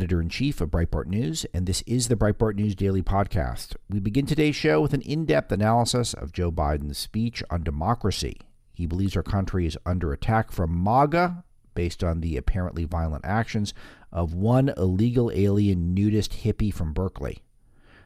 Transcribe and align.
Editor 0.00 0.22
in 0.22 0.30
chief 0.30 0.62
of 0.62 0.70
Breitbart 0.70 1.08
News, 1.08 1.44
and 1.52 1.66
this 1.66 1.82
is 1.82 2.08
the 2.08 2.16
Breitbart 2.16 2.54
News 2.54 2.74
Daily 2.74 3.02
Podcast. 3.02 3.76
We 3.90 4.00
begin 4.00 4.24
today's 4.24 4.56
show 4.56 4.80
with 4.80 4.94
an 4.94 5.02
in 5.02 5.26
depth 5.26 5.52
analysis 5.52 6.14
of 6.14 6.32
Joe 6.32 6.50
Biden's 6.50 6.96
speech 6.96 7.42
on 7.50 7.62
democracy. 7.62 8.40
He 8.72 8.86
believes 8.86 9.14
our 9.14 9.22
country 9.22 9.66
is 9.66 9.76
under 9.84 10.10
attack 10.10 10.52
from 10.52 10.82
MAGA 10.82 11.44
based 11.74 12.02
on 12.02 12.22
the 12.22 12.38
apparently 12.38 12.86
violent 12.86 13.26
actions 13.26 13.74
of 14.10 14.32
one 14.32 14.72
illegal 14.78 15.30
alien 15.34 15.92
nudist 15.92 16.44
hippie 16.44 16.72
from 16.72 16.94
Berkeley. 16.94 17.42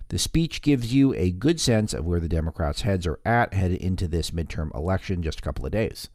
The 0.09 0.19
speech 0.19 0.63
gives 0.63 0.93
you 0.93 1.15
a 1.15 1.31
good 1.31 1.61
sense 1.61 1.95
of 1.95 2.05
where 2.05 2.21
the 2.21 2.29
Democrats' 2.29 2.83
heads 2.83 3.07
are 3.07 3.21
at 3.25 3.55
headed 3.55 3.81
into 3.81 4.09
this 4.09 4.33
midterm 4.33 4.75
election 4.75 5.23
just 5.23 5.39
a 5.39 5.43
couple 5.43 5.65
of 5.65 5.71
days. 5.71 6.11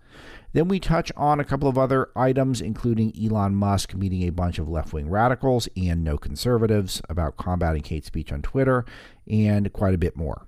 Then 0.52 0.67
we 0.67 0.80
touch 0.80 1.12
on 1.16 1.39
a 1.39 1.45
couple 1.45 1.70
of 1.70 1.77
other 1.77 2.09
items, 2.16 2.59
including 2.59 3.13
Elon 3.16 3.55
Musk 3.55 3.94
meeting 3.94 4.23
a 4.23 4.31
bunch 4.31 4.57
of 4.57 4.67
left 4.67 4.94
wing 4.94 5.09
radicals 5.09 5.70
and 5.77 6.03
no 6.03 6.17
conservatives 6.17 7.02
about 7.07 7.38
combating 7.38 7.84
hate 7.84 8.05
speech 8.05 8.31
on 8.31 8.41
Twitter, 8.41 8.84
and 9.27 9.71
quite 9.71 9.93
a 9.93 9.99
bit 9.99 10.17
more. 10.17 10.48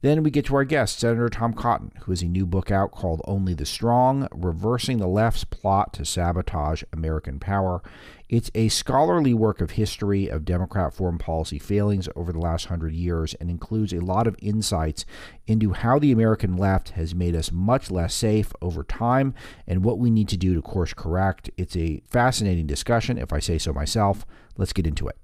Then 0.00 0.22
we 0.22 0.30
get 0.30 0.44
to 0.44 0.54
our 0.54 0.62
guest, 0.64 1.00
Senator 1.00 1.28
Tom 1.28 1.52
Cotton, 1.52 1.90
who 2.02 2.12
has 2.12 2.22
a 2.22 2.26
new 2.26 2.46
book 2.46 2.70
out 2.70 2.92
called 2.92 3.20
Only 3.24 3.52
the 3.52 3.66
Strong 3.66 4.28
Reversing 4.30 4.98
the 4.98 5.08
Left's 5.08 5.42
Plot 5.42 5.92
to 5.94 6.04
Sabotage 6.04 6.84
American 6.92 7.40
Power. 7.40 7.82
It's 8.28 8.48
a 8.54 8.68
scholarly 8.68 9.34
work 9.34 9.60
of 9.60 9.72
history 9.72 10.28
of 10.28 10.44
Democrat 10.44 10.94
foreign 10.94 11.18
policy 11.18 11.58
failings 11.58 12.08
over 12.14 12.32
the 12.32 12.38
last 12.38 12.66
hundred 12.66 12.92
years 12.94 13.34
and 13.34 13.50
includes 13.50 13.92
a 13.92 13.98
lot 13.98 14.28
of 14.28 14.36
insights 14.40 15.04
into 15.48 15.72
how 15.72 15.98
the 15.98 16.12
American 16.12 16.56
left 16.56 16.90
has 16.90 17.12
made 17.12 17.34
us 17.34 17.50
much 17.50 17.90
less 17.90 18.14
safe 18.14 18.52
over 18.62 18.84
time 18.84 19.34
and 19.66 19.82
what 19.82 19.98
we 19.98 20.10
need 20.10 20.28
to 20.28 20.36
do 20.36 20.54
to 20.54 20.62
course 20.62 20.94
correct. 20.94 21.50
It's 21.56 21.76
a 21.76 22.02
fascinating 22.08 22.68
discussion, 22.68 23.18
if 23.18 23.32
I 23.32 23.40
say 23.40 23.58
so 23.58 23.72
myself. 23.72 24.24
Let's 24.56 24.72
get 24.72 24.86
into 24.86 25.08
it. 25.08 25.16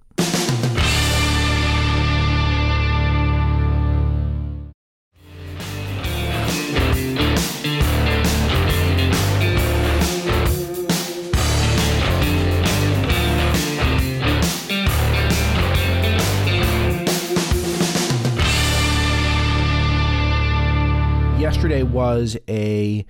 Yesterday 21.75 21.93
was 21.93 22.37
a, 22.49 23.05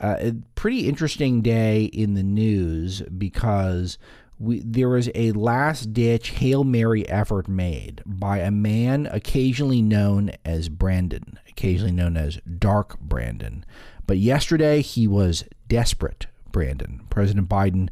uh, 0.00 0.16
a 0.20 0.32
pretty 0.54 0.88
interesting 0.88 1.42
day 1.42 1.84
in 1.84 2.14
the 2.14 2.22
news 2.22 3.02
because 3.02 3.98
we, 4.38 4.60
there 4.60 4.88
was 4.88 5.10
a 5.14 5.32
last 5.32 5.92
ditch 5.92 6.30
Hail 6.30 6.62
Mary 6.62 7.08
effort 7.08 7.48
made 7.48 8.02
by 8.06 8.38
a 8.38 8.50
man 8.52 9.06
occasionally 9.10 9.82
known 9.82 10.30
as 10.44 10.68
Brandon, 10.68 11.40
occasionally 11.48 11.92
known 11.92 12.16
as 12.16 12.38
Dark 12.58 13.00
Brandon. 13.00 13.64
But 14.06 14.18
yesterday 14.18 14.80
he 14.80 15.08
was 15.08 15.44
desperate 15.66 16.26
Brandon. 16.52 17.00
President 17.10 17.48
Biden 17.48 17.88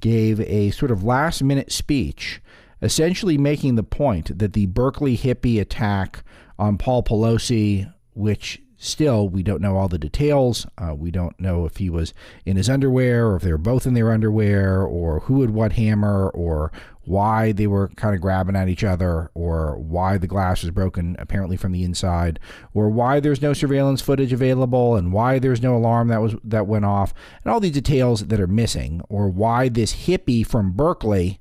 gave 0.00 0.40
a 0.40 0.70
sort 0.70 0.90
of 0.90 1.04
last 1.04 1.42
minute 1.42 1.70
speech, 1.70 2.40
essentially 2.80 3.36
making 3.36 3.74
the 3.74 3.82
point 3.82 4.38
that 4.38 4.54
the 4.54 4.66
Berkeley 4.66 5.18
hippie 5.18 5.60
attack 5.60 6.22
on 6.58 6.78
Paul 6.78 7.02
Pelosi, 7.02 7.92
which 8.14 8.62
Still, 8.78 9.28
we 9.28 9.42
don't 9.42 9.62
know 9.62 9.76
all 9.76 9.88
the 9.88 9.98
details. 9.98 10.66
Uh, 10.76 10.94
we 10.94 11.10
don't 11.10 11.38
know 11.40 11.64
if 11.64 11.78
he 11.78 11.88
was 11.88 12.12
in 12.44 12.56
his 12.56 12.68
underwear 12.68 13.26
or 13.26 13.36
if 13.36 13.42
they 13.42 13.50
were 13.50 13.58
both 13.58 13.86
in 13.86 13.94
their 13.94 14.12
underwear 14.12 14.82
or 14.82 15.20
who 15.20 15.40
had 15.40 15.50
what 15.50 15.72
hammer 15.72 16.28
or 16.28 16.70
why 17.06 17.52
they 17.52 17.66
were 17.66 17.88
kind 17.88 18.14
of 18.14 18.20
grabbing 18.20 18.56
at 18.56 18.68
each 18.68 18.84
other 18.84 19.30
or 19.32 19.78
why 19.78 20.18
the 20.18 20.26
glass 20.26 20.62
was 20.62 20.72
broken 20.72 21.16
apparently 21.18 21.56
from 21.56 21.72
the 21.72 21.84
inside 21.84 22.38
or 22.74 22.90
why 22.90 23.20
there's 23.20 23.40
no 23.40 23.52
surveillance 23.52 24.02
footage 24.02 24.32
available 24.32 24.96
and 24.96 25.12
why 25.12 25.38
there's 25.38 25.62
no 25.62 25.76
alarm 25.76 26.08
that 26.08 26.20
was 26.20 26.34
that 26.42 26.66
went 26.66 26.84
off 26.84 27.14
and 27.44 27.52
all 27.52 27.60
these 27.60 27.72
details 27.72 28.26
that 28.26 28.40
are 28.40 28.48
missing 28.48 29.00
or 29.08 29.28
why 29.28 29.68
this 29.68 30.06
hippie 30.06 30.44
from 30.46 30.72
Berkeley 30.72 31.38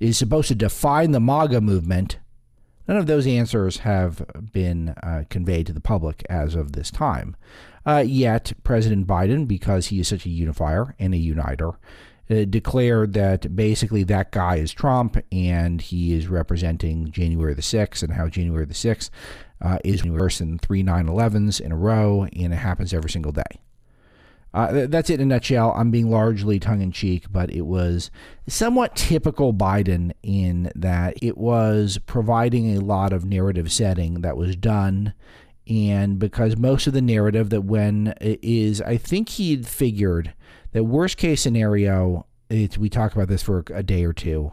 is 0.00 0.16
supposed 0.16 0.48
to 0.48 0.54
define 0.54 1.12
the 1.12 1.20
MAGA 1.20 1.60
movement 1.60 2.18
None 2.88 2.96
of 2.96 3.06
those 3.06 3.26
answers 3.26 3.78
have 3.78 4.24
been 4.52 4.90
uh, 5.02 5.24
conveyed 5.28 5.66
to 5.66 5.72
the 5.72 5.80
public 5.80 6.24
as 6.28 6.54
of 6.54 6.72
this 6.72 6.90
time. 6.90 7.36
Uh, 7.84 8.04
yet, 8.06 8.52
President 8.64 9.06
Biden, 9.06 9.46
because 9.46 9.86
he 9.86 10.00
is 10.00 10.08
such 10.08 10.26
a 10.26 10.30
unifier 10.30 10.94
and 10.98 11.14
a 11.14 11.18
uniter, 11.18 11.78
uh, 12.28 12.44
declared 12.44 13.12
that 13.12 13.54
basically 13.54 14.02
that 14.02 14.32
guy 14.32 14.56
is 14.56 14.72
Trump 14.72 15.16
and 15.30 15.80
he 15.80 16.12
is 16.12 16.26
representing 16.26 17.10
January 17.10 17.54
the 17.54 17.62
6th 17.62 18.02
and 18.02 18.14
how 18.14 18.28
January 18.28 18.64
the 18.64 18.74
6th 18.74 19.10
uh, 19.60 19.78
is 19.84 20.04
worse 20.04 20.38
than 20.38 20.58
three 20.58 20.82
9 20.82 21.06
11s 21.06 21.60
in 21.60 21.70
a 21.70 21.76
row 21.76 22.26
and 22.34 22.52
it 22.52 22.56
happens 22.56 22.92
every 22.92 23.10
single 23.10 23.32
day. 23.32 23.60
Uh, 24.54 24.86
that's 24.86 25.10
it 25.10 25.20
in 25.20 25.30
a 25.30 25.34
nutshell. 25.34 25.74
I'm 25.76 25.90
being 25.90 26.10
largely 26.10 26.58
tongue 26.58 26.80
in 26.80 26.90
cheek, 26.90 27.26
but 27.30 27.52
it 27.52 27.66
was 27.66 28.10
somewhat 28.48 28.96
typical 28.96 29.52
Biden 29.52 30.12
in 30.22 30.72
that 30.74 31.14
it 31.20 31.36
was 31.36 31.98
providing 32.06 32.74
a 32.74 32.80
lot 32.80 33.12
of 33.12 33.26
narrative 33.26 33.70
setting 33.70 34.22
that 34.22 34.36
was 34.36 34.56
done. 34.56 35.12
And 35.68 36.18
because 36.18 36.56
most 36.56 36.86
of 36.86 36.94
the 36.94 37.02
narrative 37.02 37.50
that 37.50 37.62
when 37.62 38.14
is, 38.20 38.80
I 38.80 38.96
think 38.96 39.30
he'd 39.30 39.66
figured 39.66 40.32
that 40.72 40.84
worst 40.84 41.18
case 41.18 41.42
scenario, 41.42 42.26
it's, 42.48 42.78
we 42.78 42.88
talk 42.88 43.14
about 43.14 43.28
this 43.28 43.42
for 43.42 43.64
a 43.74 43.82
day 43.82 44.04
or 44.04 44.12
two, 44.12 44.52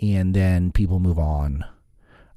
and 0.00 0.34
then 0.34 0.70
people 0.72 1.00
move 1.00 1.18
on. 1.18 1.64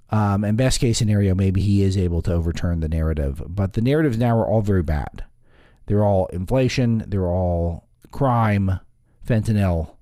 Um, 0.09 0.43
and 0.43 0.57
best 0.57 0.79
case 0.79 0.97
scenario, 0.97 1.33
maybe 1.33 1.61
he 1.61 1.83
is 1.83 1.97
able 1.97 2.21
to 2.23 2.33
overturn 2.33 2.81
the 2.81 2.89
narrative. 2.89 3.41
But 3.47 3.73
the 3.73 3.81
narratives 3.81 4.17
now 4.17 4.37
are 4.37 4.47
all 4.47 4.61
very 4.61 4.83
bad. 4.83 5.23
They're 5.91 6.05
all 6.05 6.27
inflation, 6.27 7.03
they're 7.05 7.27
all 7.27 7.89
crime, 8.11 8.79
fentanyl, 9.27 9.97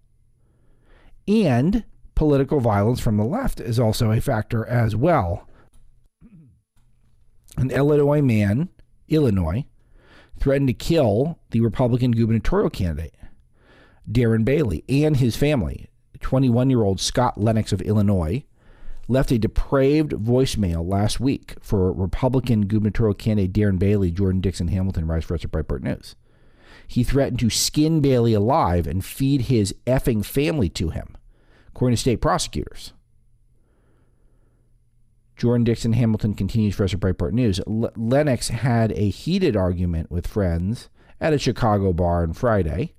and 1.27 1.83
political 2.13 2.59
violence 2.59 2.99
from 2.99 3.17
the 3.17 3.23
left 3.23 3.59
is 3.59 3.79
also 3.79 4.11
a 4.11 4.21
factor 4.21 4.63
as 4.67 4.95
well. 4.95 5.49
An 7.57 7.71
Illinois 7.71 8.21
man, 8.21 8.69
Illinois, 9.07 9.65
threatened 10.37 10.67
to 10.67 10.73
kill 10.73 11.39
the 11.49 11.61
Republican 11.61 12.11
gubernatorial 12.11 12.69
candidate, 12.69 13.15
Darren 14.07 14.45
Bailey, 14.45 14.83
and 14.87 15.17
his 15.17 15.35
family. 15.35 15.89
21 16.19 16.69
year 16.69 16.83
old 16.83 16.99
Scott 16.99 17.39
Lennox 17.39 17.73
of 17.73 17.81
Illinois 17.81 18.45
left 19.09 19.31
a 19.31 19.39
depraved 19.39 20.11
voicemail 20.11 20.87
last 20.87 21.19
week 21.19 21.55
for 21.61 21.91
Republican 21.91 22.67
gubernatorial 22.67 23.15
candidate 23.15 23.51
Darren 23.51 23.79
Bailey, 23.79 24.11
Jordan 24.11 24.39
Dixon 24.39 24.67
Hamilton, 24.69 25.07
Rise 25.07 25.25
for 25.25 25.33
Us 25.33 25.43
at 25.43 25.51
Breitbart 25.51 25.81
News. 25.81 26.15
He 26.87 27.03
threatened 27.03 27.39
to 27.39 27.49
skin 27.49 28.01
Bailey 28.01 28.33
alive 28.33 28.87
and 28.87 29.03
feed 29.03 29.41
his 29.41 29.75
effing 29.85 30.23
family 30.23 30.69
to 30.69 30.89
him, 30.89 31.17
according 31.67 31.95
to 31.95 32.01
state 32.01 32.21
prosecutors. 32.21 32.93
Jordan 35.35 35.63
Dixon 35.63 35.93
Hamilton 35.93 36.35
continues 36.35 36.75
for 36.75 36.83
us 36.83 36.93
at 36.93 36.99
Breitbart 36.99 37.31
News. 37.31 37.59
L- 37.65 37.91
Lennox 37.95 38.49
had 38.49 38.91
a 38.91 39.09
heated 39.09 39.55
argument 39.55 40.11
with 40.11 40.27
friends 40.27 40.89
at 41.19 41.33
a 41.33 41.39
Chicago 41.39 41.93
bar 41.93 42.23
on 42.23 42.33
Friday 42.33 42.93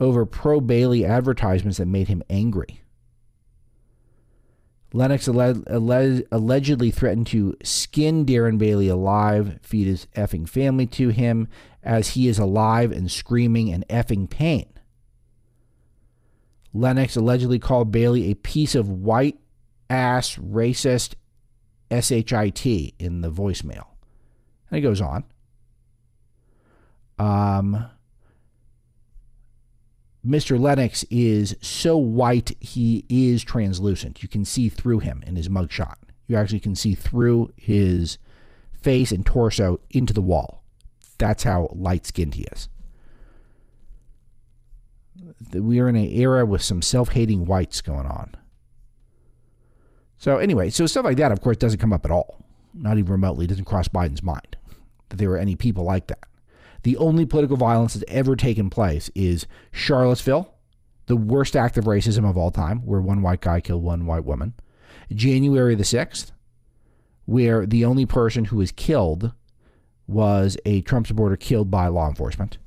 over 0.00 0.24
pro 0.24 0.60
Bailey 0.60 1.04
advertisements 1.04 1.78
that 1.78 1.86
made 1.86 2.08
him 2.08 2.22
angry. 2.30 2.82
Lennox 4.96 5.28
alle- 5.28 5.62
alle- 5.68 6.22
allegedly 6.32 6.90
threatened 6.90 7.26
to 7.26 7.54
skin 7.62 8.24
Darren 8.24 8.56
Bailey 8.56 8.88
alive, 8.88 9.58
feed 9.60 9.86
his 9.86 10.06
effing 10.16 10.48
family 10.48 10.86
to 10.86 11.10
him 11.10 11.48
as 11.82 12.10
he 12.10 12.28
is 12.28 12.38
alive 12.38 12.92
and 12.92 13.10
screaming 13.10 13.68
in 13.68 13.84
effing 13.90 14.28
pain. 14.28 14.66
Lennox 16.72 17.14
allegedly 17.14 17.58
called 17.58 17.92
Bailey 17.92 18.30
a 18.30 18.36
piece 18.36 18.74
of 18.74 18.88
white 18.88 19.38
ass 19.90 20.36
racist 20.36 21.14
SHIT 21.90 22.94
in 22.98 23.20
the 23.20 23.30
voicemail. 23.30 23.88
And 24.70 24.76
he 24.76 24.80
goes 24.80 25.02
on. 25.02 25.24
Um, 27.18 27.90
Mr. 30.26 30.58
Lennox 30.58 31.04
is 31.04 31.56
so 31.60 31.96
white, 31.96 32.56
he 32.58 33.04
is 33.08 33.44
translucent. 33.44 34.22
You 34.22 34.28
can 34.28 34.44
see 34.44 34.68
through 34.68 34.98
him 35.00 35.22
in 35.26 35.36
his 35.36 35.48
mugshot. 35.48 35.96
You 36.26 36.36
actually 36.36 36.60
can 36.60 36.74
see 36.74 36.94
through 36.94 37.52
his 37.56 38.18
face 38.72 39.12
and 39.12 39.24
torso 39.24 39.78
into 39.90 40.12
the 40.12 40.20
wall. 40.20 40.64
That's 41.18 41.44
how 41.44 41.68
light 41.72 42.06
skinned 42.06 42.34
he 42.34 42.46
is. 42.52 42.68
We 45.52 45.78
are 45.80 45.88
in 45.88 45.96
an 45.96 46.10
era 46.10 46.44
with 46.44 46.62
some 46.62 46.82
self 46.82 47.10
hating 47.10 47.46
whites 47.46 47.80
going 47.80 48.06
on. 48.06 48.34
So, 50.18 50.38
anyway, 50.38 50.70
so 50.70 50.86
stuff 50.86 51.04
like 51.04 51.18
that, 51.18 51.30
of 51.30 51.40
course, 51.40 51.56
doesn't 51.56 51.78
come 51.78 51.92
up 51.92 52.04
at 52.04 52.10
all. 52.10 52.44
Not 52.74 52.98
even 52.98 53.12
remotely. 53.12 53.44
It 53.44 53.48
doesn't 53.48 53.64
cross 53.64 53.88
Biden's 53.88 54.22
mind 54.22 54.56
that 55.08 55.16
there 55.16 55.30
are 55.30 55.38
any 55.38 55.56
people 55.56 55.84
like 55.84 56.08
that. 56.08 56.26
The 56.86 56.98
only 56.98 57.26
political 57.26 57.56
violence 57.56 57.94
that's 57.94 58.04
ever 58.06 58.36
taken 58.36 58.70
place 58.70 59.10
is 59.12 59.48
Charlottesville 59.72 60.54
the 61.06 61.16
worst 61.16 61.56
act 61.56 61.76
of 61.76 61.86
racism 61.86 62.24
of 62.24 62.36
all 62.36 62.52
time, 62.52 62.78
where 62.86 63.00
one 63.00 63.22
white 63.22 63.40
guy 63.40 63.60
killed 63.60 63.82
one 63.82 64.06
white 64.06 64.24
woman. 64.24 64.54
January 65.12 65.74
the 65.74 65.82
6th, 65.82 66.30
where 67.24 67.66
the 67.66 67.84
only 67.84 68.06
person 68.06 68.44
who 68.44 68.58
was 68.58 68.70
killed 68.70 69.32
was 70.06 70.56
a 70.64 70.80
Trump 70.82 71.08
supporter 71.08 71.36
killed 71.36 71.72
by 71.72 71.88
law 71.88 72.08
enforcement. 72.08 72.58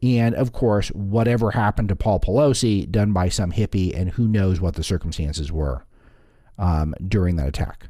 And 0.00 0.36
of 0.36 0.52
course, 0.52 0.90
whatever 0.90 1.50
happened 1.50 1.88
to 1.88 1.96
Paul 1.96 2.20
Pelosi 2.20 2.88
done 2.88 3.12
by 3.12 3.30
some 3.30 3.50
hippie, 3.50 3.92
and 3.98 4.10
who 4.10 4.28
knows 4.28 4.60
what 4.60 4.76
the 4.76 4.84
circumstances 4.84 5.50
were 5.50 5.84
um, 6.56 6.94
during 7.04 7.34
that 7.34 7.48
attack. 7.48 7.88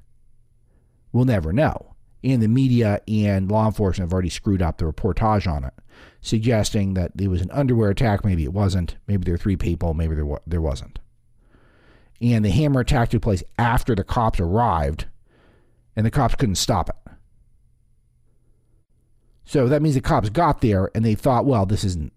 We'll 1.12 1.26
never 1.26 1.52
know. 1.52 1.94
And 2.25 2.43
the 2.43 2.49
media 2.49 3.03
and 3.06 3.50
law 3.50 3.67
enforcement 3.67 4.09
have 4.09 4.12
already 4.15 4.31
screwed 4.31 4.62
up 4.62 4.79
the 4.79 4.87
reportage 4.87 5.47
on 5.47 5.62
it, 5.62 5.75
suggesting 6.23 6.94
that 6.94 7.12
it 7.21 7.29
was 7.29 7.43
an 7.43 7.50
underwear 7.50 7.91
attack. 7.91 8.25
Maybe 8.25 8.44
it 8.44 8.53
wasn't. 8.55 8.97
Maybe 9.06 9.25
there 9.25 9.35
were 9.35 9.38
three 9.38 9.56
people. 9.56 9.93
Maybe 9.93 10.15
there, 10.15 10.38
there 10.47 10.62
wasn't. 10.62 10.99
And 12.23 12.43
the 12.44 12.50
hammer 12.50 12.81
attack 12.81 13.11
took 13.11 13.21
place 13.21 13.43
after 13.59 13.94
the 13.94 14.05
cops 14.05 14.41
arrived, 14.41 15.05
and 15.94 16.06
the 16.06 16.11
cops 16.11 16.35
couldn't 16.35 16.55
stop 16.55 16.88
it. 16.88 16.97
So 19.44 19.69
that 19.69 19.82
means 19.82 19.94
the 19.94 20.00
cops 20.00 20.31
got 20.31 20.62
there 20.62 20.91
and 20.94 21.05
they 21.05 21.15
thought, 21.15 21.44
well, 21.44 21.67
this 21.67 21.85
isn't. 21.85 22.12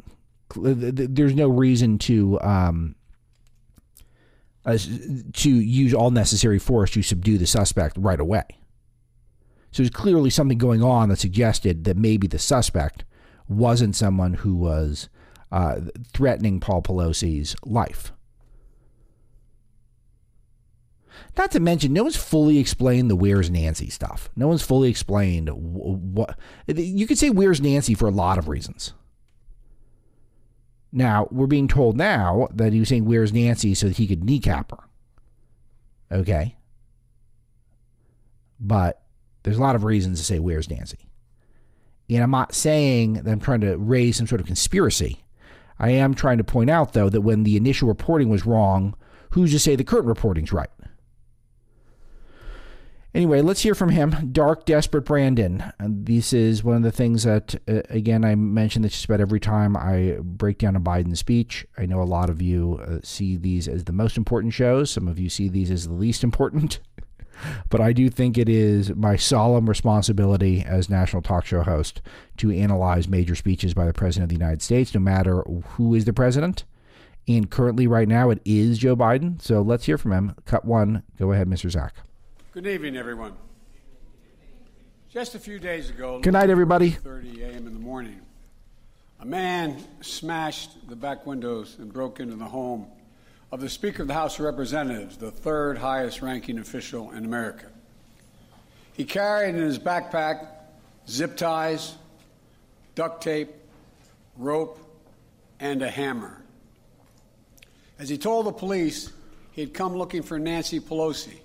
There's 0.56 1.36
no 1.36 1.50
reason 1.50 1.98
to 2.00 2.40
um, 2.40 2.96
uh, 4.66 4.78
to 5.34 5.50
use 5.50 5.94
all 5.94 6.12
necessary 6.12 6.60
force 6.60 6.92
to 6.92 7.02
subdue 7.02 7.38
the 7.38 7.46
suspect 7.46 7.98
right 7.98 8.20
away. 8.20 8.46
So 9.78 9.84
there's 9.84 9.92
clearly 9.92 10.32
something 10.32 10.58
going 10.58 10.82
on 10.82 11.10
that 11.10 11.20
suggested 11.20 11.84
that 11.84 11.96
maybe 11.96 12.26
the 12.26 12.40
suspect 12.40 13.06
wasn't 13.48 13.96
someone 13.96 14.34
who 14.34 14.56
was 14.56 15.08
uh, 15.52 15.82
threatening 16.14 16.60
Paul 16.60 16.82
Pelosi's 16.82 17.56
life. 17.64 18.12
Not 21.38 21.52
to 21.52 21.60
mention, 21.60 21.94
no 21.94 22.02
one's 22.02 22.16
fully 22.16 22.58
explained 22.58 23.12
the 23.12 23.16
"Where's 23.16 23.52
Nancy" 23.52 23.92
stuff. 23.92 24.32
No 24.36 24.48
one's 24.48 24.64
fully 24.64 24.90
explained 24.90 25.52
what 25.52 26.36
you 26.66 27.06
could 27.06 27.20
say 27.20 27.30
"Where's 27.30 27.62
Nancy" 27.62 27.94
for 27.94 28.08
a 28.08 28.12
lot 28.12 28.40
of 28.40 28.48
reasons. 28.48 28.96
Now 30.92 31.28
we're 31.30 31.46
being 31.46 31.68
told 31.68 31.96
now 31.96 32.48
that 32.52 32.74
he 32.74 32.80
was 32.80 32.90
saying 32.90 33.06
"Where's 33.06 33.32
Nancy" 33.32 33.76
so 33.76 33.90
that 33.90 33.98
he 33.98 34.08
could 34.08 34.24
kneecap 34.24 34.72
her. 34.72 34.88
Okay, 36.12 36.56
but 38.60 39.04
there's 39.48 39.58
a 39.58 39.62
lot 39.62 39.76
of 39.76 39.84
reasons 39.84 40.20
to 40.20 40.26
say 40.26 40.40
"Where's 40.40 40.70
Nancy," 40.70 41.10
and 42.10 42.22
I'm 42.22 42.32
not 42.32 42.54
saying 42.54 43.14
that 43.14 43.32
I'm 43.32 43.40
trying 43.40 43.62
to 43.62 43.78
raise 43.78 44.18
some 44.18 44.28
sort 44.28 44.42
of 44.42 44.48
conspiracy. 44.48 45.24
I 45.80 45.92
am 45.92 46.14
trying 46.14 46.40
to 46.40 46.44
point 46.44 46.70
out, 46.70 46.94
though, 46.94 47.10
that 47.10 47.22
when 47.22 47.44
the 47.44 47.56
initial 47.56 47.88
reporting 47.88 48.30
was 48.30 48.46
wrong, 48.46 48.96
who's 49.32 49.52
to 49.52 49.60
say 49.60 49.76
the 49.76 49.84
current 49.84 50.08
reporting's 50.08 50.52
right? 50.52 50.70
Anyway, 53.14 53.42
let's 53.42 53.62
hear 53.62 53.74
from 53.74 53.90
him. 53.90 54.30
Dark, 54.32 54.66
Desperate 54.66 55.06
Brandon. 55.06 55.64
And 55.80 56.06
this 56.06 56.34
is 56.34 56.64
one 56.64 56.76
of 56.76 56.84
the 56.84 56.92
things 56.92 57.24
that, 57.24 57.56
uh, 57.68 57.82
again, 57.90 58.24
I 58.24 58.36
mention 58.36 58.82
this 58.82 58.92
just 58.92 59.06
about 59.06 59.22
every 59.22 59.40
time 59.40 59.76
I 59.76 60.18
break 60.22 60.60
down 60.60 60.76
a 60.76 60.80
Biden 60.80 61.18
speech. 61.18 61.66
I 61.78 61.86
know 61.86 62.02
a 62.02 62.04
lot 62.04 62.30
of 62.30 62.42
you 62.42 62.80
uh, 62.86 63.00
see 63.04 63.38
these 63.38 63.68
as 63.68 63.86
the 63.86 63.92
most 63.92 64.18
important 64.18 64.54
shows, 64.54 64.92
some 64.92 65.08
of 65.08 65.18
you 65.18 65.30
see 65.30 65.50
these 65.50 65.72
as 65.72 65.88
the 65.88 65.94
least 65.94 66.24
important. 66.24 66.80
but 67.70 67.82
I 67.82 67.94
do 67.94 68.10
think 68.10 68.38
it 68.38 68.50
is 68.50 68.94
my 68.96 69.16
solemn 69.16 69.68
responsibility 69.68 70.64
as 70.64 70.90
national 70.90 71.22
talk 71.22 71.46
show 71.46 71.64
host 71.64 72.02
to 72.38 72.52
analyze 72.52 73.08
major 73.08 73.36
speeches 73.36 73.74
by 73.74 73.86
the 73.86 73.94
President 73.94 74.24
of 74.24 74.30
the 74.30 74.44
United 74.44 74.62
States, 74.62 74.94
no 74.94 75.00
matter 75.00 75.42
who 75.42 75.94
is 75.94 76.06
the 76.06 76.14
president. 76.14 76.66
And 77.28 77.50
currently, 77.50 77.88
right 77.88 78.08
now, 78.08 78.30
it 78.30 78.40
is 78.46 78.78
Joe 78.78 78.96
Biden. 78.96 79.42
So 79.42 79.62
let's 79.62 79.86
hear 79.86 79.98
from 79.98 80.14
him. 80.14 80.36
Cut 80.46 80.64
one. 80.64 81.04
Go 81.20 81.34
ahead, 81.34 81.48
Mr. 81.48 81.70
Zach. 81.70 81.94
Good 82.54 82.66
evening, 82.66 82.96
everyone. 82.96 83.34
Just 85.10 85.36
a 85.36 85.40
few 85.40 85.58
days 85.58 85.90
ago, 85.90 86.20
good 86.20 86.34
night, 86.34 86.50
everybody. 86.50 86.92
30 86.92 87.44
a.m. 87.44 87.68
in 87.68 87.74
the 87.74 87.80
morning, 87.80 88.22
a 89.20 89.26
man 89.26 89.84
smashed 90.02 90.88
the 90.90 90.96
back 90.96 91.26
windows 91.26 91.78
and 91.80 91.92
broke 91.92 92.20
into 92.20 92.36
the 92.36 92.46
home 92.46 92.88
of 93.52 93.62
the 93.62 93.70
Speaker 93.70 94.02
of 94.02 94.08
the 94.08 94.14
House 94.14 94.40
of 94.40 94.46
Representatives, 94.46 95.18
the 95.18 95.32
third 95.32 95.78
highest 95.78 96.22
ranking 96.22 96.60
official 96.60 97.12
in 97.12 97.24
America. 97.24 97.68
He 98.94 99.06
carried 99.06 99.56
in 99.56 99.62
his 99.62 99.80
backpack 99.80 100.48
zip 101.08 101.38
ties, 101.38 101.96
duct 102.96 103.24
tape, 103.24 103.50
rope, 104.38 104.80
and 105.60 105.82
a 105.82 105.90
hammer. 105.90 106.42
As 108.00 108.10
he 108.10 108.18
told 108.18 108.46
the 108.46 108.52
police, 108.52 109.12
he 109.52 109.62
had 109.62 109.74
come 109.74 109.96
looking 109.96 110.24
for 110.24 110.38
Nancy 110.38 110.80
Pelosi 110.80 111.40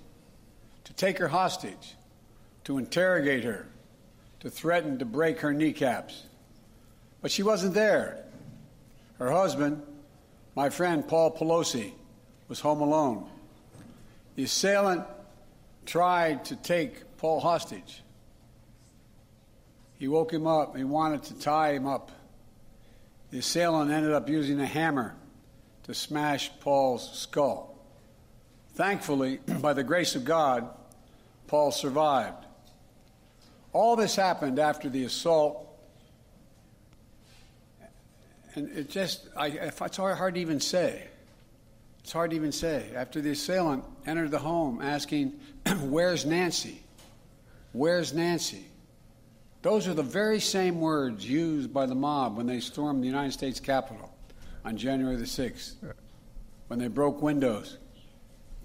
to 0.83 0.93
take 0.93 1.17
her 1.17 1.27
hostage, 1.27 1.95
to 2.65 2.77
interrogate 2.77 3.43
her, 3.43 3.67
to 4.41 4.49
threaten 4.49 4.99
to 4.99 5.05
break 5.05 5.39
her 5.39 5.53
kneecaps. 5.53 6.23
But 7.21 7.31
she 7.31 7.43
wasn't 7.43 7.73
there. 7.73 8.25
Her 9.17 9.31
husband, 9.31 9.81
my 10.55 10.69
friend 10.69 11.07
Paul 11.07 11.31
Pelosi, 11.31 11.93
was 12.47 12.59
home 12.59 12.81
alone. 12.81 13.29
The 14.35 14.43
assailant 14.43 15.05
tried 15.85 16.45
to 16.45 16.55
take 16.55 17.17
Paul 17.17 17.39
hostage. 17.39 18.03
He 19.97 20.07
woke 20.07 20.33
him 20.33 20.45
up. 20.47 20.75
He 20.75 20.83
wanted 20.83 21.23
to 21.23 21.39
tie 21.39 21.73
him 21.73 21.87
up. 21.87 22.11
The 23.31 23.39
assailant 23.39 23.89
ended 23.89 24.11
up 24.11 24.29
using 24.29 24.59
a 24.59 24.65
hammer 24.65 25.15
to 25.83 25.93
smash 25.93 26.51
Paul's 26.59 27.09
skull. 27.17 27.75
Thankfully, 28.73 29.37
by 29.61 29.73
the 29.73 29.83
grace 29.83 30.15
of 30.15 30.25
God, 30.25 30.69
Paul 31.47 31.71
survived. 31.71 32.45
All 33.71 33.95
this 33.95 34.15
happened 34.15 34.59
after 34.59 34.89
the 34.89 35.03
assault. 35.05 35.67
And 38.55 38.69
it 38.77 38.89
just, 38.89 39.27
I, 39.35 39.47
it's 39.47 39.97
hard 39.97 40.35
to 40.35 40.39
even 40.39 40.59
say. 40.59 41.07
It's 41.99 42.11
hard 42.11 42.31
to 42.31 42.35
even 42.35 42.51
say. 42.51 42.91
After 42.95 43.21
the 43.21 43.31
assailant 43.31 43.83
entered 44.05 44.31
the 44.31 44.39
home 44.39 44.81
asking, 44.81 45.39
Where's 45.81 46.25
Nancy? 46.25 46.81
Where's 47.71 48.13
Nancy? 48.13 48.65
Those 49.61 49.87
are 49.87 49.93
the 49.93 50.03
very 50.03 50.41
same 50.41 50.81
words 50.81 51.27
used 51.27 51.73
by 51.73 51.85
the 51.85 51.95
mob 51.95 52.35
when 52.35 52.45
they 52.45 52.59
stormed 52.59 53.01
the 53.01 53.07
United 53.07 53.31
States 53.31 53.61
Capitol 53.61 54.13
on 54.65 54.75
January 54.75 55.15
the 55.15 55.23
6th, 55.23 55.75
when 56.67 56.79
they 56.79 56.89
broke 56.89 57.21
windows, 57.21 57.77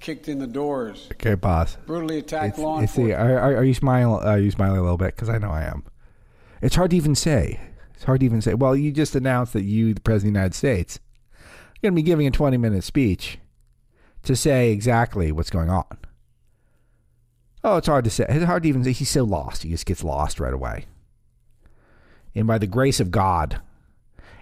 kicked 0.00 0.28
in 0.28 0.40
the 0.40 0.46
doors. 0.46 1.08
Okay, 1.12 1.34
boss. 1.34 1.76
Brutally 1.86 2.18
attacked 2.18 2.54
it's, 2.54 2.58
law 2.58 2.80
it's 2.80 2.96
enforcement. 2.96 3.28
The, 3.28 3.36
are, 3.36 3.56
are, 3.56 3.64
you 3.64 3.74
smiling? 3.74 4.24
Are 4.24 4.32
uh, 4.32 4.36
you 4.36 4.50
smiling 4.50 4.78
a 4.78 4.82
little 4.82 4.98
bit? 4.98 5.14
Because 5.14 5.28
I 5.28 5.38
know 5.38 5.50
I 5.50 5.64
am. 5.64 5.84
It's 6.60 6.74
hard 6.74 6.90
to 6.90 6.96
even 6.96 7.14
say. 7.14 7.60
It's 7.98 8.04
hard 8.04 8.20
to 8.20 8.26
even 8.26 8.40
say. 8.40 8.54
Well, 8.54 8.76
you 8.76 8.92
just 8.92 9.16
announced 9.16 9.54
that 9.54 9.64
you, 9.64 9.92
the 9.92 10.00
president 10.00 10.28
of 10.28 10.34
the 10.34 10.38
United 10.38 10.54
States, 10.54 11.00
are 11.34 11.80
going 11.82 11.94
to 11.94 11.96
be 11.96 12.02
giving 12.02 12.28
a 12.28 12.30
20 12.30 12.56
minute 12.56 12.84
speech 12.84 13.40
to 14.22 14.36
say 14.36 14.70
exactly 14.70 15.32
what's 15.32 15.50
going 15.50 15.68
on. 15.68 15.98
Oh, 17.64 17.76
it's 17.76 17.88
hard 17.88 18.04
to 18.04 18.10
say. 18.10 18.24
It's 18.28 18.44
hard 18.44 18.62
to 18.62 18.68
even 18.68 18.84
say. 18.84 18.92
He's 18.92 19.10
so 19.10 19.24
lost. 19.24 19.64
He 19.64 19.70
just 19.70 19.84
gets 19.84 20.04
lost 20.04 20.38
right 20.38 20.54
away. 20.54 20.86
And 22.36 22.46
by 22.46 22.58
the 22.58 22.68
grace 22.68 23.00
of 23.00 23.10
God, 23.10 23.60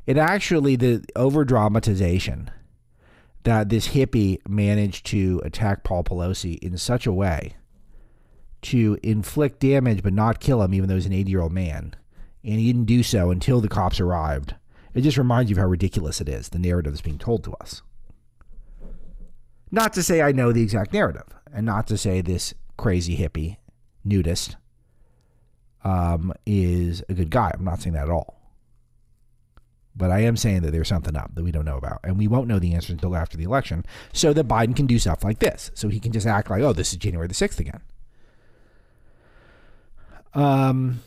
it 0.05 0.19
actually, 0.19 0.77
the 0.77 1.03
over 1.17 1.43
dramatization 1.43 2.51
that 3.45 3.71
this 3.71 3.89
hippie 3.89 4.47
managed 4.47 5.07
to 5.07 5.41
attack 5.47 5.83
Paul 5.83 6.05
Pelosi 6.05 6.59
in 6.59 6.77
such 6.77 7.07
a 7.07 7.13
way 7.13 7.57
to 8.61 8.99
inflict 9.03 9.61
damage 9.61 10.03
but 10.03 10.13
not 10.13 10.41
kill 10.41 10.61
him, 10.61 10.75
even 10.75 10.91
though 10.91 10.97
he's 10.97 11.07
an 11.07 11.15
80 11.15 11.31
year 11.31 11.41
old 11.41 11.53
man. 11.53 11.97
And 12.47 12.61
he 12.61 12.73
didn't 12.73 12.85
do 12.85 13.03
so 13.03 13.31
until 13.31 13.61
the 13.61 13.69
cops 13.69 14.01
arrived. 14.01 14.55
It 14.95 15.03
just 15.03 15.19
reminds 15.19 15.51
you 15.51 15.57
of 15.57 15.61
how 15.61 15.67
ridiculous 15.67 16.21
it 16.21 16.29
is, 16.29 16.49
the 16.49 16.59
narrative 16.59 16.93
that's 16.93 17.03
being 17.03 17.19
told 17.19 17.45
to 17.45 17.53
us. 17.55 17.83
Not 19.71 19.93
to 19.95 20.03
say 20.03 20.23
I 20.23 20.33
know 20.33 20.53
the 20.53 20.63
exact 20.63 20.93
narrative, 20.93 21.27
and 21.53 21.67
not 21.67 21.87
to 21.89 21.99
say 21.99 22.21
this 22.21 22.55
crazy 22.79 23.17
hippie 23.17 23.57
nudist 24.05 24.57
um, 25.85 26.33
is 26.47 27.03
a 27.09 27.15
good 27.15 27.31
guy. 27.31 27.51
I'm 27.53 27.65
not 27.65 27.83
saying 27.83 27.95
that 27.95 28.05
at 28.05 28.11
all. 28.11 28.41
But 29.97 30.11
I 30.11 30.21
am 30.21 30.37
saying 30.37 30.61
that 30.63 30.71
there's 30.71 30.89
something 30.89 31.17
up 31.17 31.35
that 31.35 31.43
we 31.43 31.51
don't 31.51 31.65
know 31.65 31.79
about. 31.79 32.01
And 32.05 32.19
we 32.19 32.29
won't 32.29 32.49
know 32.49 32.59
the 32.59 32.75
answer 32.75 32.93
until 32.93 33.17
after 33.17 33.37
the 33.37 33.45
election 33.45 33.85
so 34.13 34.33
that 34.35 34.47
Biden 34.47 34.77
can 34.77 34.87
do 34.87 34.99
stuff 34.99 35.25
like 35.25 35.39
this. 35.41 35.71
So 35.75 35.89
he 35.89 35.99
can 35.99 36.13
just 36.13 36.27
act 36.27 36.51
like, 36.51 36.63
oh, 36.63 36.73
this 36.73 36.93
is 36.93 36.99
January 36.99 37.27
the 37.27 37.35
6th 37.35 37.59
again. 37.59 37.81
Um, 40.35 41.01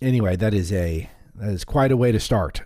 anyway, 0.00 0.36
that 0.36 0.54
is 0.54 0.72
a 0.72 1.08
that 1.34 1.50
is 1.50 1.64
quite 1.64 1.92
a 1.92 1.96
way 1.96 2.12
to 2.12 2.20
start. 2.20 2.62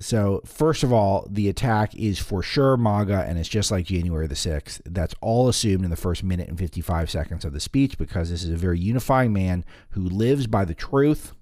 So, 0.00 0.42
first 0.44 0.84
of 0.84 0.92
all, 0.92 1.26
the 1.28 1.48
attack 1.48 1.92
is 1.96 2.20
for 2.20 2.40
sure 2.40 2.76
MAGA, 2.76 3.24
and 3.26 3.36
it's 3.36 3.48
just 3.48 3.72
like 3.72 3.86
January 3.86 4.28
the 4.28 4.36
6th. 4.36 4.80
That's 4.84 5.14
all 5.20 5.48
assumed 5.48 5.82
in 5.82 5.90
the 5.90 5.96
first 5.96 6.22
minute 6.22 6.48
and 6.48 6.56
55 6.56 7.10
seconds 7.10 7.44
of 7.44 7.52
the 7.52 7.58
speech 7.58 7.98
because 7.98 8.30
this 8.30 8.44
is 8.44 8.50
a 8.50 8.56
very 8.56 8.78
unifying 8.78 9.32
man 9.32 9.64
who 9.90 10.02
lives 10.02 10.46
by 10.46 10.64
the 10.64 10.74
truth 10.74 11.32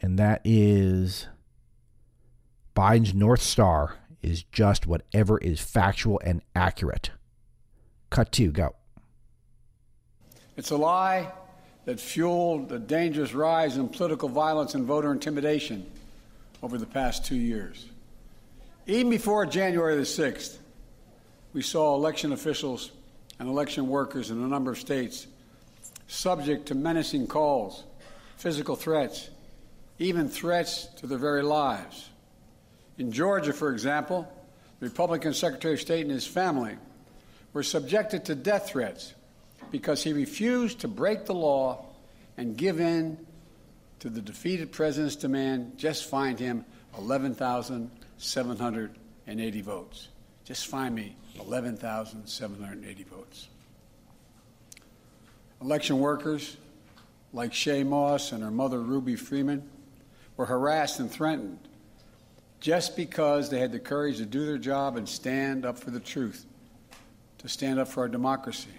and 0.00 0.18
that 0.18 0.40
is 0.44 1.26
Biden's 2.74 3.14
North 3.14 3.42
Star 3.42 3.96
is 4.22 4.42
just 4.44 4.86
whatever 4.86 5.38
is 5.38 5.60
factual 5.60 6.20
and 6.24 6.42
accurate. 6.54 7.10
Cut 8.10 8.32
two, 8.32 8.52
go. 8.52 8.74
It's 10.56 10.70
a 10.70 10.76
lie 10.76 11.32
that 11.86 12.00
fueled 12.00 12.68
the 12.68 12.78
dangerous 12.78 13.32
rise 13.32 13.76
in 13.76 13.88
political 13.88 14.28
violence 14.28 14.74
and 14.74 14.84
voter 14.84 15.10
intimidation 15.10 15.88
over 16.62 16.76
the 16.76 16.86
past 16.86 17.24
two 17.24 17.36
years. 17.36 17.86
Even 18.86 19.08
before 19.08 19.46
January 19.46 19.96
the 19.96 20.02
6th, 20.02 20.58
we 21.52 21.62
saw 21.62 21.94
election 21.94 22.32
officials 22.32 22.90
and 23.38 23.48
election 23.48 23.88
workers 23.88 24.30
in 24.30 24.42
a 24.42 24.48
number 24.48 24.72
of 24.72 24.78
states 24.78 25.26
subject 26.08 26.66
to 26.66 26.74
menacing 26.74 27.26
calls, 27.26 27.84
physical 28.36 28.76
threats, 28.76 29.30
even 29.98 30.28
threats 30.28 30.86
to 30.96 31.06
their 31.06 31.18
very 31.18 31.42
lives. 31.42 32.10
In 32.98 33.12
Georgia, 33.12 33.52
for 33.52 33.72
example, 33.72 34.30
the 34.80 34.86
Republican 34.86 35.34
Secretary 35.34 35.74
of 35.74 35.80
State 35.80 36.02
and 36.02 36.10
his 36.10 36.26
family 36.26 36.76
were 37.52 37.62
subjected 37.62 38.24
to 38.24 38.34
death 38.34 38.70
threats 38.70 39.14
because 39.70 40.02
he 40.02 40.12
refused 40.12 40.80
to 40.80 40.88
break 40.88 41.26
the 41.26 41.34
law 41.34 41.84
and 42.36 42.56
give 42.56 42.80
in 42.80 43.24
to 44.00 44.10
the 44.10 44.20
defeated 44.20 44.72
president's 44.72 45.14
demand 45.16 45.78
just 45.78 46.08
find 46.08 46.38
him 46.38 46.64
11,780 46.98 49.60
votes. 49.62 50.08
Just 50.44 50.66
find 50.66 50.94
me 50.94 51.16
11,780 51.40 53.02
votes. 53.04 53.48
Election 55.60 55.98
workers 55.98 56.56
like 57.32 57.52
Shaye 57.52 57.86
Moss 57.86 58.32
and 58.32 58.42
her 58.42 58.50
mother 58.50 58.80
Ruby 58.80 59.16
Freeman 59.16 59.68
were 60.36 60.46
harassed 60.46 61.00
and 61.00 61.10
threatened 61.10 61.58
just 62.60 62.96
because 62.96 63.50
they 63.50 63.58
had 63.58 63.72
the 63.72 63.78
courage 63.78 64.18
to 64.18 64.26
do 64.26 64.46
their 64.46 64.58
job 64.58 64.96
and 64.96 65.08
stand 65.08 65.64
up 65.64 65.78
for 65.78 65.90
the 65.90 66.00
truth, 66.00 66.44
to 67.38 67.48
stand 67.48 67.78
up 67.78 67.88
for 67.88 68.02
our 68.02 68.08
democracy. 68.08 68.70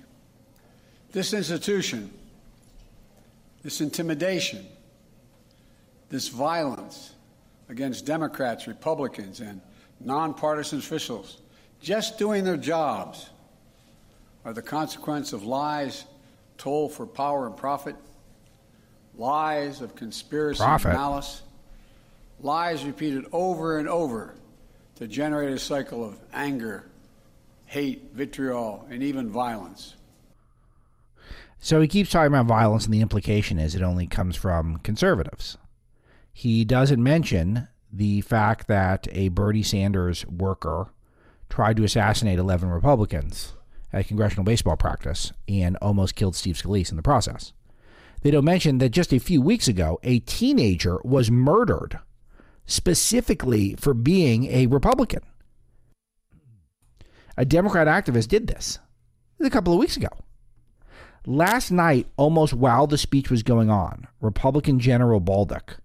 This 1.12 1.34
institution, 1.34 2.12
this 3.64 3.82
intimidation, 3.82 4.66
this 6.10 6.28
violence 6.28 7.14
against 7.70 8.06
Democrats, 8.06 8.68
Republicans, 8.68 9.40
and 9.40 9.62
nonpartisan 10.00 10.80
officials 10.80 11.38
just 11.82 12.18
doing 12.18 12.44
their 12.44 12.58
jobs 12.58 13.30
are 14.46 14.54
the 14.54 14.62
consequence 14.62 15.34
of 15.34 15.44
lies 15.44 16.06
told 16.58 16.94
for 16.94 17.06
power 17.06 17.46
and 17.48 17.56
profit, 17.56 17.96
lies 19.16 19.82
of 19.82 19.96
conspiracy 19.96 20.60
Profit. 20.64 20.92
and 20.92 20.98
malice, 20.98 21.42
lies 22.42 22.84
repeated 22.84 23.26
over 23.32 23.80
and 23.80 23.88
over 23.88 24.36
to 24.96 25.08
generate 25.08 25.52
a 25.52 25.60
cycle 25.60 26.04
of 26.04 26.18
anger, 26.34 26.86
hate, 27.66 28.12
vitriol, 28.14 28.88
and 28.90 29.04
even 29.04 29.30
violence. 29.30 29.96
So 31.60 31.82
he 31.82 31.88
keeps 31.88 32.12
talking 32.12 32.28
about 32.28 32.46
violence, 32.46 32.86
and 32.86 32.94
the 32.94 33.02
implication 33.02 33.60
is 33.60 33.76
it 33.76 33.82
only 33.82 34.08
comes 34.08 34.36
from 34.36 34.78
conservatives. 34.78 35.58
He 36.32 36.64
doesn't 36.64 37.02
mention 37.02 37.68
the 37.92 38.22
fact 38.22 38.68
that 38.68 39.08
a 39.12 39.30
Bernie 39.30 39.64
Sanders 39.64 40.26
worker 40.28 40.94
tried 41.50 41.78
to 41.78 41.84
assassinate 41.84 42.40
11 42.40 42.70
Republicans 42.70 43.54
at 43.92 44.02
a 44.02 44.04
congressional 44.04 44.44
baseball 44.44 44.76
practice 44.76 45.32
and 45.48 45.78
almost 45.78 46.16
killed 46.16 46.36
Steve 46.36 46.56
Scalise 46.56 46.92
in 46.92 46.98
the 46.98 47.04
process. 47.04 47.54
They 48.22 48.32
don't 48.32 48.46
mention 48.46 48.80
that 48.80 48.90
just 48.90 49.14
a 49.14 49.20
few 49.20 49.42
weeks 49.42 49.68
ago, 49.68 50.00
a 50.04 50.20
teenager 50.20 51.00
was 51.04 51.32
murdered 51.32 52.00
specifically 52.66 53.76
for 53.76 53.94
being 53.94 54.46
a 54.46 54.68
Republican. 54.68 55.22
A 57.38 57.46
Democrat 57.46 57.88
activist 57.88 58.28
did 58.28 58.48
this 58.48 58.80
a 59.40 59.50
couple 59.50 59.74
of 59.74 59.80
weeks 59.80 59.96
ago. 59.96 60.10
Last 61.29 61.72
night, 61.72 62.07
almost 62.15 62.53
while 62.53 62.88
the 62.88 62.98
speech 62.98 63.29
was 63.29 63.43
going 63.43 63.69
on, 63.69 64.07
Republican 64.22 64.79
General 64.79 65.19
Bolduc, 65.19 65.79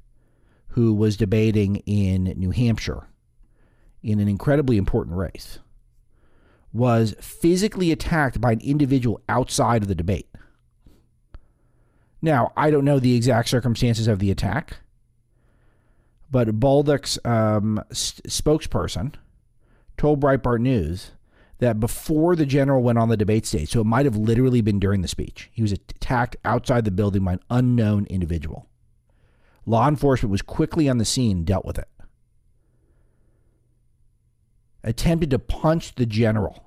who 0.69 0.95
was 0.95 1.17
debating 1.17 1.83
in 1.85 2.33
New 2.37 2.53
Hampshire 2.53 3.09
in 4.05 4.21
an 4.21 4.29
incredibly 4.29 4.77
important 4.77 5.17
race, 5.17 5.59
was 6.73 7.17
physically 7.21 7.91
attacked 7.91 8.41
by 8.41 8.53
an 8.53 8.61
individual 8.61 9.21
outside 9.29 9.83
of 9.83 9.89
the 9.89 9.97
debate. 9.97 10.29
Now, 12.23 12.53
I 12.57 12.71
don't 12.71 12.85
know 12.85 13.01
the 13.01 13.17
exact 13.17 13.49
circumstances 13.49 14.07
of 14.07 14.21
the 14.21 14.31
attack, 14.31 14.77
but 16.31 16.61
Bolduc's 16.61 17.19
um, 17.25 17.83
spokesperson 17.91 19.15
told 19.97 20.21
Breitbart 20.21 20.61
News 20.61 21.11
that 21.63 21.79
before 21.79 22.35
the 22.35 22.45
general 22.45 22.83
went 22.83 22.99
on 22.99 23.09
the 23.09 23.17
debate 23.17 23.47
stage, 23.47 23.71
so 23.71 23.81
it 23.81 23.87
might 23.87 24.05
have 24.05 24.17
literally 24.17 24.61
been 24.61 24.81
during 24.81 25.01
the 25.01 25.07
speech, 25.07 25.49
he 25.53 25.63
was 25.63 25.71
attacked 25.71 26.37
outside 26.45 26.85
the 26.85 26.91
building 26.91 27.23
by 27.23 27.35
an 27.35 27.41
unknown 27.51 28.05
individual. 28.07 28.69
Law 29.65 29.87
enforcement 29.87 30.33
was 30.33 30.43
quickly 30.43 30.89
on 30.89 30.99
the 30.99 31.05
scene 31.05 31.45
dealt 31.45 31.65
with 31.65 31.79
it. 31.79 31.87
Attempted 34.83 35.31
to 35.31 35.39
punch 35.39 35.95
the 35.95 36.05
general. 36.05 36.65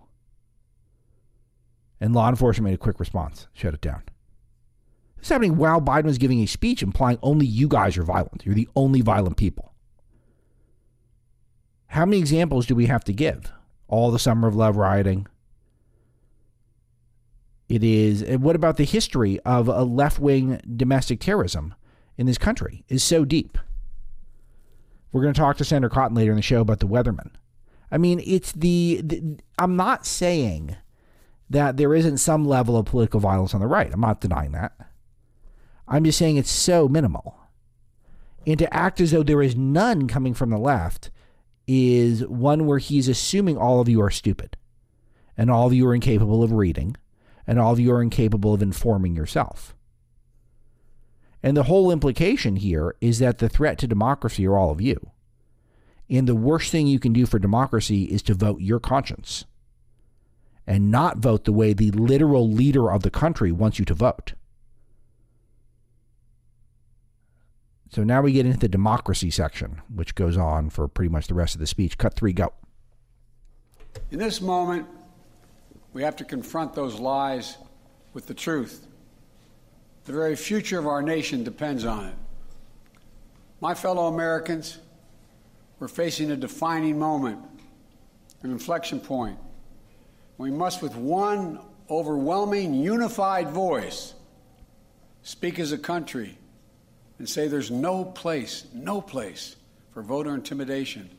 And 1.99 2.15
law 2.15 2.29
enforcement 2.29 2.63
made 2.63 2.75
a 2.75 2.77
quick 2.77 2.97
response, 2.97 3.47
shut 3.51 3.73
it 3.73 3.81
down. 3.81 4.03
This 5.17 5.25
is 5.25 5.29
happening 5.29 5.57
while 5.57 5.81
Biden 5.81 6.05
was 6.05 6.17
giving 6.17 6.39
a 6.39 6.45
speech 6.45 6.81
implying 6.81 7.19
only 7.21 7.45
you 7.45 7.67
guys 7.67 7.97
are 7.97 8.03
violent. 8.03 8.45
You're 8.45 8.55
the 8.55 8.69
only 8.77 9.01
violent 9.01 9.35
people. 9.35 9.73
How 11.87 12.05
many 12.05 12.17
examples 12.17 12.65
do 12.65 12.75
we 12.75 12.85
have 12.85 13.03
to 13.03 13.11
give? 13.11 13.51
All 13.87 14.11
the 14.11 14.19
summer 14.19 14.47
of 14.47 14.55
love 14.55 14.77
rioting. 14.77 15.27
It 17.67 17.83
is. 17.83 18.23
What 18.37 18.55
about 18.55 18.77
the 18.77 18.83
history 18.83 19.39
of 19.41 19.67
a 19.67 19.83
left 19.83 20.19
wing 20.19 20.61
domestic 20.75 21.19
terrorism 21.19 21.73
in 22.17 22.25
this 22.25 22.37
country? 22.37 22.83
Is 22.89 23.03
so 23.03 23.25
deep. 23.25 23.57
We're 25.11 25.21
going 25.21 25.33
to 25.33 25.39
talk 25.39 25.57
to 25.57 25.65
Senator 25.65 25.89
Cotton 25.89 26.15
later 26.15 26.31
in 26.31 26.35
the 26.35 26.41
show 26.41 26.61
about 26.61 26.79
the 26.79 26.87
Weatherman. 26.87 27.31
I 27.91 27.97
mean, 27.97 28.21
it's 28.25 28.51
the, 28.51 29.01
the. 29.03 29.39
I'm 29.57 29.75
not 29.75 30.05
saying 30.05 30.75
that 31.49 31.77
there 31.77 31.95
isn't 31.95 32.17
some 32.17 32.45
level 32.45 32.77
of 32.77 32.85
political 32.85 33.19
violence 33.19 33.53
on 33.53 33.61
the 33.61 33.67
right. 33.67 33.91
I'm 33.91 34.01
not 34.01 34.21
denying 34.21 34.51
that. 34.51 34.73
I'm 35.87 36.03
just 36.03 36.17
saying 36.17 36.37
it's 36.37 36.51
so 36.51 36.87
minimal. 36.87 37.39
And 38.47 38.59
to 38.59 38.73
act 38.73 38.99
as 38.99 39.11
though 39.11 39.23
there 39.23 39.41
is 39.41 39.55
none 39.55 40.07
coming 40.07 40.33
from 40.33 40.49
the 40.49 40.57
left 40.57 41.09
is 41.67 42.25
one 42.27 42.65
where 42.65 42.77
he's 42.77 43.07
assuming 43.07 43.57
all 43.57 43.79
of 43.79 43.89
you 43.89 44.01
are 44.01 44.11
stupid 44.11 44.55
and 45.37 45.49
all 45.49 45.67
of 45.67 45.73
you 45.73 45.87
are 45.87 45.95
incapable 45.95 46.43
of 46.43 46.51
reading 46.51 46.95
and 47.47 47.59
all 47.59 47.73
of 47.73 47.79
you 47.79 47.91
are 47.91 48.01
incapable 48.01 48.53
of 48.53 48.61
informing 48.61 49.15
yourself. 49.15 49.75
And 51.43 51.55
the 51.55 51.63
whole 51.63 51.91
implication 51.91 52.55
here 52.55 52.95
is 53.01 53.19
that 53.19 53.37
the 53.37 53.49
threat 53.49 53.77
to 53.79 53.87
democracy 53.87 54.47
are 54.47 54.57
all 54.57 54.71
of 54.71 54.81
you. 54.81 55.11
And 56.09 56.27
the 56.27 56.35
worst 56.35 56.71
thing 56.71 56.87
you 56.87 56.99
can 56.99 57.13
do 57.13 57.25
for 57.25 57.39
democracy 57.39 58.05
is 58.05 58.21
to 58.23 58.33
vote 58.33 58.61
your 58.61 58.79
conscience 58.79 59.45
and 60.67 60.89
not 60.91 61.17
vote 61.17 61.45
the 61.45 61.53
way 61.53 61.73
the 61.73 61.91
literal 61.91 62.49
leader 62.49 62.91
of 62.91 63.03
the 63.03 63.11
country 63.11 63.51
wants 63.51 63.79
you 63.79 63.85
to 63.85 63.93
vote. 63.93 64.33
So 67.89 68.03
now 68.03 68.21
we 68.21 68.33
get 68.33 68.45
into 68.45 68.59
the 68.59 68.67
democracy 68.67 69.29
section, 69.29 69.81
which 69.93 70.15
goes 70.15 70.37
on 70.37 70.69
for 70.69 70.87
pretty 70.87 71.09
much 71.09 71.27
the 71.27 71.33
rest 71.33 71.55
of 71.55 71.61
the 71.61 71.67
speech. 71.67 71.97
Cut 71.97 72.15
three, 72.15 72.33
go. 72.33 72.53
In 74.11 74.19
this 74.19 74.41
moment, 74.41 74.87
we 75.93 76.03
have 76.03 76.15
to 76.17 76.25
confront 76.25 76.73
those 76.73 76.99
lies 76.99 77.57
with 78.13 78.27
the 78.27 78.33
truth. 78.33 78.87
The 80.05 80.13
very 80.13 80.35
future 80.35 80.77
of 80.77 80.87
our 80.87 81.01
nation 81.01 81.43
depends 81.43 81.85
on 81.85 82.05
it. 82.05 82.15
My 83.61 83.73
fellow 83.73 84.07
Americans, 84.07 84.79
we're 85.79 85.87
facing 85.87 86.31
a 86.31 86.35
defining 86.35 86.99
moment, 86.99 87.39
an 88.43 88.51
inflection 88.51 88.99
point. 88.99 89.37
We 90.37 90.51
must, 90.51 90.81
with 90.81 90.95
one 90.95 91.59
overwhelming, 91.89 92.73
unified 92.73 93.49
voice, 93.49 94.13
speak 95.23 95.59
as 95.59 95.71
a 95.71 95.77
country 95.77 96.37
and 97.17 97.27
say 97.27 97.47
there's 97.47 97.71
no 97.71 98.03
place, 98.03 98.65
no 98.73 99.01
place 99.01 99.55
for 99.93 100.01
voter 100.01 100.33
intimidation 100.33 101.09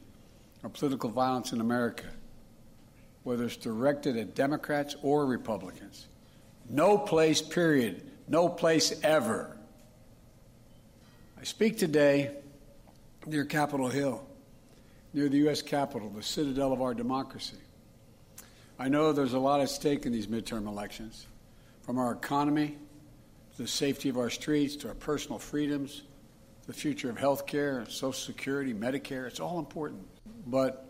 or 0.62 0.68
political 0.68 1.10
violence 1.10 1.52
in 1.52 1.60
America, 1.60 2.06
whether 3.22 3.44
it's 3.44 3.56
directed 3.56 4.16
at 4.16 4.34
Democrats 4.34 4.96
or 5.02 5.26
Republicans. 5.26 6.06
No 6.68 6.98
place, 6.98 7.40
period. 7.40 8.02
No 8.28 8.48
place 8.48 8.98
ever. 9.02 9.56
I 11.38 11.44
speak 11.44 11.78
today 11.78 12.32
near 13.24 13.44
Capitol 13.44 13.88
Hill, 13.88 14.26
near 15.12 15.28
the 15.28 15.38
U.S. 15.38 15.62
Capitol, 15.62 16.10
the 16.10 16.22
citadel 16.22 16.72
of 16.72 16.82
our 16.82 16.94
democracy. 16.94 17.58
I 18.78 18.88
know 18.88 19.12
there's 19.12 19.32
a 19.32 19.38
lot 19.38 19.60
at 19.60 19.70
stake 19.70 20.06
in 20.06 20.12
these 20.12 20.26
midterm 20.26 20.66
elections, 20.66 21.26
from 21.82 21.98
our 21.98 22.12
economy 22.12 22.76
the 23.56 23.66
safety 23.66 24.08
of 24.08 24.18
our 24.18 24.30
streets 24.30 24.76
to 24.76 24.88
our 24.88 24.94
personal 24.94 25.38
freedoms, 25.38 26.02
the 26.66 26.72
future 26.72 27.08
of 27.08 27.18
health 27.18 27.46
care, 27.46 27.84
Social 27.88 28.12
Security, 28.12 28.74
Medicare. 28.74 29.26
It's 29.26 29.40
all 29.40 29.58
important. 29.58 30.06
but 30.46 30.86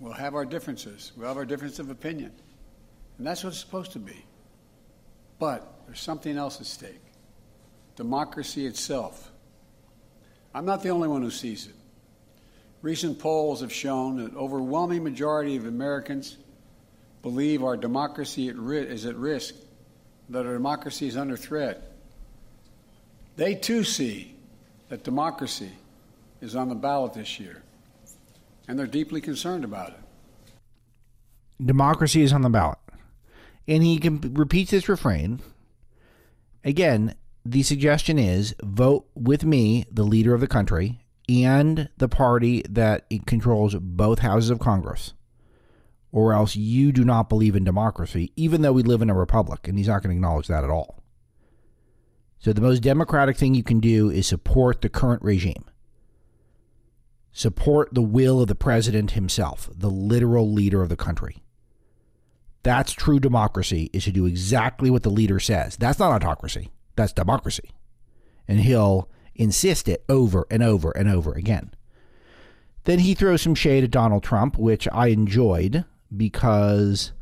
we'll 0.00 0.12
have 0.12 0.34
our 0.34 0.44
differences. 0.44 1.12
We'll 1.16 1.28
have 1.28 1.36
our 1.36 1.44
difference 1.44 1.78
of 1.78 1.90
opinion. 1.90 2.32
And 3.18 3.26
that's 3.26 3.44
what 3.44 3.50
it's 3.50 3.60
supposed 3.60 3.92
to 3.92 3.98
be. 3.98 4.24
But 5.38 5.66
there's 5.86 6.00
something 6.00 6.36
else 6.36 6.60
at 6.60 6.66
stake 6.66 7.00
democracy 7.94 8.66
itself. 8.66 9.30
I'm 10.54 10.64
not 10.64 10.82
the 10.82 10.88
only 10.88 11.08
one 11.08 11.22
who 11.22 11.30
sees 11.30 11.66
it. 11.66 11.74
Recent 12.80 13.18
polls 13.18 13.60
have 13.60 13.72
shown 13.72 14.16
that 14.16 14.34
overwhelming 14.34 15.04
majority 15.04 15.56
of 15.56 15.66
Americans 15.66 16.36
believe 17.22 17.62
our 17.62 17.76
democracy 17.76 18.48
is 18.48 19.06
at 19.06 19.16
risk, 19.16 19.54
that 20.30 20.46
our 20.46 20.54
democracy 20.54 21.06
is 21.06 21.16
under 21.16 21.36
threat. 21.36 21.91
They 23.36 23.54
too 23.54 23.84
see 23.84 24.36
that 24.88 25.04
democracy 25.04 25.72
is 26.40 26.54
on 26.54 26.68
the 26.68 26.74
ballot 26.74 27.14
this 27.14 27.40
year, 27.40 27.62
and 28.68 28.78
they're 28.78 28.86
deeply 28.86 29.20
concerned 29.20 29.64
about 29.64 29.90
it. 29.90 29.98
Democracy 31.64 32.22
is 32.22 32.32
on 32.32 32.42
the 32.42 32.50
ballot. 32.50 32.78
And 33.68 33.82
he 33.82 34.00
repeats 34.02 34.72
this 34.72 34.88
refrain. 34.88 35.40
Again, 36.64 37.14
the 37.44 37.62
suggestion 37.62 38.18
is 38.18 38.54
vote 38.62 39.06
with 39.14 39.44
me, 39.44 39.84
the 39.90 40.02
leader 40.02 40.34
of 40.34 40.40
the 40.40 40.48
country, 40.48 41.00
and 41.28 41.88
the 41.96 42.08
party 42.08 42.62
that 42.68 43.06
controls 43.26 43.76
both 43.76 44.18
houses 44.18 44.50
of 44.50 44.58
Congress, 44.58 45.14
or 46.10 46.32
else 46.32 46.56
you 46.56 46.92
do 46.92 47.04
not 47.04 47.28
believe 47.28 47.56
in 47.56 47.64
democracy, 47.64 48.32
even 48.36 48.62
though 48.62 48.72
we 48.72 48.82
live 48.82 49.00
in 49.00 49.10
a 49.10 49.14
republic. 49.14 49.68
And 49.68 49.78
he's 49.78 49.88
not 49.88 50.02
going 50.02 50.10
to 50.10 50.16
acknowledge 50.16 50.48
that 50.48 50.64
at 50.64 50.70
all. 50.70 51.01
So 52.42 52.52
the 52.52 52.60
most 52.60 52.80
democratic 52.80 53.36
thing 53.36 53.54
you 53.54 53.62
can 53.62 53.78
do 53.78 54.10
is 54.10 54.26
support 54.26 54.82
the 54.82 54.88
current 54.88 55.22
regime. 55.22 55.64
Support 57.30 57.94
the 57.94 58.02
will 58.02 58.40
of 58.40 58.48
the 58.48 58.56
president 58.56 59.12
himself, 59.12 59.70
the 59.72 59.88
literal 59.88 60.52
leader 60.52 60.82
of 60.82 60.88
the 60.88 60.96
country. 60.96 61.44
That's 62.64 62.92
true 62.92 63.20
democracy, 63.20 63.90
is 63.92 64.04
to 64.04 64.10
do 64.10 64.26
exactly 64.26 64.90
what 64.90 65.04
the 65.04 65.08
leader 65.08 65.38
says. 65.38 65.76
That's 65.76 66.00
not 66.00 66.10
autocracy. 66.10 66.72
That's 66.96 67.12
democracy. 67.12 67.70
And 68.48 68.58
he'll 68.58 69.08
insist 69.36 69.86
it 69.86 70.04
over 70.08 70.44
and 70.50 70.64
over 70.64 70.90
and 70.90 71.08
over 71.08 71.34
again. 71.34 71.72
Then 72.84 72.98
he 72.98 73.14
throws 73.14 73.42
some 73.42 73.54
shade 73.54 73.84
at 73.84 73.92
Donald 73.92 74.24
Trump, 74.24 74.58
which 74.58 74.88
I 74.92 75.08
enjoyed 75.08 75.84
because 76.14 77.12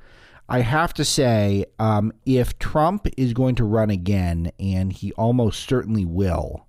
I 0.50 0.60
have 0.62 0.92
to 0.94 1.04
say, 1.04 1.64
um, 1.78 2.12
if 2.26 2.58
Trump 2.58 3.06
is 3.16 3.32
going 3.32 3.54
to 3.54 3.64
run 3.64 3.88
again, 3.88 4.50
and 4.58 4.92
he 4.92 5.12
almost 5.12 5.68
certainly 5.68 6.04
will, 6.04 6.66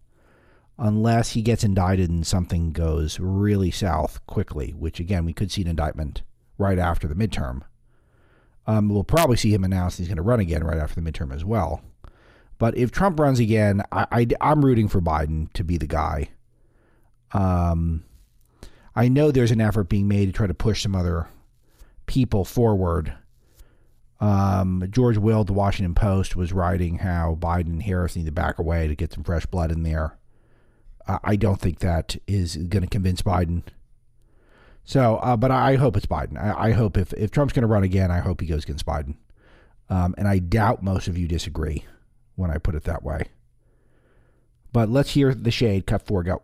unless 0.77 1.31
he 1.31 1.41
gets 1.41 1.63
indicted 1.63 2.09
and 2.11 2.25
something 2.25 2.73
goes 2.73 3.19
really 3.19 3.71
south 3.71 4.23
quickly, 4.27 4.71
which 4.71 4.99
again, 4.99 5.25
we 5.25 5.33
could 5.33 5.51
see 5.51 5.63
an 5.63 5.67
indictment 5.67 6.21
right 6.59 6.77
after 6.77 7.07
the 7.07 7.15
midterm. 7.15 7.61
Um, 8.67 8.87
we'll 8.87 9.03
probably 9.03 9.35
see 9.35 9.51
him 9.51 9.63
announce 9.63 9.97
he's 9.97 10.07
going 10.07 10.17
to 10.17 10.21
run 10.21 10.39
again 10.39 10.63
right 10.63 10.77
after 10.77 11.01
the 11.01 11.11
midterm 11.11 11.33
as 11.33 11.43
well. 11.43 11.81
But 12.59 12.77
if 12.77 12.91
Trump 12.91 13.19
runs 13.19 13.39
again, 13.39 13.81
I, 13.91 14.27
am 14.39 14.63
rooting 14.63 14.89
for 14.89 15.01
Biden 15.01 15.51
to 15.53 15.63
be 15.63 15.77
the 15.77 15.87
guy. 15.87 16.29
Um, 17.31 18.03
I 18.95 19.07
know 19.07 19.31
there's 19.31 19.49
an 19.49 19.59
effort 19.61 19.89
being 19.89 20.07
made 20.07 20.27
to 20.27 20.31
try 20.31 20.45
to 20.45 20.53
push 20.53 20.83
some 20.83 20.95
other 20.95 21.27
people 22.05 22.45
forward. 22.45 23.15
Um, 24.21 24.87
George 24.91 25.17
Will, 25.17 25.43
the 25.43 25.51
Washington 25.51 25.95
Post, 25.95 26.35
was 26.35 26.53
writing 26.53 26.99
how 26.99 27.37
Biden 27.39 27.67
and 27.67 27.83
Harris 27.83 28.15
need 28.15 28.27
to 28.27 28.31
back 28.31 28.59
away 28.59 28.87
to 28.87 28.95
get 28.95 29.11
some 29.11 29.23
fresh 29.23 29.47
blood 29.47 29.71
in 29.71 29.81
there. 29.81 30.17
I 31.23 31.35
don't 31.35 31.59
think 31.59 31.79
that 31.79 32.15
is 32.27 32.55
going 32.55 32.83
to 32.83 32.87
convince 32.87 33.23
Biden. 33.23 33.63
So, 34.85 35.17
uh, 35.17 35.35
but 35.35 35.49
I, 35.49 35.75
hope 35.75 35.97
it's 35.97 36.05
Biden. 36.05 36.39
I, 36.39 36.69
I, 36.69 36.71
hope 36.71 36.97
if, 36.97 37.11
if 37.13 37.31
Trump's 37.31 37.53
going 37.53 37.63
to 37.63 37.67
run 37.67 37.83
again, 37.83 38.11
I 38.11 38.19
hope 38.19 38.39
he 38.39 38.47
goes 38.47 38.63
against 38.63 38.85
Biden. 38.85 39.15
Um, 39.89 40.13
and 40.17 40.27
I 40.27 40.37
doubt 40.39 40.83
most 40.83 41.07
of 41.07 41.17
you 41.17 41.27
disagree 41.27 41.85
when 42.35 42.51
I 42.51 42.59
put 42.59 42.75
it 42.75 42.83
that 42.83 43.03
way. 43.03 43.25
But 44.71 44.89
let's 44.89 45.11
hear 45.11 45.33
the 45.33 45.51
shade. 45.51 45.85
Cut 45.85 46.03
four, 46.03 46.23
go. 46.23 46.43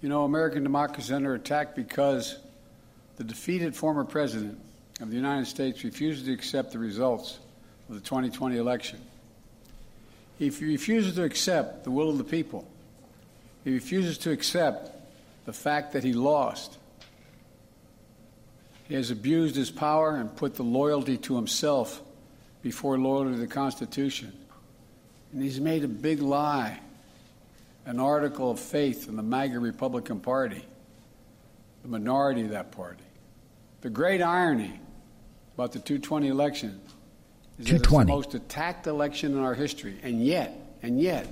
You 0.00 0.08
know, 0.08 0.24
American 0.24 0.62
democracy 0.62 1.08
is 1.08 1.12
under 1.12 1.34
attack 1.34 1.74
because 1.74 2.38
the 3.16 3.24
defeated 3.24 3.76
former 3.76 4.04
president 4.04 4.58
of 5.00 5.10
the 5.10 5.16
United 5.16 5.46
States 5.46 5.84
refuses 5.84 6.24
to 6.24 6.32
accept 6.32 6.72
the 6.72 6.78
results 6.78 7.38
of 7.88 7.94
the 7.94 8.00
2020 8.00 8.56
election. 8.56 9.00
He 10.38 10.50
refuses 10.50 11.14
to 11.14 11.24
accept 11.24 11.84
the 11.84 11.90
will 11.90 12.10
of 12.10 12.18
the 12.18 12.24
people. 12.24 12.66
He 13.64 13.72
refuses 13.72 14.18
to 14.18 14.30
accept 14.30 14.90
the 15.44 15.52
fact 15.52 15.92
that 15.92 16.04
he 16.04 16.12
lost. 16.12 16.78
He 18.88 18.94
has 18.94 19.10
abused 19.10 19.56
his 19.56 19.70
power 19.70 20.16
and 20.16 20.34
put 20.34 20.54
the 20.54 20.64
loyalty 20.64 21.16
to 21.18 21.36
himself 21.36 22.02
before 22.62 22.98
loyalty 22.98 23.34
to 23.34 23.40
the 23.40 23.46
Constitution. 23.46 24.32
And 25.32 25.42
he's 25.42 25.60
made 25.60 25.84
a 25.84 25.88
big 25.88 26.20
lie 26.20 26.80
an 27.84 27.98
article 27.98 28.50
of 28.50 28.60
faith 28.60 29.08
in 29.08 29.16
the 29.16 29.22
MAGA 29.22 29.58
Republican 29.58 30.20
Party, 30.20 30.64
the 31.82 31.88
minority 31.88 32.42
of 32.42 32.50
that 32.50 32.72
party. 32.72 33.02
The 33.82 33.90
great 33.90 34.22
irony 34.22 34.80
about 35.54 35.72
the 35.72 35.80
220 35.80 36.28
election 36.28 36.80
is 37.58 37.66
that 37.66 37.74
it's 37.74 37.88
the 37.88 38.04
most 38.04 38.34
attacked 38.34 38.86
election 38.86 39.32
in 39.32 39.38
our 39.38 39.54
history. 39.54 39.98
And 40.02 40.24
yet, 40.24 40.56
and 40.82 41.00
yet, 41.00 41.26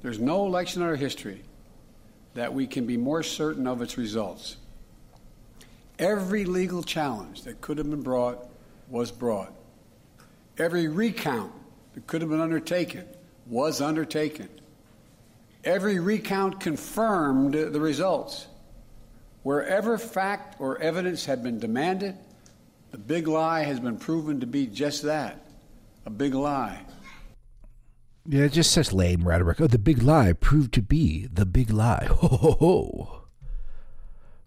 there's 0.00 0.18
no 0.18 0.46
election 0.46 0.82
in 0.82 0.88
our 0.88 0.96
history 0.96 1.42
that 2.34 2.52
we 2.52 2.66
can 2.66 2.86
be 2.86 2.96
more 2.96 3.22
certain 3.22 3.66
of 3.66 3.82
its 3.82 3.98
results. 3.98 4.56
Every 5.98 6.46
legal 6.46 6.82
challenge 6.82 7.42
that 7.42 7.60
could 7.60 7.76
have 7.76 7.88
been 7.88 8.02
brought 8.02 8.48
was 8.88 9.12
brought. 9.12 9.52
Every 10.56 10.88
recount 10.88 11.52
that 11.94 12.06
could 12.06 12.22
have 12.22 12.30
been 12.30 12.40
undertaken 12.40 13.06
was 13.46 13.82
undertaken. 13.82 14.48
Every 15.64 15.98
recount 16.00 16.60
confirmed 16.60 17.52
the 17.52 17.80
results. 17.80 18.46
Wherever 19.42 19.98
fact 19.98 20.60
or 20.60 20.78
evidence 20.78 21.24
had 21.24 21.42
been 21.42 21.58
demanded, 21.58 22.16
the 22.90 22.98
big 22.98 23.26
lie 23.26 23.64
has 23.64 23.80
been 23.80 23.98
proven 23.98 24.40
to 24.40 24.46
be 24.46 24.66
just 24.66 25.02
that 25.02 25.46
a 26.04 26.10
big 26.10 26.34
lie. 26.34 26.84
Yeah, 28.26 28.46
just 28.46 28.70
such 28.70 28.92
lame 28.92 29.26
rhetoric. 29.26 29.60
Oh, 29.60 29.66
the 29.66 29.78
big 29.78 30.02
lie 30.02 30.32
proved 30.32 30.72
to 30.74 30.82
be 30.82 31.26
the 31.26 31.46
big 31.46 31.70
lie. 31.70 32.06
Ho, 32.10 32.28
ho, 32.28 32.52
ho. 32.52 33.18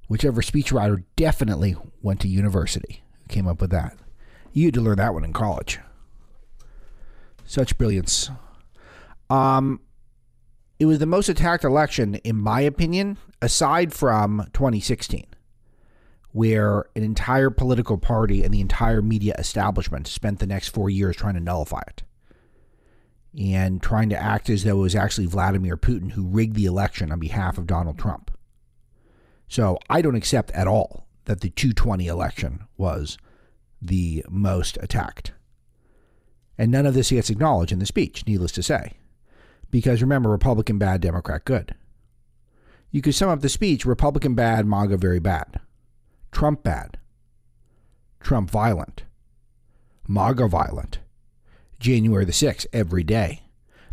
Whichever 0.08 0.42
speechwriter 0.42 1.04
definitely 1.16 1.76
went 2.02 2.22
to 2.22 2.28
university 2.28 3.04
came 3.28 3.48
up 3.48 3.60
with 3.60 3.72
that. 3.72 3.98
You 4.54 4.66
had 4.66 4.76
to 4.76 4.82
learn 4.82 4.98
that 4.98 5.14
one 5.14 5.26
in 5.26 5.34
college. 5.34 5.80
Such 7.44 7.78
brilliance. 7.78 8.30
Um, 9.30 9.82
it 10.80 10.86
was 10.86 11.00
the 11.00 11.06
most 11.06 11.30
attacked 11.30 11.64
election, 11.64 12.16
in 12.16 12.36
my 12.36 12.62
opinion, 12.62 13.18
aside 13.42 13.94
from 13.94 14.48
2016, 14.54 15.26
where 16.32 16.86
an 16.96 17.04
entire 17.04 17.50
political 17.50 17.98
party 17.98 18.44
and 18.44 18.54
the 18.54 18.62
entire 18.62 19.02
media 19.02 19.36
establishment 19.38 20.08
spent 20.08 20.40
the 20.40 20.48
next 20.48 20.70
four 20.70 20.90
years 20.90 21.16
trying 21.16 21.36
to 21.36 21.40
nullify 21.40 21.82
it 21.88 22.04
and 23.38 23.82
trying 23.82 24.10
to 24.10 24.22
act 24.22 24.50
as 24.50 24.64
though 24.64 24.78
it 24.78 24.82
was 24.82 24.96
actually 24.96 25.28
Vladimir 25.28 25.78
Putin 25.78 26.12
who 26.12 26.26
rigged 26.26 26.56
the 26.56 26.66
election 26.66 27.12
on 27.12 27.20
behalf 27.20 27.58
of 27.58 27.68
Donald 27.68 27.98
Trump. 27.98 28.32
So 29.48 29.78
I 29.90 30.02
don't 30.02 30.16
accept 30.16 30.52
at 30.52 30.68
all 30.68 31.08
that 31.26 31.42
the 31.42 31.50
220 31.50 32.08
election 32.08 32.64
was 32.78 33.18
the 33.82 34.26
most 34.30 34.78
attacked. 34.82 35.34
And 36.58 36.72
none 36.72 36.86
of 36.86 36.94
this 36.94 37.10
gets 37.10 37.30
acknowledged 37.30 37.72
in 37.72 37.80
the 37.80 37.86
speech, 37.86 38.26
needless 38.26 38.54
to 38.54 38.64
say. 38.64 38.94
Because 39.76 40.02
remember, 40.02 40.30
Republican 40.30 40.78
bad, 40.78 41.02
Democrat 41.02 41.44
good. 41.44 41.76
You 42.92 43.02
could 43.02 43.14
sum 43.14 43.28
up 43.28 43.42
the 43.42 43.50
speech 43.50 43.86
Republican 43.86 44.34
bad, 44.34 44.66
MAGA 44.66 44.96
very 44.96 45.20
bad. 45.20 45.60
Trump 46.32 46.64
bad. 46.64 46.98
Trump 48.22 48.50
violent. 48.50 49.04
MAGA 50.08 50.48
violent. 50.48 51.00
January 51.78 52.24
the 52.24 52.32
6th 52.32 52.66
every 52.72 53.04
day. 53.04 53.42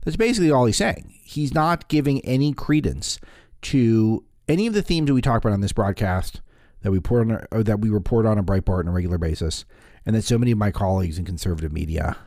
That's 0.05 0.17
basically 0.17 0.53
all 0.53 0.67
he's 0.67 0.77
saying. 0.77 1.19
He's 1.25 1.53
not 1.53 1.89
giving 1.89 2.21
any 2.21 2.53
credence 2.53 3.19
to 3.63 4.25
any 4.47 4.69
of 4.69 4.75
the 4.75 4.83
themes 4.83 5.09
that 5.09 5.15
we 5.15 5.21
talk 5.21 5.43
about 5.43 5.53
on 5.53 5.63
this 5.63 5.73
broadcast 5.73 6.43
that 6.83 6.93
we 6.93 6.99
report 6.99 7.29
on, 7.29 7.65
that 7.65 7.81
we 7.81 7.91
report 7.91 8.25
on 8.25 8.39
a 8.39 8.45
Breitbart 8.45 8.85
on 8.85 8.89
a 8.89 8.93
regular 8.93 9.19
basis, 9.19 9.65
and 10.07 10.15
that 10.15 10.23
so 10.23 10.39
many 10.39 10.53
of 10.53 10.59
my 10.59 10.71
colleagues 10.71 11.19
in 11.19 11.25
conservative 11.25 11.73
media 11.73 12.19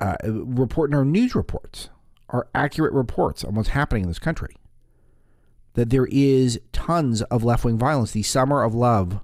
uh, 0.00 0.16
report 0.24 0.90
in 0.90 0.96
our 0.96 1.04
news 1.04 1.34
reports, 1.34 1.90
our 2.30 2.48
accurate 2.54 2.92
reports 2.92 3.44
on 3.44 3.54
what's 3.54 3.70
happening 3.70 4.04
in 4.04 4.08
this 4.08 4.18
country. 4.18 4.56
That 5.74 5.90
there 5.90 6.08
is 6.10 6.60
tons 6.72 7.22
of 7.22 7.44
left 7.44 7.64
wing 7.64 7.78
violence. 7.78 8.10
The 8.12 8.22
summer 8.22 8.62
of 8.62 8.74
love, 8.74 9.20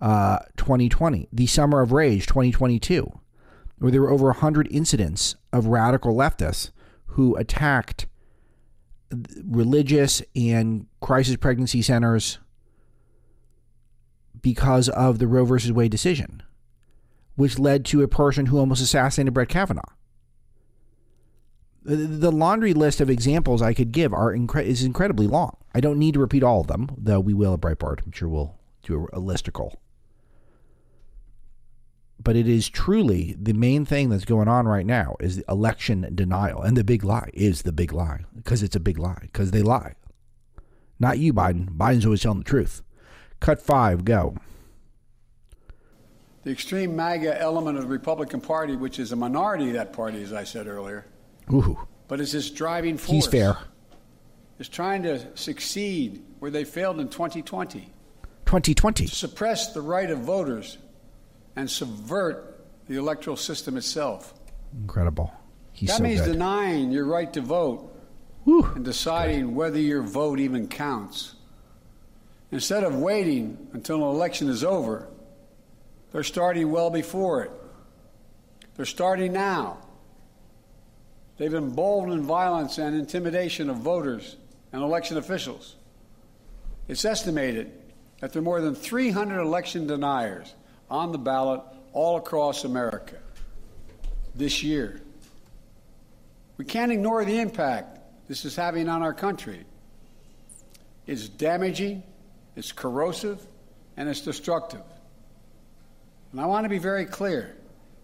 uh, 0.00 0.40
2020, 0.56 1.28
the 1.32 1.46
summer 1.46 1.80
of 1.80 1.92
rage, 1.92 2.26
2022, 2.26 3.10
where 3.78 3.90
there 3.90 4.02
were 4.02 4.10
over 4.10 4.26
100 4.26 4.68
incidents 4.70 5.36
of 5.52 5.66
radical 5.66 6.14
leftists 6.14 6.70
who 7.06 7.34
attacked 7.36 8.06
religious 9.42 10.22
and 10.34 10.86
crisis 11.00 11.36
pregnancy 11.36 11.80
centers, 11.80 12.38
because 14.44 14.90
of 14.90 15.18
the 15.18 15.26
Roe 15.26 15.46
versus 15.46 15.72
Wade 15.72 15.90
decision, 15.90 16.42
which 17.36 17.58
led 17.58 17.84
to 17.86 18.02
a 18.02 18.08
person 18.08 18.46
who 18.46 18.58
almost 18.58 18.82
assassinated 18.82 19.34
Brett 19.34 19.48
Kavanaugh. 19.48 19.82
The, 21.86 22.32
laundry 22.32 22.72
list 22.72 23.02
of 23.02 23.10
examples 23.10 23.60
I 23.60 23.74
could 23.74 23.92
give 23.92 24.14
are 24.14 24.32
incre- 24.34 24.64
is 24.64 24.82
incredibly 24.82 25.26
long. 25.26 25.58
I 25.74 25.80
don't 25.80 25.98
need 25.98 26.14
to 26.14 26.20
repeat 26.20 26.42
all 26.42 26.62
of 26.62 26.66
them, 26.66 26.88
though 26.96 27.20
we 27.20 27.34
will 27.34 27.54
at 27.54 27.60
Breitbart. 27.60 28.06
I'm 28.06 28.12
sure 28.12 28.28
we'll 28.28 28.56
do 28.82 29.06
a, 29.12 29.18
a 29.18 29.20
listicle. 29.20 29.74
But 32.22 32.36
it 32.36 32.48
is 32.48 32.70
truly 32.70 33.36
the 33.38 33.52
main 33.52 33.84
thing 33.84 34.08
that's 34.08 34.24
going 34.24 34.48
on 34.48 34.66
right 34.66 34.86
now 34.86 35.16
is 35.20 35.44
election 35.46 36.10
denial. 36.14 36.62
And 36.62 36.74
the 36.74 36.84
big 36.84 37.04
lie 37.04 37.28
is 37.34 37.62
the 37.62 37.72
big 37.72 37.92
lie 37.92 38.20
because 38.34 38.62
it's 38.62 38.76
a 38.76 38.80
big 38.80 38.98
lie 38.98 39.18
because 39.20 39.50
they 39.50 39.60
lie. 39.60 39.94
Not 40.98 41.18
you, 41.18 41.34
Biden. 41.34 41.76
Biden's 41.76 42.06
always 42.06 42.22
telling 42.22 42.38
the 42.38 42.44
truth. 42.44 42.82
Cut 43.40 43.60
five, 43.60 44.06
go. 44.06 44.36
The 46.44 46.50
extreme 46.50 46.94
MAGA 46.94 47.40
element 47.40 47.78
of 47.78 47.84
the 47.84 47.88
Republican 47.90 48.40
Party, 48.40 48.76
which 48.76 48.98
is 48.98 49.12
a 49.12 49.16
minority 49.16 49.68
of 49.68 49.72
that 49.74 49.92
party, 49.92 50.22
as 50.22 50.32
I 50.32 50.44
said 50.44 50.66
earlier, 50.66 51.06
Ooh, 51.52 51.78
but 52.06 52.20
is 52.20 52.32
this 52.32 52.50
driving 52.50 52.98
force. 52.98 53.10
he's 53.10 53.26
fair. 53.26 53.56
Is 54.58 54.68
trying 54.68 55.02
to 55.04 55.36
succeed 55.36 56.22
where 56.38 56.50
they 56.50 56.64
failed 56.64 57.00
in 57.00 57.08
2020. 57.08 57.90
2020. 58.46 59.06
suppress 59.06 59.72
the 59.72 59.80
right 59.80 60.08
of 60.10 60.20
voters 60.20 60.78
and 61.56 61.68
subvert 61.68 62.64
the 62.88 62.96
electoral 62.96 63.36
system 63.36 63.76
itself. 63.76 64.34
Incredible. 64.82 65.32
He's 65.72 65.88
that 65.88 65.96
so 65.96 66.02
means 66.04 66.20
good. 66.20 66.32
denying 66.32 66.92
your 66.92 67.06
right 67.06 67.32
to 67.32 67.40
vote 67.40 67.90
Whew. 68.44 68.70
and 68.76 68.84
deciding 68.84 69.54
whether 69.54 69.78
your 69.78 70.02
vote 70.02 70.38
even 70.38 70.68
counts. 70.68 71.34
Instead 72.52 72.84
of 72.84 72.94
waiting 72.94 73.66
until 73.72 73.96
an 73.96 74.14
election 74.14 74.48
is 74.48 74.62
over, 74.62 75.08
they're 76.14 76.22
starting 76.22 76.70
well 76.70 76.90
before 76.90 77.42
it. 77.42 77.50
They're 78.76 78.86
starting 78.86 79.32
now. 79.32 79.78
They've 81.38 81.52
emboldened 81.52 82.22
violence 82.22 82.78
and 82.78 82.94
intimidation 82.94 83.68
of 83.68 83.78
voters 83.78 84.36
and 84.72 84.80
election 84.80 85.16
officials. 85.16 85.74
It's 86.86 87.04
estimated 87.04 87.72
that 88.20 88.32
there 88.32 88.38
are 88.38 88.44
more 88.44 88.60
than 88.60 88.76
300 88.76 89.40
election 89.40 89.88
deniers 89.88 90.54
on 90.88 91.10
the 91.10 91.18
ballot 91.18 91.62
all 91.92 92.16
across 92.16 92.62
America 92.62 93.16
this 94.36 94.62
year. 94.62 95.00
We 96.58 96.64
can't 96.64 96.92
ignore 96.92 97.24
the 97.24 97.40
impact 97.40 97.98
this 98.28 98.44
is 98.44 98.54
having 98.54 98.88
on 98.88 99.02
our 99.02 99.14
country. 99.14 99.64
It's 101.08 101.28
damaging, 101.28 102.04
it's 102.54 102.70
corrosive, 102.70 103.44
and 103.96 104.08
it's 104.08 104.20
destructive. 104.20 104.82
And 106.34 106.40
I 106.40 106.46
want 106.46 106.64
to 106.64 106.68
be 106.68 106.78
very 106.78 107.06
clear 107.06 107.54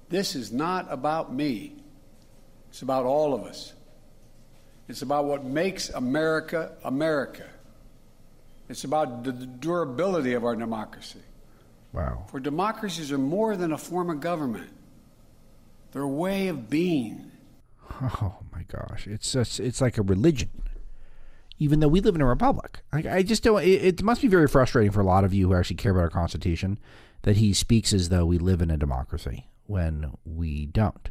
this 0.08 0.36
is 0.36 0.52
not 0.52 0.86
about 0.88 1.34
me, 1.34 1.72
it's 2.68 2.80
about 2.80 3.04
all 3.04 3.34
of 3.34 3.42
us. 3.42 3.72
It's 4.88 5.02
about 5.02 5.24
what 5.24 5.44
makes 5.44 5.88
America 5.88 6.70
America. 6.84 7.48
It's 8.68 8.84
about 8.84 9.24
the 9.24 9.32
durability 9.32 10.34
of 10.34 10.44
our 10.44 10.54
democracy. 10.54 11.18
Wow. 11.92 12.26
For 12.30 12.38
democracies 12.38 13.10
are 13.10 13.18
more 13.18 13.56
than 13.56 13.72
a 13.72 13.78
form 13.78 14.10
of 14.10 14.20
government, 14.20 14.70
they're 15.90 16.02
a 16.02 16.08
way 16.08 16.46
of 16.46 16.70
being. 16.70 17.32
Oh 18.00 18.36
my 18.52 18.62
gosh, 18.68 19.08
it's 19.08 19.32
just 19.32 19.58
it's 19.58 19.80
like 19.80 19.98
a 19.98 20.02
religion. 20.02 20.50
Even 21.58 21.80
though 21.80 21.88
we 21.88 22.00
live 22.00 22.14
in 22.14 22.20
a 22.20 22.26
republic, 22.26 22.82
I, 22.92 22.98
I 23.08 23.22
just 23.24 23.42
don't. 23.42 23.60
It, 23.60 23.84
it 23.84 24.02
must 24.04 24.22
be 24.22 24.28
very 24.28 24.46
frustrating 24.46 24.92
for 24.92 25.00
a 25.00 25.04
lot 25.04 25.24
of 25.24 25.34
you 25.34 25.48
who 25.48 25.54
actually 25.54 25.76
care 25.76 25.90
about 25.90 26.02
our 26.02 26.10
constitution 26.10 26.78
that 27.22 27.36
he 27.36 27.52
speaks 27.52 27.92
as 27.92 28.08
though 28.08 28.24
we 28.24 28.38
live 28.38 28.62
in 28.62 28.70
a 28.70 28.76
democracy 28.76 29.48
when 29.66 30.12
we 30.24 30.66
don't. 30.66 31.10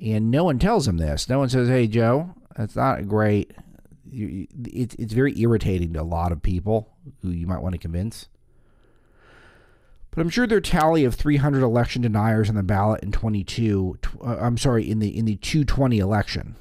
And 0.00 0.30
no 0.30 0.44
one 0.44 0.58
tells 0.58 0.86
him 0.86 0.98
this. 0.98 1.28
No 1.28 1.38
one 1.38 1.48
says, 1.48 1.68
"Hey, 1.68 1.86
Joe, 1.86 2.34
that's 2.56 2.76
not 2.76 3.08
great." 3.08 3.52
It's 4.10 4.94
it's 4.96 5.12
very 5.12 5.38
irritating 5.40 5.94
to 5.94 6.02
a 6.02 6.04
lot 6.04 6.32
of 6.32 6.42
people 6.42 6.94
who 7.22 7.30
you 7.30 7.46
might 7.46 7.62
want 7.62 7.72
to 7.72 7.78
convince. 7.78 8.28
But 10.10 10.22
I'm 10.22 10.30
sure 10.30 10.46
their 10.46 10.62
tally 10.62 11.04
of 11.04 11.14
300 11.14 11.62
election 11.62 12.02
deniers 12.02 12.48
on 12.48 12.54
the 12.54 12.62
ballot 12.62 13.02
in 13.02 13.12
22. 13.12 13.98
Uh, 14.24 14.36
I'm 14.38 14.56
sorry, 14.56 14.88
in 14.90 14.98
the 14.98 15.16
in 15.16 15.24
the 15.24 15.36
220 15.36 15.98
election. 15.98 16.56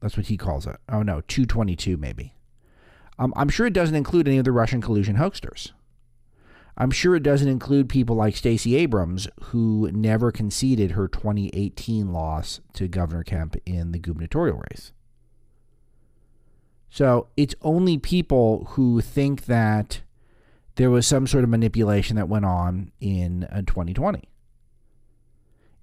That's 0.00 0.16
what 0.16 0.26
he 0.26 0.36
calls 0.36 0.66
it. 0.66 0.76
Oh 0.88 1.02
no, 1.02 1.22
222 1.22 1.96
maybe. 1.96 2.34
Um, 3.18 3.32
I'm 3.36 3.48
sure 3.48 3.66
it 3.66 3.72
doesn't 3.72 3.94
include 3.94 4.28
any 4.28 4.38
of 4.38 4.44
the 4.44 4.52
Russian 4.52 4.80
collusion 4.80 5.16
hoaxers. 5.16 5.70
I'm 6.76 6.90
sure 6.90 7.14
it 7.14 7.22
doesn't 7.22 7.48
include 7.48 7.88
people 7.88 8.16
like 8.16 8.36
Stacey 8.36 8.74
Abrams, 8.76 9.28
who 9.44 9.90
never 9.92 10.32
conceded 10.32 10.92
her 10.92 11.06
2018 11.06 12.12
loss 12.12 12.60
to 12.72 12.88
Governor 12.88 13.22
Kemp 13.22 13.56
in 13.64 13.92
the 13.92 13.98
gubernatorial 13.98 14.62
race. 14.70 14.92
So 16.90 17.28
it's 17.36 17.54
only 17.62 17.98
people 17.98 18.66
who 18.70 19.00
think 19.00 19.46
that 19.46 20.02
there 20.76 20.90
was 20.90 21.06
some 21.06 21.26
sort 21.26 21.44
of 21.44 21.50
manipulation 21.50 22.16
that 22.16 22.28
went 22.28 22.44
on 22.44 22.92
in 23.00 23.44
uh, 23.44 23.62
2020. 23.62 24.28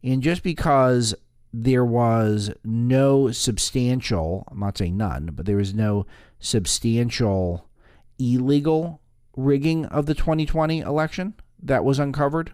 And 0.03 0.21
just 0.21 0.43
because 0.43 1.13
there 1.53 1.85
was 1.85 2.51
no 2.63 3.31
substantial, 3.31 4.47
I'm 4.49 4.59
not 4.59 4.77
saying 4.77 4.97
none, 4.97 5.31
but 5.33 5.45
there 5.45 5.57
was 5.57 5.73
no 5.73 6.05
substantial 6.39 7.67
illegal 8.17 9.00
rigging 9.43 9.85
of 9.85 10.05
the 10.05 10.15
2020 10.15 10.79
election 10.79 11.33
that 11.61 11.83
was 11.83 11.99
uncovered, 11.99 12.53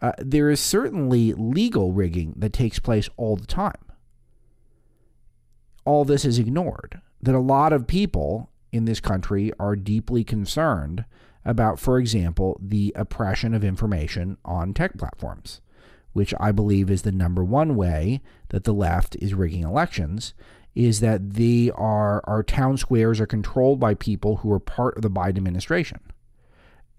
uh, 0.00 0.12
there 0.18 0.50
is 0.50 0.60
certainly 0.60 1.32
legal 1.32 1.92
rigging 1.92 2.34
that 2.36 2.52
takes 2.52 2.78
place 2.78 3.08
all 3.16 3.36
the 3.36 3.46
time. 3.46 3.74
All 5.84 6.04
this 6.04 6.24
is 6.24 6.38
ignored. 6.38 7.00
That 7.22 7.34
a 7.34 7.40
lot 7.40 7.72
of 7.72 7.86
people 7.86 8.50
in 8.72 8.84
this 8.84 9.00
country 9.00 9.52
are 9.58 9.74
deeply 9.74 10.22
concerned 10.22 11.04
about, 11.44 11.78
for 11.78 11.98
example, 11.98 12.58
the 12.60 12.92
oppression 12.96 13.54
of 13.54 13.64
information 13.64 14.36
on 14.44 14.74
tech 14.74 14.98
platforms, 14.98 15.60
which 16.12 16.34
I 16.38 16.52
believe 16.52 16.90
is 16.90 17.02
the 17.02 17.12
number 17.12 17.42
one 17.42 17.76
way 17.76 18.20
that 18.48 18.64
the 18.64 18.74
left 18.74 19.16
is 19.16 19.32
rigging 19.32 19.62
elections, 19.62 20.34
is 20.76 21.00
that 21.00 21.32
they 21.32 21.70
are 21.74 22.20
our 22.24 22.42
town 22.42 22.76
squares 22.76 23.18
are 23.18 23.26
controlled 23.26 23.80
by 23.80 23.94
people 23.94 24.36
who 24.36 24.52
are 24.52 24.60
part 24.60 24.94
of 24.96 25.02
the 25.02 25.10
Biden 25.10 25.38
administration. 25.38 25.98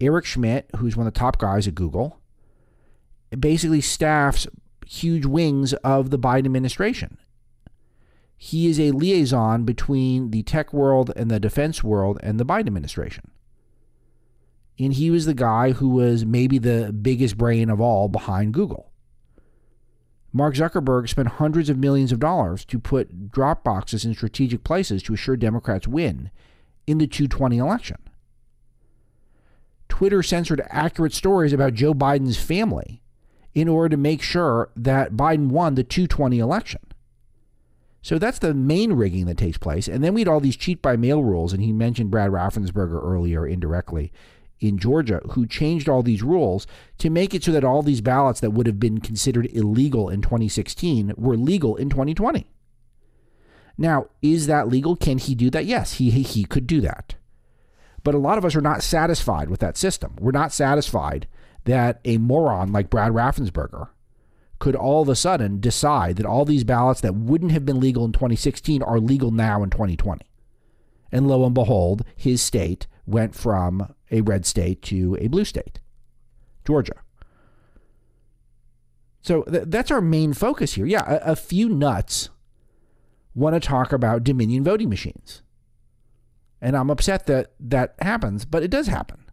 Eric 0.00 0.24
Schmidt, 0.24 0.68
who's 0.76 0.96
one 0.96 1.06
of 1.06 1.14
the 1.14 1.18
top 1.18 1.38
guys 1.38 1.68
at 1.68 1.76
Google, 1.76 2.18
basically 3.38 3.80
staffs 3.80 4.48
huge 4.84 5.24
wings 5.24 5.72
of 5.74 6.10
the 6.10 6.18
Biden 6.18 6.46
administration. 6.46 7.18
He 8.36 8.66
is 8.66 8.80
a 8.80 8.90
liaison 8.90 9.64
between 9.64 10.30
the 10.30 10.42
tech 10.42 10.72
world 10.72 11.12
and 11.14 11.30
the 11.30 11.40
defense 11.40 11.82
world 11.82 12.18
and 12.22 12.38
the 12.38 12.46
Biden 12.46 12.66
administration. 12.66 13.30
And 14.78 14.92
he 14.92 15.10
was 15.10 15.26
the 15.26 15.34
guy 15.34 15.72
who 15.72 15.88
was 15.88 16.24
maybe 16.24 16.58
the 16.58 16.92
biggest 16.92 17.36
brain 17.36 17.70
of 17.70 17.80
all 17.80 18.08
behind 18.08 18.54
Google. 18.54 18.92
Mark 20.32 20.54
Zuckerberg 20.54 21.08
spent 21.08 21.28
hundreds 21.28 21.70
of 21.70 21.78
millions 21.78 22.12
of 22.12 22.20
dollars 22.20 22.64
to 22.66 22.78
put 22.78 23.30
drop 23.30 23.64
boxes 23.64 24.04
in 24.04 24.14
strategic 24.14 24.62
places 24.62 25.02
to 25.02 25.14
assure 25.14 25.36
Democrats 25.36 25.88
win 25.88 26.30
in 26.86 26.98
the 26.98 27.06
220 27.06 27.58
election. 27.58 27.96
Twitter 29.88 30.22
censored 30.22 30.62
accurate 30.68 31.14
stories 31.14 31.52
about 31.52 31.74
Joe 31.74 31.94
Biden's 31.94 32.36
family 32.36 33.02
in 33.54 33.68
order 33.68 33.88
to 33.88 33.96
make 33.96 34.22
sure 34.22 34.70
that 34.76 35.14
Biden 35.14 35.48
won 35.48 35.74
the 35.74 35.82
220 35.82 36.38
election. 36.38 36.80
So 38.02 38.18
that's 38.18 38.38
the 38.38 38.54
main 38.54 38.92
rigging 38.92 39.26
that 39.26 39.38
takes 39.38 39.58
place. 39.58 39.88
And 39.88 40.04
then 40.04 40.14
we 40.14 40.20
had 40.20 40.28
all 40.28 40.40
these 40.40 40.56
cheat 40.56 40.80
by 40.80 40.96
mail 40.96 41.22
rules, 41.24 41.52
and 41.52 41.62
he 41.62 41.72
mentioned 41.72 42.10
Brad 42.10 42.30
Raffensperger 42.30 43.02
earlier 43.02 43.46
indirectly 43.46 44.12
in 44.60 44.78
Georgia, 44.78 45.20
who 45.30 45.46
changed 45.46 45.88
all 45.88 46.02
these 46.02 46.22
rules 46.22 46.66
to 46.98 47.10
make 47.10 47.34
it 47.34 47.44
so 47.44 47.52
that 47.52 47.64
all 47.64 47.82
these 47.82 48.00
ballots 48.00 48.40
that 48.40 48.52
would 48.52 48.66
have 48.66 48.80
been 48.80 49.00
considered 49.00 49.46
illegal 49.52 50.08
in 50.08 50.20
2016 50.20 51.14
were 51.16 51.36
legal 51.36 51.76
in 51.76 51.88
2020. 51.90 52.50
Now, 53.76 54.06
is 54.20 54.46
that 54.48 54.68
legal? 54.68 54.96
Can 54.96 55.18
he 55.18 55.34
do 55.34 55.50
that? 55.50 55.64
Yes, 55.64 55.94
he 55.94 56.10
he 56.10 56.44
could 56.44 56.66
do 56.66 56.80
that. 56.80 57.14
But 58.02 58.14
a 58.14 58.18
lot 58.18 58.38
of 58.38 58.44
us 58.44 58.56
are 58.56 58.60
not 58.60 58.82
satisfied 58.82 59.50
with 59.50 59.60
that 59.60 59.76
system. 59.76 60.16
We're 60.18 60.32
not 60.32 60.52
satisfied 60.52 61.28
that 61.64 62.00
a 62.04 62.18
moron 62.18 62.72
like 62.72 62.90
Brad 62.90 63.12
Raffensperger 63.12 63.88
could 64.58 64.74
all 64.74 65.02
of 65.02 65.08
a 65.08 65.14
sudden 65.14 65.60
decide 65.60 66.16
that 66.16 66.26
all 66.26 66.44
these 66.44 66.64
ballots 66.64 67.00
that 67.00 67.14
wouldn't 67.14 67.52
have 67.52 67.64
been 67.64 67.78
legal 67.78 68.04
in 68.04 68.12
2016 68.12 68.82
are 68.82 68.98
legal 68.98 69.30
now 69.30 69.62
in 69.62 69.70
2020. 69.70 70.24
And 71.12 71.28
lo 71.28 71.44
and 71.44 71.54
behold, 71.54 72.04
his 72.16 72.42
state 72.42 72.86
went 73.06 73.34
from 73.34 73.94
a 74.10 74.20
red 74.22 74.46
state 74.46 74.82
to 74.82 75.16
a 75.20 75.28
blue 75.28 75.44
state, 75.44 75.80
Georgia. 76.66 76.94
So 79.22 79.42
th- 79.42 79.64
that's 79.66 79.90
our 79.90 80.00
main 80.00 80.32
focus 80.32 80.74
here. 80.74 80.86
Yeah, 80.86 81.04
a, 81.06 81.32
a 81.32 81.36
few 81.36 81.68
nuts 81.68 82.30
want 83.34 83.54
to 83.54 83.60
talk 83.60 83.92
about 83.92 84.24
Dominion 84.24 84.64
voting 84.64 84.88
machines. 84.88 85.42
And 86.60 86.76
I'm 86.76 86.90
upset 86.90 87.26
that 87.26 87.52
that 87.60 87.94
happens, 88.00 88.44
but 88.44 88.62
it 88.62 88.70
does 88.70 88.88
happen. 88.88 89.24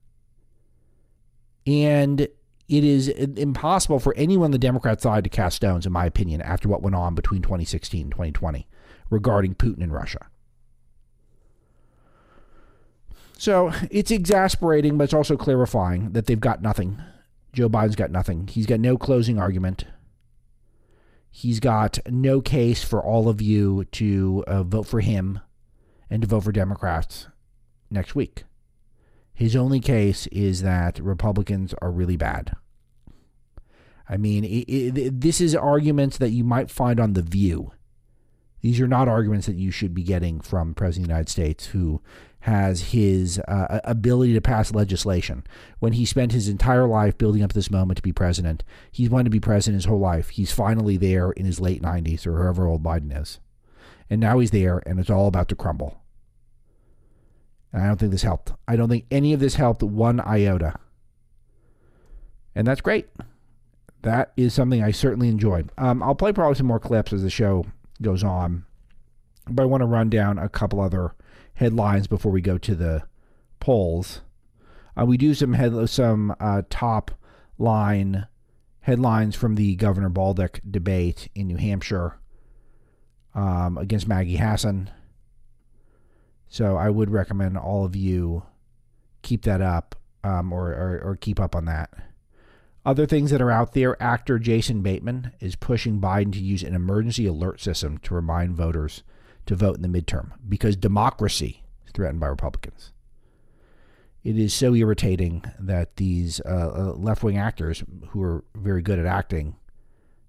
And 1.66 2.22
it 2.68 2.84
is 2.84 3.08
impossible 3.08 4.00
for 4.00 4.14
anyone 4.16 4.46
on 4.46 4.52
the 4.52 4.58
Democrat 4.58 5.02
side 5.02 5.24
to 5.24 5.30
cast 5.30 5.56
stones, 5.56 5.86
in 5.86 5.92
my 5.92 6.06
opinion, 6.06 6.42
after 6.42 6.68
what 6.68 6.82
went 6.82 6.96
on 6.96 7.16
between 7.16 7.42
2016 7.42 8.04
and 8.04 8.12
2020 8.12 8.68
regarding 9.10 9.56
Putin 9.56 9.82
and 9.82 9.94
Russia. 9.94 10.28
So 13.38 13.72
it's 13.92 14.12
exasperating, 14.12 14.98
but 14.98 15.06
it's 15.06 15.14
also 15.14 15.38
clarifying 15.38 16.14
that 16.14 16.26
they've 16.26 16.40
got 16.40 16.62
nothing. 16.62 17.02
Joe 17.54 17.70
Biden's 17.70 17.96
got 17.96 18.12
nothing. 18.12 18.48
He's 18.48 18.66
got 18.66 18.80
no 18.80 18.98
closing 18.98 19.40
argument. 19.40 19.86
He's 21.30 21.60
got 21.60 22.00
no 22.10 22.40
case 22.42 22.84
for 22.84 23.04
all 23.04 23.28
of 23.28 23.42
you 23.42 23.86
to 23.92 24.44
uh, 24.48 24.64
vote 24.64 24.88
for 24.88 25.02
him 25.02 25.42
and 26.10 26.22
to 26.22 26.28
vote 26.28 26.46
for 26.46 26.52
Democrats 26.52 27.28
next 27.92 28.16
week. 28.16 28.44
His 29.34 29.56
only 29.56 29.82
case 29.82 30.28
is 30.28 30.62
that 30.62 30.98
Republicans 31.00 31.74
are 31.82 31.92
really 31.92 32.16
bad. 32.16 32.56
I 34.08 34.16
mean, 34.16 34.46
it, 34.46 34.70
it, 34.70 35.20
this 35.20 35.42
is 35.42 35.56
arguments 35.56 36.18
that 36.20 36.30
you 36.30 36.44
might 36.44 36.72
find 36.72 37.00
on 37.00 37.14
The 37.14 37.22
View. 37.22 37.72
These 38.62 38.80
are 38.80 38.88
not 38.88 39.08
arguments 39.08 39.46
that 39.48 39.58
you 39.58 39.72
should 39.72 39.94
be 39.94 40.04
getting 40.04 40.40
from 40.40 40.74
President 40.74 41.06
of 41.06 41.08
the 41.08 41.14
United 41.14 41.30
States, 41.30 41.66
who 41.68 42.02
has 42.46 42.92
his 42.92 43.40
uh, 43.48 43.80
ability 43.86 44.32
to 44.32 44.40
pass 44.40 44.72
legislation. 44.72 45.44
When 45.80 45.94
he 45.94 46.06
spent 46.06 46.32
his 46.32 46.48
entire 46.48 46.86
life 46.86 47.18
building 47.18 47.42
up 47.42 47.54
this 47.54 47.72
moment 47.72 47.98
to 47.98 48.04
be 48.04 48.12
president, 48.12 48.64
he's 48.92 49.10
wanted 49.10 49.24
to 49.24 49.30
be 49.32 49.40
president 49.40 49.82
his 49.82 49.90
whole 49.90 50.00
life. 50.00 50.30
He's 50.30 50.52
finally 50.52 50.96
there 50.96 51.32
in 51.32 51.48
his 51.48 51.60
late 51.60 51.82
90s 51.82 52.28
or 52.28 52.38
however 52.44 52.68
old 52.68 52.84
Biden 52.84 53.20
is. 53.20 53.40
And 54.12 54.22
now 54.22 54.38
he's 54.38 54.52
there, 54.52 54.84
and 54.86 55.00
it's 55.00 55.10
all 55.10 55.26
about 55.26 55.50
to 55.50 55.56
crumble. 55.56 56.00
And 57.74 57.82
I 57.82 57.88
don't 57.88 58.00
think 58.00 58.12
this 58.12 58.22
helped. 58.22 58.54
I 58.68 58.76
don't 58.76 58.90
think 58.90 59.08
any 59.10 59.34
of 59.34 59.40
this 59.40 59.56
helped 59.56 59.82
one 59.82 60.20
iota. 60.20 60.76
And 62.54 62.68
that's 62.68 62.82
great. 62.82 63.08
That 64.04 64.34
is 64.38 64.54
something 64.54 64.84
I 64.84 64.92
certainly 64.92 65.30
enjoyed. 65.30 65.72
Um, 65.80 66.04
I'll 66.04 66.14
play 66.14 66.32
probably 66.32 66.54
some 66.54 66.68
more 66.68 66.80
clips 66.80 67.12
as 67.12 67.24
the 67.24 67.32
show 67.32 67.66
goes 68.04 68.24
on, 68.24 68.66
but 69.50 69.64
I 69.64 69.66
want 69.66 69.82
to 69.82 69.88
run 69.88 70.12
down 70.12 70.38
a 70.38 70.48
couple 70.48 70.80
other 70.80 71.16
headlines 71.56 72.08
before 72.08 72.32
we 72.32 72.42
go 72.42 72.58
to 72.58 72.76
the 72.76 73.04
polls. 73.60 74.22
Uh, 75.00 75.06
we 75.06 75.18
do 75.18 75.34
some 75.34 75.54
head, 75.54 75.90
some 75.90 76.36
uh, 76.40 76.62
top 76.70 77.12
line 77.58 78.28
headlines 78.82 79.36
from 79.36 79.56
the 79.56 79.76
Governor 79.76 80.10
Bolduc 80.10 80.60
debate 80.70 81.30
in 81.34 81.48
New 81.48 81.58
Hampshire 81.58 82.20
um, 83.34 83.78
against 83.78 84.08
Maggie 84.08 84.38
Hassan. 84.38 84.90
So 86.48 86.78
I 86.78 86.90
would 86.90 87.10
recommend 87.10 87.58
all 87.58 87.84
of 87.84 87.96
you 87.96 88.44
keep 89.24 89.42
that 89.44 89.62
up 89.62 89.96
um, 90.24 90.54
or, 90.54 90.70
or, 90.70 91.02
or 91.04 91.16
keep 91.16 91.40
up 91.40 91.56
on 91.56 91.66
that. 91.66 91.92
Other 92.86 93.08
things 93.08 93.32
that 93.32 93.42
are 93.42 93.52
out 93.52 93.74
there 93.74 94.02
actor 94.02 94.38
Jason 94.38 94.82
Bateman 94.82 95.32
is 95.40 95.56
pushing 95.56 96.00
Biden 96.00 96.32
to 96.34 96.40
use 96.40 96.62
an 96.62 96.76
emergency 96.76 97.26
alert 97.26 97.60
system 97.60 97.98
to 98.00 98.14
remind 98.14 98.56
voters 98.56 99.04
to 99.46 99.56
vote 99.56 99.76
in 99.78 99.82
the 99.82 100.02
midterm 100.02 100.32
because 100.48 100.76
democracy 100.76 101.64
is 101.86 101.92
threatened 101.94 102.20
by 102.20 102.28
Republicans. 102.28 102.92
It 104.24 104.40
is 104.40 104.54
so 104.54 104.74
irritating 104.74 105.44
that 105.60 105.98
these 105.98 106.42
uh, 106.42 106.72
uh 106.76 106.94
left 106.98 107.24
wing 107.24 107.38
actors 107.38 107.84
who 108.10 108.24
are 108.24 108.44
very 108.56 108.82
good 108.82 108.98
at 108.98 109.06
acting 109.06 109.56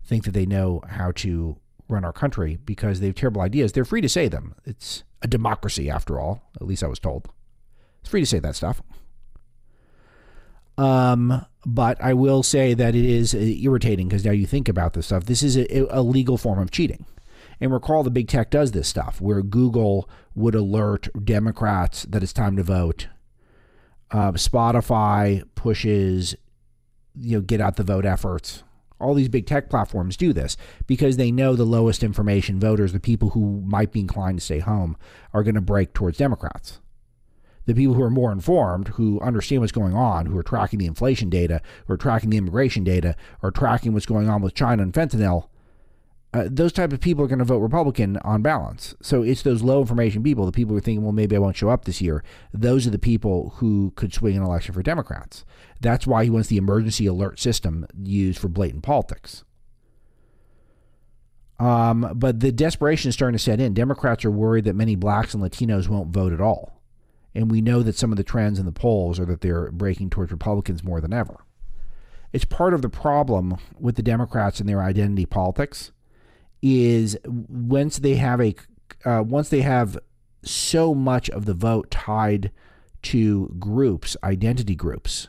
think 0.05 0.25
that 0.25 0.33
they 0.33 0.47
know 0.47 0.83
how 0.89 1.13
to 1.13 1.57
run 1.89 2.05
our 2.05 2.13
country 2.13 2.59
because 2.65 3.01
they 3.01 3.07
have 3.07 3.15
terrible 3.15 3.41
ideas. 3.41 3.73
They're 3.73 3.85
free 3.85 4.01
to 4.01 4.09
say 4.09 4.29
them. 4.29 4.55
It's 4.65 5.05
a 5.23 5.29
democracy, 5.29 5.91
after 5.91 6.19
all. 6.19 6.43
At 6.57 6.67
least 6.67 6.83
I 6.83 6.89
was 6.89 6.99
told. 6.99 7.29
It's 8.01 8.11
free 8.11 8.21
to 8.21 8.27
say 8.27 8.39
that 8.39 8.57
stuff. 8.57 8.83
Um, 10.79 11.47
but 11.65 12.01
I 12.03 12.13
will 12.13 12.43
say 12.43 12.75
that 12.75 12.95
it 12.95 13.05
is 13.05 13.35
uh, 13.35 13.39
irritating 13.39 14.09
because 14.09 14.25
now 14.25 14.33
you 14.33 14.47
think 14.47 14.69
about 14.69 14.93
this 14.93 15.07
stuff. 15.07 15.25
This 15.25 15.43
is 15.43 15.57
a, 15.57 15.87
a 15.91 16.03
legal 16.03 16.37
form 16.37 16.59
of 16.59 16.71
cheating. 16.71 17.07
And 17.61 17.73
recall 17.73 18.03
the 18.03 18.11
big 18.11 18.29
tech 18.29 18.51
does 18.51 18.73
this 18.73 18.88
stuff 18.88 19.21
where 19.21 19.42
Google 19.42 20.09
would 20.35 20.55
alert 20.55 21.09
Democrats 21.25 22.03
that 22.05 22.23
it's 22.23 22.33
time 22.33 22.57
to 22.57 22.62
vote. 22.62 23.09
Uh, 24.11 24.33
Spotify 24.33 25.42
pushes, 25.55 26.35
you 27.19 27.38
know, 27.38 27.40
get 27.40 27.61
out 27.61 27.77
the 27.77 27.83
vote 27.83 28.05
efforts. 28.05 28.62
All 28.99 29.14
these 29.14 29.29
big 29.29 29.47
tech 29.47 29.69
platforms 29.69 30.16
do 30.16 30.33
this 30.33 30.57
because 30.87 31.16
they 31.16 31.31
know 31.31 31.55
the 31.55 31.64
lowest 31.64 32.03
information 32.03 32.61
voters, 32.61 32.92
the 32.92 33.01
people 33.01 33.31
who 33.31 33.62
might 33.66 33.92
be 33.92 34.01
inclined 34.01 34.38
to 34.38 34.45
stay 34.45 34.61
home, 34.61 34.97
are 35.35 35.42
going 35.42 35.55
to 35.55 35.61
break 35.61 35.92
towards 35.92 36.19
Democrats. 36.19 36.81
The 37.66 37.75
people 37.75 37.95
who 37.95 38.03
are 38.03 38.11
more 38.11 38.33
informed, 38.33 38.88
who 38.88 39.21
understand 39.21 39.61
what's 39.61 39.73
going 39.73 39.95
on, 39.95 40.27
who 40.27 40.38
are 40.38 40.42
tracking 40.42 40.79
the 40.79 40.87
inflation 40.87 41.29
data, 41.29 41.61
who 41.87 41.95
are 41.95 41.99
tracking 41.99 42.31
the 42.31 42.37
immigration 42.37 42.85
data, 42.85 43.16
or 43.42 43.51
tracking 43.51 43.92
what's 43.92 44.07
going 44.07 44.31
on 44.31 44.40
with 44.40 44.55
China 44.55 44.83
and 44.85 44.95
fentanyl, 44.95 45.49
uh, 46.37 46.49
those 46.51 46.72
type 46.72 46.92
of 46.92 47.01
people 47.01 47.25
are 47.25 47.29
going 47.29 47.38
to 47.38 47.46
vote 47.46 47.61
Republican 47.61 48.18
on 48.18 48.42
balance. 48.42 48.94
So 49.01 49.22
it's 49.22 49.40
those 49.40 49.62
low 49.62 49.81
information 49.81 50.22
people, 50.22 50.44
the 50.44 50.53
people 50.53 50.72
who 50.75 50.79
are 50.79 50.83
thinking, 50.83 51.03
well, 51.03 51.12
maybe 51.12 51.35
I 51.35 51.38
won't 51.38 51.57
show 51.57 51.70
up 51.70 51.87
this 51.87 52.03
year. 52.03 52.22
Those 52.53 52.87
are 52.87 52.90
the 52.90 52.99
people 52.99 53.55
who 53.57 53.94
could 53.96 54.12
swing 54.12 54.37
an 54.37 54.42
election 54.42 54.75
for 54.75 54.83
Democrats. 54.83 55.46
That's 55.81 56.07
why 56.07 56.25
he 56.25 56.31
wants 56.31 56.49
the 56.49 56.59
emergency 56.59 57.07
alert 57.07 57.40
system 57.40 57.87
used 58.03 58.38
for 58.38 58.49
blatant 58.49 58.83
politics. 58.83 59.44
Um, 61.59 62.12
but 62.14 62.40
the 62.40 62.53
desperation 62.53 63.09
is 63.09 63.14
starting 63.14 63.38
to 63.38 63.42
set 63.42 63.59
in. 63.59 63.72
Democrats 63.72 64.22
are 64.27 64.31
worried 64.31 64.64
that 64.64 64.77
many 64.77 64.94
blacks 64.94 65.33
and 65.33 65.42
Latinos 65.42 65.88
won't 65.88 66.12
vote 66.12 66.35
at 66.35 66.40
all. 66.40 66.83
And 67.35 67.51
we 67.51 67.62
know 67.62 67.83
that 67.83 67.96
some 67.96 68.11
of 68.11 68.18
the 68.18 68.25
trends 68.25 68.59
in 68.59 68.66
the 68.66 68.72
polls 68.72 69.18
are 69.18 69.25
that 69.25 69.40
they're 69.40 69.70
breaking 69.70 70.11
towards 70.11 70.33
Republicans 70.33 70.85
more 70.85 71.01
than 71.01 71.14
ever. 71.14 71.38
It's 72.31 72.44
part 72.44 72.75
of 72.75 72.83
the 72.83 72.90
problem 72.90 73.57
with 73.79 73.96
the 73.96 74.03
Democrats 74.03 74.61
and 74.61 74.68
their 74.68 74.83
identity 74.83 75.25
politics 75.25 75.92
is 76.62 77.16
once 77.27 77.99
they 77.99 78.16
have 78.16 78.40
a 78.40 78.55
uh, 79.05 79.23
once 79.23 79.49
they 79.49 79.61
have 79.61 79.99
so 80.42 80.95
much 80.95 81.29
of 81.31 81.45
the 81.45 81.55
vote 81.55 81.90
tied 81.90 82.51
to 83.03 83.55
groups, 83.59 84.16
identity 84.25 84.75
groups, 84.75 85.29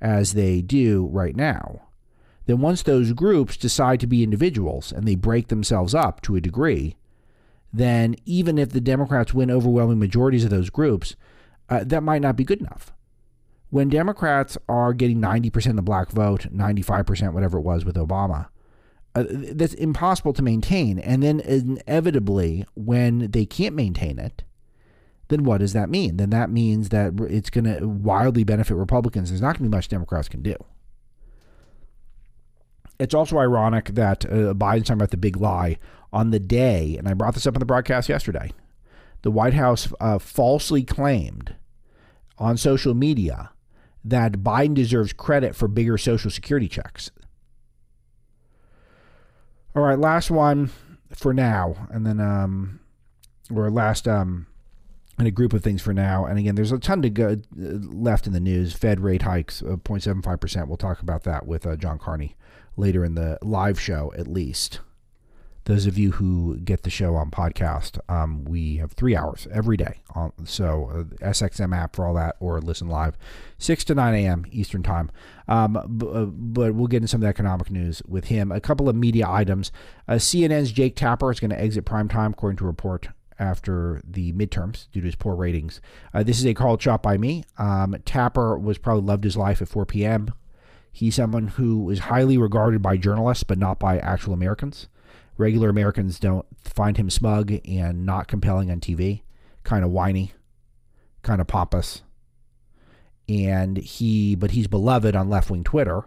as 0.00 0.32
they 0.32 0.62
do 0.62 1.06
right 1.12 1.36
now, 1.36 1.82
then 2.46 2.60
once 2.60 2.82
those 2.82 3.12
groups 3.12 3.56
decide 3.56 4.00
to 4.00 4.06
be 4.06 4.22
individuals 4.22 4.92
and 4.92 5.06
they 5.06 5.14
break 5.14 5.48
themselves 5.48 5.94
up 5.94 6.20
to 6.22 6.36
a 6.36 6.40
degree, 6.40 6.96
then 7.72 8.16
even 8.24 8.58
if 8.58 8.70
the 8.70 8.80
Democrats 8.80 9.34
win 9.34 9.50
overwhelming 9.50 9.98
majorities 9.98 10.44
of 10.44 10.50
those 10.50 10.70
groups, 10.70 11.14
uh, 11.68 11.84
that 11.84 12.02
might 12.02 12.22
not 12.22 12.36
be 12.36 12.44
good 12.44 12.60
enough. 12.60 12.92
When 13.68 13.88
Democrats 13.88 14.58
are 14.68 14.92
getting 14.92 15.20
90% 15.20 15.70
of 15.70 15.76
the 15.76 15.82
black 15.82 16.10
vote, 16.10 16.52
95%, 16.52 17.32
whatever 17.32 17.58
it 17.58 17.62
was 17.62 17.84
with 17.84 17.94
Obama, 17.94 18.48
uh, 19.14 19.24
that's 19.28 19.74
impossible 19.74 20.32
to 20.34 20.42
maintain. 20.42 20.98
And 20.98 21.22
then 21.22 21.40
inevitably, 21.40 22.64
when 22.74 23.30
they 23.30 23.46
can't 23.46 23.74
maintain 23.74 24.18
it, 24.18 24.44
then 25.28 25.44
what 25.44 25.58
does 25.58 25.72
that 25.72 25.88
mean? 25.88 26.16
Then 26.16 26.30
that 26.30 26.50
means 26.50 26.90
that 26.90 27.14
it's 27.28 27.50
going 27.50 27.64
to 27.64 27.86
wildly 27.86 28.44
benefit 28.44 28.74
Republicans. 28.74 29.30
There's 29.30 29.40
not 29.40 29.58
going 29.58 29.64
to 29.64 29.70
be 29.70 29.76
much 29.76 29.88
Democrats 29.88 30.28
can 30.28 30.42
do. 30.42 30.56
It's 32.98 33.14
also 33.14 33.38
ironic 33.38 33.86
that 33.94 34.26
uh, 34.26 34.52
Biden's 34.54 34.88
talking 34.88 34.98
about 34.98 35.10
the 35.10 35.16
big 35.16 35.38
lie 35.38 35.78
on 36.12 36.30
the 36.30 36.40
day, 36.40 36.96
and 36.98 37.08
I 37.08 37.14
brought 37.14 37.34
this 37.34 37.46
up 37.46 37.54
in 37.54 37.60
the 37.60 37.66
broadcast 37.66 38.08
yesterday. 38.08 38.52
The 39.22 39.30
White 39.30 39.54
House 39.54 39.88
uh, 40.00 40.18
falsely 40.18 40.82
claimed 40.82 41.54
on 42.38 42.56
social 42.56 42.94
media 42.94 43.50
that 44.04 44.42
Biden 44.42 44.74
deserves 44.74 45.12
credit 45.12 45.54
for 45.54 45.68
bigger 45.68 45.96
Social 45.96 46.30
Security 46.30 46.68
checks. 46.68 47.10
All 49.74 49.82
right, 49.82 49.98
last 49.98 50.30
one 50.30 50.70
for 51.14 51.32
now, 51.32 51.88
and 51.90 52.06
then 52.06 52.20
um, 52.20 52.80
or 53.54 53.70
last 53.70 54.08
um, 54.08 54.46
and 55.18 55.28
a 55.28 55.30
group 55.30 55.52
of 55.52 55.62
things 55.62 55.82
for 55.82 55.92
now. 55.92 56.24
And 56.24 56.38
again, 56.38 56.54
there's 56.54 56.72
a 56.72 56.78
ton 56.78 57.02
to 57.02 57.10
go 57.10 57.28
uh, 57.32 57.36
left 57.54 58.26
in 58.26 58.32
the 58.32 58.40
news. 58.40 58.72
Fed 58.72 59.00
rate 59.00 59.22
hikes 59.22 59.62
of 59.62 59.84
0.75 59.84 60.40
percent. 60.40 60.68
We'll 60.68 60.76
talk 60.76 61.00
about 61.00 61.24
that 61.24 61.46
with 61.46 61.66
uh, 61.66 61.76
John 61.76 61.98
Carney 61.98 62.36
later 62.76 63.04
in 63.04 63.14
the 63.14 63.38
live 63.42 63.80
show, 63.80 64.12
at 64.16 64.26
least. 64.26 64.80
Those 65.64 65.86
of 65.86 65.98
you 65.98 66.12
who 66.12 66.56
get 66.58 66.82
the 66.82 66.90
show 66.90 67.14
on 67.16 67.30
podcast, 67.30 67.98
um, 68.08 68.44
we 68.44 68.76
have 68.78 68.92
three 68.92 69.14
hours 69.14 69.46
every 69.52 69.76
day. 69.76 70.00
On, 70.14 70.32
so 70.44 70.90
uh, 71.22 71.26
SXM 71.30 71.76
app 71.76 71.94
for 71.94 72.06
all 72.06 72.14
that, 72.14 72.36
or 72.40 72.60
listen 72.60 72.88
live, 72.88 73.16
six 73.58 73.84
to 73.84 73.94
nine 73.94 74.14
a.m. 74.14 74.46
Eastern 74.50 74.82
time. 74.82 75.10
Um, 75.48 75.78
b- 75.98 76.08
uh, 76.10 76.24
but 76.24 76.74
we'll 76.74 76.86
get 76.86 76.98
into 76.98 77.08
some 77.08 77.18
of 77.18 77.22
the 77.22 77.28
economic 77.28 77.70
news 77.70 78.02
with 78.08 78.26
him. 78.26 78.50
A 78.50 78.60
couple 78.60 78.88
of 78.88 78.96
media 78.96 79.28
items. 79.28 79.70
Uh, 80.08 80.14
CNN's 80.14 80.72
Jake 80.72 80.96
Tapper 80.96 81.30
is 81.30 81.40
going 81.40 81.50
to 81.50 81.60
exit 81.60 81.84
prime 81.84 82.08
time, 82.08 82.32
according 82.32 82.56
to 82.58 82.64
a 82.64 82.68
report 82.68 83.08
after 83.38 84.00
the 84.04 84.32
midterms 84.32 84.86
due 84.92 85.00
to 85.00 85.06
his 85.06 85.14
poor 85.14 85.34
ratings. 85.34 85.80
Uh, 86.14 86.22
this 86.22 86.38
is 86.38 86.46
a 86.46 86.54
call 86.54 86.78
shot 86.78 87.02
by 87.02 87.16
me. 87.16 87.44
Um, 87.58 87.96
Tapper 88.04 88.58
was 88.58 88.78
probably 88.78 89.02
loved 89.02 89.24
his 89.24 89.36
life 89.36 89.60
at 89.62 89.68
4 89.68 89.86
p.m. 89.86 90.32
He's 90.92 91.14
someone 91.14 91.48
who 91.48 91.88
is 91.90 92.00
highly 92.00 92.36
regarded 92.36 92.82
by 92.82 92.96
journalists, 92.96 93.44
but 93.44 93.58
not 93.58 93.78
by 93.78 93.98
actual 93.98 94.34
Americans 94.34 94.88
regular 95.40 95.68
Americans 95.68 96.18
don't 96.20 96.46
find 96.62 96.96
him 96.96 97.10
smug 97.10 97.52
and 97.66 98.06
not 98.06 98.28
compelling 98.28 98.70
on 98.70 98.80
TV, 98.80 99.22
kind 99.64 99.84
of 99.84 99.90
whiny, 99.90 100.32
kind 101.22 101.40
of 101.40 101.46
pompous. 101.46 102.02
and 103.28 103.76
he 103.78 104.34
but 104.34 104.50
he's 104.52 104.66
beloved 104.66 105.14
on 105.14 105.28
left 105.30 105.50
wing 105.50 105.64
Twitter. 105.64 106.02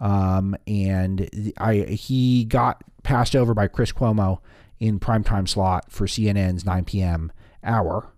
Um, 0.00 0.56
and 0.66 1.52
I 1.58 1.74
he 1.74 2.44
got 2.44 2.82
passed 3.02 3.36
over 3.36 3.54
by 3.54 3.68
Chris 3.68 3.92
Cuomo 3.92 4.38
in 4.78 4.98
primetime 5.00 5.48
slot 5.48 5.90
for 5.90 6.06
CNN's 6.06 6.64
9 6.64 6.84
p.m. 6.84 7.32
hour, 7.62 8.12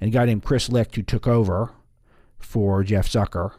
and 0.00 0.08
a 0.08 0.12
guy 0.12 0.24
named 0.24 0.44
Chris 0.44 0.68
Licht 0.68 0.96
who 0.96 1.02
took 1.02 1.26
over 1.28 1.70
for 2.38 2.82
Jeff 2.82 3.08
Zucker 3.08 3.52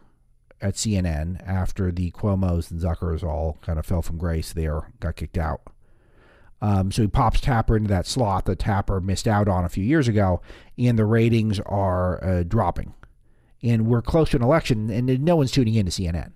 at 0.62 0.76
CNN 0.76 1.46
after 1.46 1.92
the 1.92 2.12
Cuomo's 2.12 2.72
and 2.72 2.82
Zuckers 2.82 3.24
all 3.24 3.58
kind 3.62 3.78
of 3.80 3.86
fell 3.86 4.02
from 4.02 4.18
grace 4.18 4.54
there, 4.54 4.92
got 5.00 5.16
kicked 5.18 5.38
out. 5.38 5.62
Um, 6.64 6.94
so 6.94 7.02
he 7.02 7.10
pops 7.10 7.42
Tapper 7.42 7.76
into 7.76 7.90
that 7.90 8.08
slot 8.08 8.46
that 8.46 8.58
Tapper 8.58 9.02
missed 9.02 9.28
out 9.28 9.50
on 9.50 9.66
a 9.66 9.70
few 9.70 9.84
years 9.84 10.08
ago, 10.08 10.42
and 10.78 10.98
the 10.98 11.04
ratings 11.04 11.60
are 11.60 12.24
uh, 12.24 12.44
dropping. 12.44 12.94
And 13.62 13.86
we're 13.86 14.02
close 14.02 14.30
to 14.30 14.38
an 14.38 14.44
election, 14.44 14.90
and 14.90 15.08
no 15.26 15.36
one's 15.36 15.52
tuning 15.52 15.76
in 15.76 15.88
to 15.88 15.92
CNN. 15.92 16.32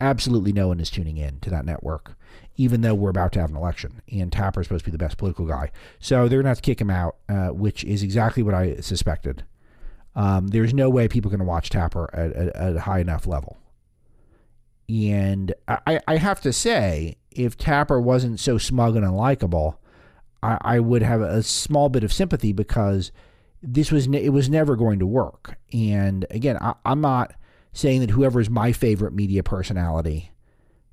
Absolutely 0.00 0.54
no 0.54 0.68
one 0.68 0.80
is 0.80 0.88
tuning 0.88 1.18
in 1.18 1.38
to 1.40 1.50
that 1.50 1.66
network, 1.66 2.16
even 2.56 2.80
though 2.80 2.94
we're 2.94 3.10
about 3.10 3.32
to 3.32 3.40
have 3.40 3.50
an 3.50 3.56
election. 3.56 4.00
And 4.10 4.32
Tapper 4.32 4.62
is 4.62 4.68
supposed 4.68 4.86
to 4.86 4.90
be 4.90 4.96
the 4.96 5.04
best 5.04 5.18
political 5.18 5.44
guy. 5.44 5.70
So 6.00 6.28
they're 6.28 6.38
going 6.38 6.44
to 6.44 6.50
have 6.50 6.62
to 6.62 6.62
kick 6.62 6.80
him 6.80 6.90
out, 6.90 7.16
uh, 7.28 7.48
which 7.48 7.84
is 7.84 8.02
exactly 8.02 8.42
what 8.42 8.54
I 8.54 8.76
suspected. 8.76 9.44
Um, 10.14 10.48
there's 10.48 10.72
no 10.72 10.88
way 10.88 11.08
people 11.08 11.28
are 11.30 11.36
going 11.36 11.46
to 11.46 11.50
watch 11.50 11.68
Tapper 11.68 12.08
at, 12.14 12.32
at, 12.32 12.56
at, 12.56 12.76
a 12.76 12.80
high 12.80 13.00
enough 13.00 13.26
level. 13.26 13.58
And 14.88 15.52
I, 15.68 16.00
I 16.08 16.16
have 16.16 16.40
to 16.40 16.54
say, 16.54 17.16
if 17.38 17.56
Tapper 17.56 18.00
wasn't 18.00 18.40
so 18.40 18.58
smug 18.58 18.96
and 18.96 19.04
unlikable, 19.04 19.76
I, 20.42 20.58
I 20.60 20.80
would 20.80 21.02
have 21.02 21.20
a 21.20 21.42
small 21.42 21.88
bit 21.88 22.04
of 22.04 22.12
sympathy 22.12 22.52
because 22.52 23.12
this 23.62 23.90
was 23.90 24.08
ne- 24.08 24.24
it 24.24 24.30
was 24.30 24.48
never 24.48 24.76
going 24.76 24.98
to 24.98 25.06
work. 25.06 25.56
And 25.72 26.26
again, 26.30 26.58
I, 26.60 26.74
I'm 26.84 27.00
not 27.00 27.34
saying 27.72 28.00
that 28.00 28.10
whoever 28.10 28.40
is 28.40 28.48
my 28.48 28.72
favorite 28.72 29.12
media 29.12 29.42
personality 29.42 30.30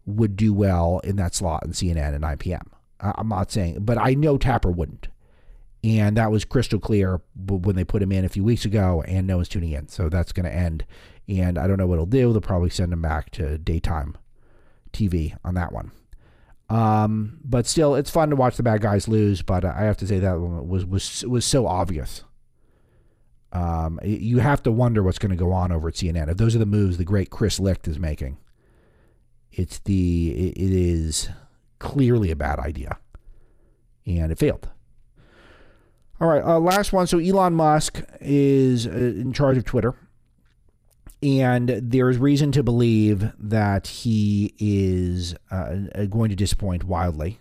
would 0.05 0.35
do 0.35 0.53
well 0.53 0.99
in 1.03 1.15
that 1.15 1.33
slot 1.33 1.63
in 1.63 1.71
CNN 1.71 2.13
at 2.13 2.21
9 2.21 2.37
p.m. 2.37 2.69
I'm 2.99 3.29
not 3.29 3.51
saying, 3.51 3.79
but 3.81 3.97
I 3.97 4.13
know 4.13 4.37
Tapper 4.37 4.71
wouldn't. 4.71 5.07
And 5.83 6.15
that 6.15 6.31
was 6.31 6.45
crystal 6.45 6.79
clear 6.79 7.21
when 7.35 7.75
they 7.75 7.83
put 7.83 8.01
him 8.01 8.13
in 8.13 8.23
a 8.23 8.29
few 8.29 8.43
weeks 8.43 8.63
ago, 8.63 9.03
and 9.05 9.27
no 9.27 9.35
one's 9.37 9.49
tuning 9.49 9.71
in. 9.71 9.89
So 9.89 10.07
that's 10.07 10.31
going 10.31 10.45
to 10.45 10.55
end. 10.55 10.85
And 11.27 11.57
I 11.57 11.67
don't 11.67 11.77
know 11.77 11.87
what 11.87 11.95
it'll 11.95 12.05
do. 12.05 12.31
They'll 12.31 12.41
probably 12.41 12.69
send 12.69 12.93
him 12.93 13.01
back 13.01 13.31
to 13.31 13.57
daytime 13.57 14.17
TV 14.93 15.35
on 15.43 15.55
that 15.55 15.73
one. 15.73 15.91
Um, 16.69 17.39
but 17.43 17.67
still, 17.67 17.95
it's 17.95 18.09
fun 18.09 18.29
to 18.29 18.35
watch 18.35 18.57
the 18.57 18.63
bad 18.63 18.81
guys 18.81 19.07
lose. 19.07 19.41
But 19.41 19.65
I 19.65 19.81
have 19.81 19.97
to 19.97 20.07
say 20.07 20.19
that 20.19 20.39
was 20.39 20.85
was 20.85 21.23
was 21.25 21.45
so 21.45 21.67
obvious. 21.67 22.23
Um, 23.51 23.99
you 24.03 24.39
have 24.39 24.63
to 24.63 24.71
wonder 24.71 25.03
what's 25.03 25.19
going 25.19 25.29
to 25.29 25.35
go 25.35 25.51
on 25.51 25.71
over 25.71 25.87
at 25.87 25.93
CNN. 25.93 26.29
If 26.29 26.37
those 26.37 26.55
are 26.55 26.59
the 26.59 26.65
moves 26.65 26.97
the 26.97 27.03
great 27.03 27.29
Chris 27.29 27.59
Licht 27.59 27.87
is 27.87 27.99
making, 27.99 28.37
it's 29.51 29.79
the 29.79 30.29
it 30.29 30.71
is 30.71 31.29
clearly 31.79 32.31
a 32.31 32.35
bad 32.35 32.59
idea, 32.59 32.97
and 34.05 34.31
it 34.31 34.39
failed. 34.39 34.69
All 36.19 36.27
right, 36.27 36.43
uh, 36.43 36.59
last 36.59 36.93
one. 36.93 37.05
So 37.05 37.19
Elon 37.19 37.53
Musk 37.53 38.01
is 38.21 38.87
uh, 38.87 38.91
in 38.91 39.33
charge 39.33 39.57
of 39.57 39.65
Twitter, 39.65 39.93
and 41.23 41.69
there's 41.69 42.17
reason 42.17 42.51
to 42.51 42.63
believe 42.63 43.31
that 43.39 43.87
he 43.87 44.53
is 44.59 45.35
uh, 45.49 45.75
uh 45.95 46.05
going 46.05 46.29
to 46.29 46.35
disappoint 46.35 46.83
wildly. 46.83 47.39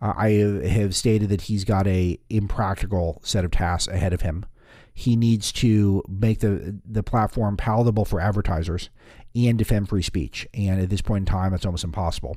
Uh, 0.00 0.14
I 0.16 0.30
have 0.68 0.94
stated 0.96 1.28
that 1.28 1.42
he's 1.42 1.64
got 1.64 1.86
a 1.86 2.18
impractical 2.30 3.20
set 3.22 3.44
of 3.44 3.50
tasks 3.50 3.92
ahead 3.92 4.12
of 4.12 4.22
him. 4.22 4.46
He 4.94 5.16
needs 5.16 5.52
to 5.52 6.02
make 6.08 6.40
the 6.40 6.78
the 6.84 7.02
platform 7.02 7.56
palatable 7.56 8.04
for 8.04 8.20
advertisers 8.20 8.90
and 9.34 9.58
defend 9.58 9.88
free 9.88 10.02
speech, 10.02 10.48
and 10.54 10.80
at 10.80 10.88
this 10.88 11.02
point 11.02 11.22
in 11.22 11.32
time, 11.32 11.52
it's 11.52 11.66
almost 11.66 11.84
impossible. 11.84 12.36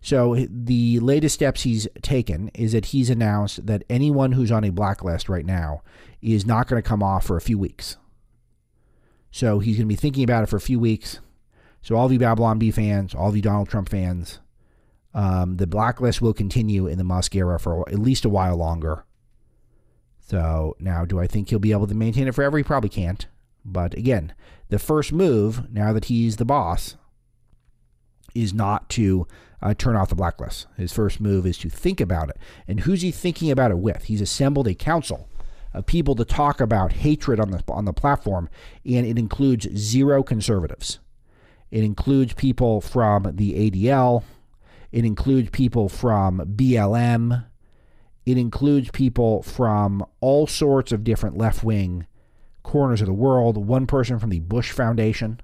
So 0.00 0.46
the 0.48 0.98
latest 1.00 1.34
steps 1.34 1.62
he's 1.62 1.86
taken 2.02 2.48
is 2.54 2.72
that 2.72 2.86
he's 2.86 3.10
announced 3.10 3.66
that 3.66 3.84
anyone 3.88 4.32
who's 4.32 4.50
on 4.50 4.64
a 4.64 4.70
blacklist 4.70 5.28
right 5.28 5.46
now 5.46 5.82
is 6.20 6.46
not 6.46 6.66
going 6.66 6.82
to 6.82 6.88
come 6.88 7.02
off 7.02 7.24
for 7.26 7.36
a 7.36 7.40
few 7.40 7.58
weeks. 7.58 7.96
So 9.30 9.58
he's 9.58 9.76
going 9.76 9.86
to 9.86 9.92
be 9.92 9.96
thinking 9.96 10.24
about 10.24 10.42
it 10.42 10.48
for 10.48 10.56
a 10.56 10.60
few 10.60 10.78
weeks. 10.78 11.20
So 11.82 11.96
all 11.96 12.06
of 12.06 12.12
you 12.12 12.18
Babylon 12.18 12.58
Bee 12.58 12.70
fans, 12.70 13.14
all 13.14 13.28
of 13.28 13.36
you 13.36 13.42
Donald 13.42 13.68
Trump 13.68 13.88
fans, 13.88 14.40
um, 15.14 15.56
the 15.56 15.66
blacklist 15.66 16.20
will 16.20 16.34
continue 16.34 16.86
in 16.86 16.98
the 16.98 17.04
Musk 17.04 17.34
era 17.34 17.58
for 17.58 17.88
at 17.88 17.98
least 17.98 18.24
a 18.24 18.28
while 18.28 18.56
longer. 18.56 19.04
So 20.18 20.76
now, 20.78 21.04
do 21.04 21.18
I 21.18 21.26
think 21.26 21.48
he'll 21.48 21.58
be 21.58 21.72
able 21.72 21.86
to 21.86 21.94
maintain 21.94 22.28
it 22.28 22.34
forever? 22.34 22.58
He 22.58 22.64
probably 22.64 22.90
can't. 22.90 23.26
But 23.64 23.94
again, 23.94 24.34
the 24.68 24.78
first 24.78 25.12
move, 25.12 25.72
now 25.72 25.92
that 25.92 26.06
he's 26.06 26.36
the 26.36 26.44
boss, 26.44 26.96
is 28.34 28.52
not 28.52 28.88
to 28.90 29.26
uh, 29.62 29.74
turn 29.74 29.96
off 29.96 30.10
the 30.10 30.14
blacklist. 30.14 30.66
His 30.76 30.92
first 30.92 31.20
move 31.20 31.46
is 31.46 31.58
to 31.58 31.70
think 31.70 32.00
about 32.00 32.28
it. 32.28 32.36
And 32.66 32.80
who's 32.80 33.02
he 33.02 33.10
thinking 33.10 33.50
about 33.50 33.70
it 33.70 33.78
with? 33.78 34.04
He's 34.04 34.20
assembled 34.20 34.68
a 34.68 34.74
council 34.74 35.28
of 35.78 35.86
people 35.86 36.14
to 36.16 36.24
talk 36.24 36.60
about 36.60 36.92
hatred 36.92 37.40
on 37.40 37.50
the 37.50 37.62
on 37.68 37.84
the 37.84 37.92
platform, 37.92 38.48
and 38.84 39.06
it 39.06 39.18
includes 39.18 39.68
zero 39.76 40.22
conservatives. 40.22 40.98
It 41.70 41.84
includes 41.84 42.34
people 42.34 42.80
from 42.80 43.36
the 43.36 43.70
ADL. 43.70 44.24
It 44.90 45.04
includes 45.04 45.50
people 45.50 45.88
from 45.88 46.54
BLM. 46.56 47.44
It 48.24 48.38
includes 48.38 48.90
people 48.90 49.42
from 49.42 50.04
all 50.20 50.46
sorts 50.46 50.92
of 50.92 51.04
different 51.04 51.36
left 51.36 51.62
wing 51.62 52.06
corners 52.62 53.00
of 53.00 53.06
the 53.06 53.12
world. 53.12 53.56
One 53.56 53.86
person 53.86 54.18
from 54.18 54.30
the 54.30 54.40
Bush 54.40 54.70
Foundation. 54.70 55.40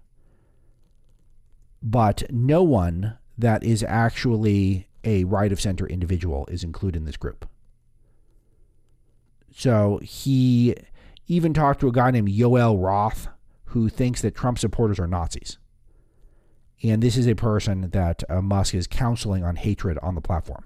But 1.82 2.24
no 2.30 2.62
one 2.62 3.18
that 3.36 3.62
is 3.62 3.82
actually 3.82 4.88
a 5.04 5.24
right 5.24 5.52
of 5.52 5.60
center 5.60 5.86
individual 5.86 6.46
is 6.50 6.64
included 6.64 6.98
in 6.98 7.04
this 7.04 7.16
group. 7.16 7.46
So 9.54 10.00
he 10.02 10.74
even 11.28 11.54
talked 11.54 11.80
to 11.80 11.88
a 11.88 11.92
guy 11.92 12.10
named 12.10 12.28
Yoel 12.28 12.82
Roth 12.82 13.28
who 13.66 13.88
thinks 13.88 14.20
that 14.22 14.34
Trump 14.34 14.58
supporters 14.58 14.98
are 14.98 15.06
Nazis. 15.06 15.58
And 16.82 17.02
this 17.02 17.16
is 17.16 17.26
a 17.26 17.34
person 17.34 17.90
that 17.90 18.22
uh, 18.28 18.42
Musk 18.42 18.74
is 18.74 18.86
counseling 18.86 19.44
on 19.44 19.56
hatred 19.56 19.96
on 20.02 20.16
the 20.16 20.20
platform. 20.20 20.64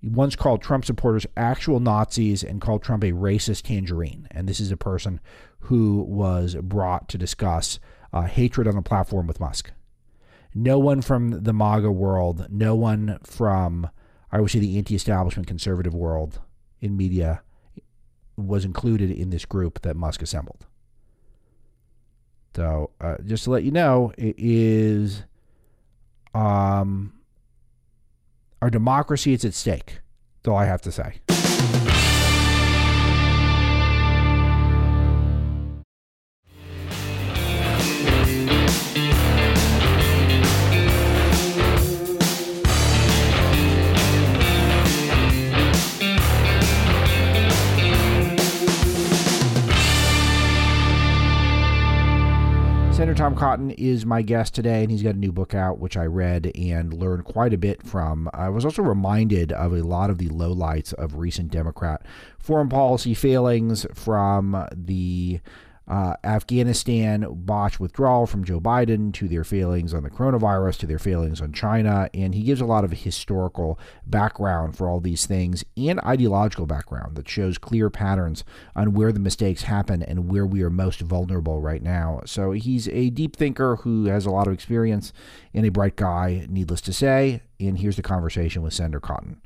He 0.00 0.08
once 0.08 0.36
called 0.36 0.60
Trump 0.60 0.84
supporters 0.84 1.26
actual 1.36 1.80
Nazis 1.80 2.44
and 2.44 2.60
called 2.60 2.82
Trump 2.82 3.04
a 3.04 3.12
racist 3.12 3.62
tangerine. 3.62 4.28
And 4.30 4.48
this 4.48 4.60
is 4.60 4.70
a 4.70 4.76
person 4.76 5.20
who 5.60 6.02
was 6.02 6.56
brought 6.56 7.08
to 7.08 7.18
discuss 7.18 7.78
uh, 8.12 8.22
hatred 8.22 8.68
on 8.68 8.74
the 8.74 8.82
platform 8.82 9.26
with 9.26 9.40
Musk 9.40 9.70
no 10.54 10.78
one 10.78 11.02
from 11.02 11.42
the 11.44 11.52
MAGA 11.52 11.90
world, 11.92 12.46
no 12.50 12.74
one 12.74 13.18
from, 13.22 13.88
I 14.32 14.40
would 14.40 14.50
say, 14.50 14.58
the 14.58 14.76
anti 14.78 14.94
establishment 14.94 15.46
conservative 15.46 15.94
world 15.94 16.40
in 16.80 16.96
media 16.96 17.42
was 18.36 18.64
included 18.64 19.10
in 19.10 19.30
this 19.30 19.44
group 19.44 19.82
that 19.82 19.96
Musk 19.96 20.22
assembled. 20.22 20.66
So, 22.54 22.90
uh, 23.00 23.16
just 23.24 23.44
to 23.44 23.50
let 23.50 23.62
you 23.62 23.70
know, 23.70 24.12
it 24.16 24.34
is 24.38 25.22
um, 26.34 27.12
our 28.60 28.70
democracy 28.70 29.32
is 29.32 29.44
at 29.44 29.54
stake. 29.54 30.00
That's 30.42 30.50
all 30.50 30.56
I 30.56 30.64
have 30.64 30.82
to 30.82 30.92
say. 30.92 31.87
Tom 53.14 53.34
Cotton 53.34 53.70
is 53.70 54.04
my 54.04 54.22
guest 54.22 54.54
today, 54.54 54.82
and 54.82 54.90
he's 54.90 55.02
got 55.02 55.14
a 55.14 55.18
new 55.18 55.32
book 55.32 55.54
out, 55.54 55.78
which 55.78 55.96
I 55.96 56.04
read 56.04 56.50
and 56.54 56.92
learned 56.92 57.24
quite 57.24 57.54
a 57.54 57.58
bit 57.58 57.82
from. 57.82 58.28
I 58.34 58.48
was 58.48 58.64
also 58.64 58.82
reminded 58.82 59.52
of 59.52 59.72
a 59.72 59.82
lot 59.82 60.10
of 60.10 60.18
the 60.18 60.28
lowlights 60.28 60.92
of 60.94 61.16
recent 61.16 61.50
Democrat 61.50 62.04
foreign 62.38 62.68
policy 62.68 63.14
failings 63.14 63.86
from 63.94 64.66
the 64.72 65.40
uh, 65.88 66.14
Afghanistan 66.22 67.26
botched 67.30 67.80
withdrawal 67.80 68.26
from 68.26 68.44
Joe 68.44 68.60
Biden 68.60 69.12
to 69.14 69.26
their 69.26 69.44
failings 69.44 69.94
on 69.94 70.02
the 70.02 70.10
coronavirus 70.10 70.76
to 70.78 70.86
their 70.86 70.98
failings 70.98 71.40
on 71.40 71.52
China. 71.52 72.10
And 72.12 72.34
he 72.34 72.42
gives 72.42 72.60
a 72.60 72.66
lot 72.66 72.84
of 72.84 72.92
historical 72.92 73.78
background 74.06 74.76
for 74.76 74.88
all 74.88 75.00
these 75.00 75.24
things 75.24 75.64
and 75.76 75.98
ideological 76.00 76.66
background 76.66 77.16
that 77.16 77.28
shows 77.28 77.56
clear 77.56 77.88
patterns 77.88 78.44
on 78.76 78.92
where 78.92 79.12
the 79.12 79.20
mistakes 79.20 79.62
happen 79.62 80.02
and 80.02 80.30
where 80.30 80.46
we 80.46 80.62
are 80.62 80.70
most 80.70 81.00
vulnerable 81.00 81.60
right 81.60 81.82
now. 81.82 82.20
So 82.26 82.52
he's 82.52 82.88
a 82.88 83.08
deep 83.10 83.34
thinker 83.34 83.76
who 83.76 84.04
has 84.06 84.26
a 84.26 84.30
lot 84.30 84.46
of 84.46 84.52
experience 84.52 85.12
and 85.54 85.64
a 85.64 85.70
bright 85.70 85.96
guy, 85.96 86.46
needless 86.50 86.82
to 86.82 86.92
say. 86.92 87.42
And 87.58 87.78
here's 87.78 87.96
the 87.96 88.02
conversation 88.02 88.62
with 88.62 88.74
Senator 88.74 89.00
Cotton. 89.00 89.40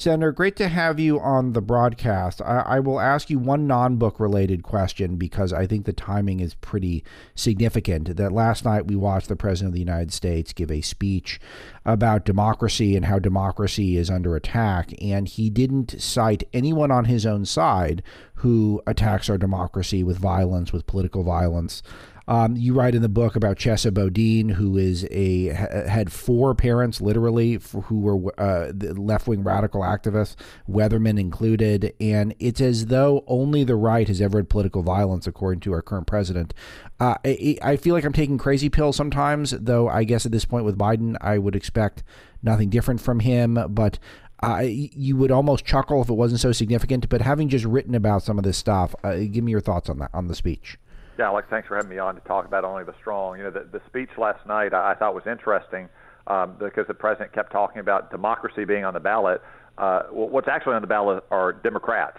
Senator, 0.00 0.32
great 0.32 0.56
to 0.56 0.68
have 0.68 0.98
you 0.98 1.20
on 1.20 1.52
the 1.52 1.60
broadcast. 1.60 2.40
I, 2.40 2.60
I 2.60 2.80
will 2.80 2.98
ask 2.98 3.28
you 3.28 3.38
one 3.38 3.66
non 3.66 3.96
book 3.96 4.18
related 4.18 4.62
question 4.62 5.16
because 5.16 5.52
I 5.52 5.66
think 5.66 5.84
the 5.84 5.92
timing 5.92 6.40
is 6.40 6.54
pretty 6.54 7.04
significant. 7.34 8.16
That 8.16 8.32
last 8.32 8.64
night 8.64 8.86
we 8.86 8.96
watched 8.96 9.28
the 9.28 9.36
President 9.36 9.68
of 9.68 9.74
the 9.74 9.80
United 9.80 10.10
States 10.14 10.54
give 10.54 10.70
a 10.70 10.80
speech 10.80 11.38
about 11.84 12.24
democracy 12.24 12.96
and 12.96 13.04
how 13.04 13.18
democracy 13.18 13.98
is 13.98 14.08
under 14.08 14.36
attack, 14.36 14.94
and 15.02 15.28
he 15.28 15.50
didn't 15.50 16.00
cite 16.00 16.44
anyone 16.54 16.90
on 16.90 17.04
his 17.04 17.26
own 17.26 17.44
side 17.44 18.02
who 18.36 18.80
attacks 18.86 19.28
our 19.28 19.36
democracy 19.36 20.02
with 20.02 20.16
violence, 20.16 20.72
with 20.72 20.86
political 20.86 21.22
violence. 21.22 21.82
Um, 22.30 22.56
you 22.56 22.74
write 22.74 22.94
in 22.94 23.02
the 23.02 23.08
book 23.08 23.34
about 23.34 23.56
Chesa 23.56 23.92
Boudin, 23.92 24.50
who 24.50 24.78
is 24.78 25.04
a 25.10 25.46
had 25.46 26.12
four 26.12 26.54
parents, 26.54 27.00
literally, 27.00 27.58
who 27.86 27.98
were 27.98 28.40
uh, 28.40 28.70
left 28.72 29.26
wing 29.26 29.42
radical 29.42 29.80
activists, 29.80 30.36
Weatherman 30.70 31.18
included, 31.18 31.92
and 31.98 32.36
it's 32.38 32.60
as 32.60 32.86
though 32.86 33.24
only 33.26 33.64
the 33.64 33.74
right 33.74 34.06
has 34.06 34.20
ever 34.20 34.38
had 34.38 34.48
political 34.48 34.84
violence, 34.84 35.26
according 35.26 35.58
to 35.62 35.72
our 35.72 35.82
current 35.82 36.06
president. 36.06 36.54
Uh, 37.00 37.16
I, 37.24 37.58
I 37.62 37.76
feel 37.76 37.96
like 37.96 38.04
I'm 38.04 38.12
taking 38.12 38.38
crazy 38.38 38.68
pills 38.68 38.94
sometimes, 38.94 39.50
though. 39.50 39.88
I 39.88 40.04
guess 40.04 40.24
at 40.24 40.30
this 40.30 40.44
point 40.44 40.64
with 40.64 40.78
Biden, 40.78 41.16
I 41.20 41.36
would 41.36 41.56
expect 41.56 42.04
nothing 42.44 42.70
different 42.70 43.00
from 43.00 43.20
him, 43.20 43.58
but. 43.70 43.98
Uh, 44.42 44.62
you 44.62 45.18
would 45.18 45.30
almost 45.30 45.66
chuckle 45.66 46.00
if 46.00 46.08
it 46.08 46.14
wasn't 46.14 46.40
so 46.40 46.50
significant, 46.50 47.06
but 47.10 47.20
having 47.20 47.50
just 47.50 47.66
written 47.66 47.94
about 47.94 48.22
some 48.22 48.38
of 48.38 48.42
this 48.42 48.56
stuff, 48.56 48.94
uh, 49.04 49.16
give 49.16 49.44
me 49.44 49.50
your 49.50 49.60
thoughts 49.60 49.90
on 49.90 49.98
that 49.98 50.08
on 50.14 50.28
the 50.28 50.34
speech. 50.34 50.78
Yeah, 51.20 51.26
Alex, 51.26 51.48
thanks 51.50 51.68
for 51.68 51.76
having 51.76 51.90
me 51.90 51.98
on 51.98 52.14
to 52.14 52.20
talk 52.22 52.46
about 52.46 52.64
only 52.64 52.82
the 52.82 52.94
strong. 52.98 53.36
You 53.36 53.44
know, 53.44 53.50
the, 53.50 53.66
the 53.70 53.82
speech 53.86 54.08
last 54.16 54.46
night 54.46 54.72
I, 54.72 54.92
I 54.92 54.94
thought 54.94 55.14
was 55.14 55.26
interesting 55.26 55.86
um, 56.28 56.56
because 56.58 56.86
the 56.88 56.94
president 56.94 57.34
kept 57.34 57.52
talking 57.52 57.80
about 57.80 58.10
democracy 58.10 58.64
being 58.64 58.86
on 58.86 58.94
the 58.94 59.00
ballot. 59.00 59.42
Uh, 59.76 60.04
what's 60.10 60.48
actually 60.48 60.76
on 60.76 60.80
the 60.80 60.88
ballot 60.88 61.22
are 61.30 61.52
Democrats, 61.52 62.16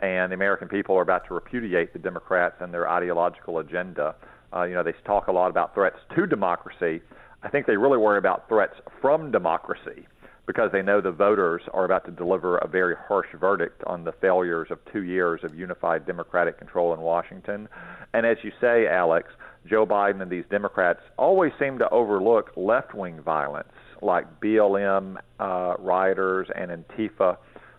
and 0.00 0.32
the 0.32 0.34
American 0.34 0.66
people 0.66 0.96
are 0.96 1.02
about 1.02 1.28
to 1.28 1.34
repudiate 1.34 1.92
the 1.92 2.00
Democrats 2.00 2.56
and 2.58 2.74
their 2.74 2.90
ideological 2.90 3.60
agenda. 3.60 4.16
Uh, 4.52 4.64
you 4.64 4.74
know, 4.74 4.82
they 4.82 4.94
talk 5.06 5.28
a 5.28 5.32
lot 5.32 5.48
about 5.48 5.72
threats 5.72 5.98
to 6.16 6.26
democracy. 6.26 7.00
I 7.44 7.50
think 7.50 7.66
they 7.68 7.76
really 7.76 7.98
worry 7.98 8.18
about 8.18 8.48
threats 8.48 8.74
from 9.00 9.30
democracy 9.30 10.08
because 10.50 10.72
they 10.72 10.82
know 10.82 11.00
the 11.00 11.12
voters 11.12 11.62
are 11.72 11.84
about 11.84 12.04
to 12.04 12.10
deliver 12.10 12.58
a 12.58 12.66
very 12.66 12.96
harsh 13.06 13.28
verdict 13.38 13.84
on 13.86 14.02
the 14.02 14.10
failures 14.20 14.66
of 14.72 14.80
two 14.92 15.04
years 15.04 15.38
of 15.44 15.54
unified 15.54 16.04
Democratic 16.04 16.58
control 16.58 16.92
in 16.92 16.98
Washington. 16.98 17.68
And 18.14 18.26
as 18.26 18.36
you 18.42 18.50
say, 18.60 18.88
Alex, 18.88 19.28
Joe 19.64 19.86
Biden 19.86 20.20
and 20.20 20.28
these 20.28 20.42
Democrats 20.50 20.98
always 21.16 21.52
seem 21.60 21.78
to 21.78 21.88
overlook 21.90 22.50
left 22.56 22.94
wing 22.94 23.22
violence 23.22 23.68
like 24.02 24.40
BLM 24.40 25.18
uh, 25.38 25.74
rioters 25.78 26.48
and 26.56 26.72
Antifa 26.72 27.36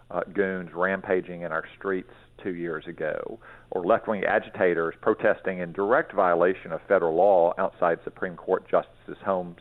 uh, 0.09 0.21
goons 0.33 0.69
rampaging 0.73 1.41
in 1.41 1.51
our 1.51 1.65
streets 1.77 2.13
two 2.41 2.55
years 2.55 2.87
ago, 2.87 3.37
or 3.71 3.85
left 3.85 4.07
wing 4.07 4.23
agitators 4.23 4.95
protesting 5.01 5.59
in 5.59 5.73
direct 5.73 6.13
violation 6.13 6.71
of 6.71 6.79
federal 6.87 7.15
law 7.15 7.53
outside 7.57 7.99
Supreme 8.05 8.37
Court 8.37 8.63
justices' 8.71 9.21
homes 9.25 9.57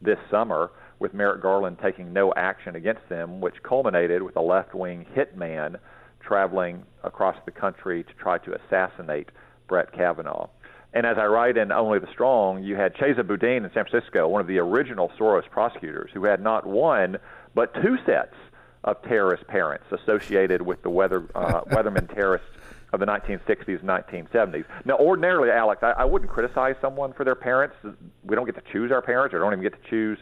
this 0.00 0.18
summer 0.30 0.70
with 0.98 1.14
Merrick 1.14 1.42
Garland 1.42 1.78
taking 1.82 2.12
no 2.12 2.32
action 2.34 2.76
against 2.76 3.08
them, 3.08 3.40
which 3.40 3.62
culminated 3.62 4.22
with 4.22 4.36
a 4.36 4.40
left 4.40 4.74
wing 4.74 5.06
hitman 5.14 5.76
traveling 6.20 6.82
across 7.04 7.36
the 7.44 7.50
country 7.50 8.02
to 8.02 8.12
try 8.14 8.38
to 8.38 8.54
assassinate 8.54 9.28
Brett 9.68 9.92
Kavanaugh. 9.92 10.48
And 10.92 11.04
as 11.04 11.18
I 11.18 11.26
write 11.26 11.56
in 11.56 11.72
Only 11.72 11.98
the 11.98 12.10
Strong, 12.12 12.64
you 12.64 12.76
had 12.76 12.94
Chesa 12.94 13.26
Boudin 13.26 13.64
in 13.64 13.70
San 13.74 13.84
Francisco, 13.84 14.26
one 14.28 14.40
of 14.40 14.46
the 14.46 14.58
original 14.58 15.12
Soros 15.18 15.48
prosecutors, 15.50 16.10
who 16.14 16.24
had 16.24 16.40
not 16.40 16.66
one 16.66 17.18
but 17.54 17.74
two 17.82 17.98
sets 18.06 18.34
of 18.84 19.02
terrorist 19.02 19.46
parents 19.46 19.84
associated 19.90 20.62
with 20.62 20.82
the 20.82 20.90
weather, 20.90 21.28
uh, 21.34 21.60
Weatherman 21.66 22.12
terrorists 22.14 22.48
of 22.92 23.00
the 23.00 23.06
1960s 23.06 23.80
and 23.80 23.88
1970s. 23.88 24.64
Now, 24.84 24.96
ordinarily, 24.96 25.50
Alex, 25.50 25.82
I, 25.82 25.90
I 25.90 26.04
wouldn't 26.04 26.30
criticize 26.30 26.76
someone 26.80 27.12
for 27.12 27.24
their 27.24 27.34
parents. 27.34 27.74
We 28.24 28.36
don't 28.36 28.46
get 28.46 28.54
to 28.54 28.72
choose 28.72 28.92
our 28.92 29.02
parents, 29.02 29.34
or 29.34 29.38
don't 29.38 29.52
even 29.52 29.62
get 29.62 29.72
to 29.72 29.90
choose 29.90 30.18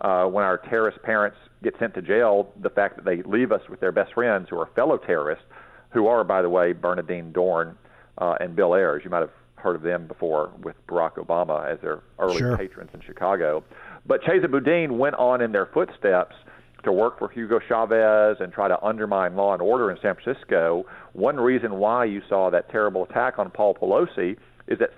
uh, 0.00 0.24
when 0.24 0.44
our 0.44 0.58
terrorist 0.58 1.02
parents 1.02 1.36
get 1.62 1.74
sent 1.78 1.94
to 1.94 2.02
jail, 2.02 2.52
the 2.62 2.70
fact 2.70 2.96
that 2.96 3.04
they 3.04 3.22
leave 3.22 3.52
us 3.52 3.62
with 3.68 3.80
their 3.80 3.92
best 3.92 4.14
friends 4.14 4.48
who 4.48 4.58
are 4.58 4.68
fellow 4.74 4.96
terrorists, 4.96 5.44
who 5.90 6.06
are, 6.06 6.22
by 6.24 6.42
the 6.42 6.48
way, 6.48 6.72
Bernardine 6.72 7.32
Dohrn 7.32 7.74
uh, 8.18 8.34
and 8.40 8.54
Bill 8.54 8.74
Ayers. 8.74 9.02
You 9.04 9.10
might 9.10 9.20
have 9.20 9.30
heard 9.56 9.76
of 9.76 9.82
them 9.82 10.06
before 10.06 10.52
with 10.62 10.76
Barack 10.86 11.14
Obama 11.14 11.70
as 11.70 11.80
their 11.80 12.00
early 12.18 12.38
sure. 12.38 12.56
patrons 12.56 12.90
in 12.94 13.00
Chicago. 13.00 13.64
But 14.06 14.22
Chesa 14.22 14.50
Boudin 14.50 14.98
went 14.98 15.16
on 15.16 15.40
in 15.40 15.52
their 15.52 15.66
footsteps 15.66 16.36
to 16.84 16.92
work 16.92 17.18
for 17.18 17.28
Hugo 17.28 17.58
Chavez 17.58 18.36
and 18.40 18.52
try 18.52 18.68
to 18.68 18.80
undermine 18.82 19.34
law 19.34 19.52
and 19.52 19.60
order 19.60 19.90
in 19.90 19.98
San 20.00 20.14
Francisco. 20.14 20.86
One 21.12 21.36
reason 21.36 21.74
why 21.74 22.04
you 22.04 22.22
saw 22.28 22.50
that 22.50 22.70
terrible 22.70 23.02
attack 23.04 23.38
on 23.38 23.50
Paul 23.50 23.74
Pelosi 23.74 24.36
is 24.68 24.78
that 24.78 24.90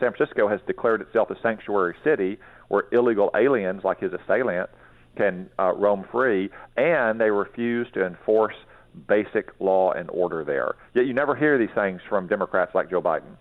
San 0.00 0.12
Francisco 0.12 0.48
has 0.48 0.60
declared 0.66 1.02
itself 1.02 1.30
a 1.30 1.36
sanctuary 1.42 1.94
city 2.02 2.38
where 2.68 2.84
illegal 2.92 3.30
aliens 3.34 3.82
like 3.84 4.00
his 4.00 4.12
assailant 4.12 4.70
can 5.16 5.50
uh, 5.58 5.72
roam 5.74 6.06
free, 6.12 6.50
and 6.76 7.20
they 7.20 7.30
refuse 7.30 7.86
to 7.94 8.06
enforce 8.06 8.54
basic 9.08 9.52
law 9.60 9.92
and 9.92 10.08
order 10.10 10.44
there. 10.44 10.74
Yet 10.94 11.06
you 11.06 11.14
never 11.14 11.34
hear 11.34 11.58
these 11.58 11.74
things 11.74 12.00
from 12.08 12.26
Democrats 12.26 12.74
like 12.74 12.90
Joe 12.90 13.02
Biden. 13.02 13.36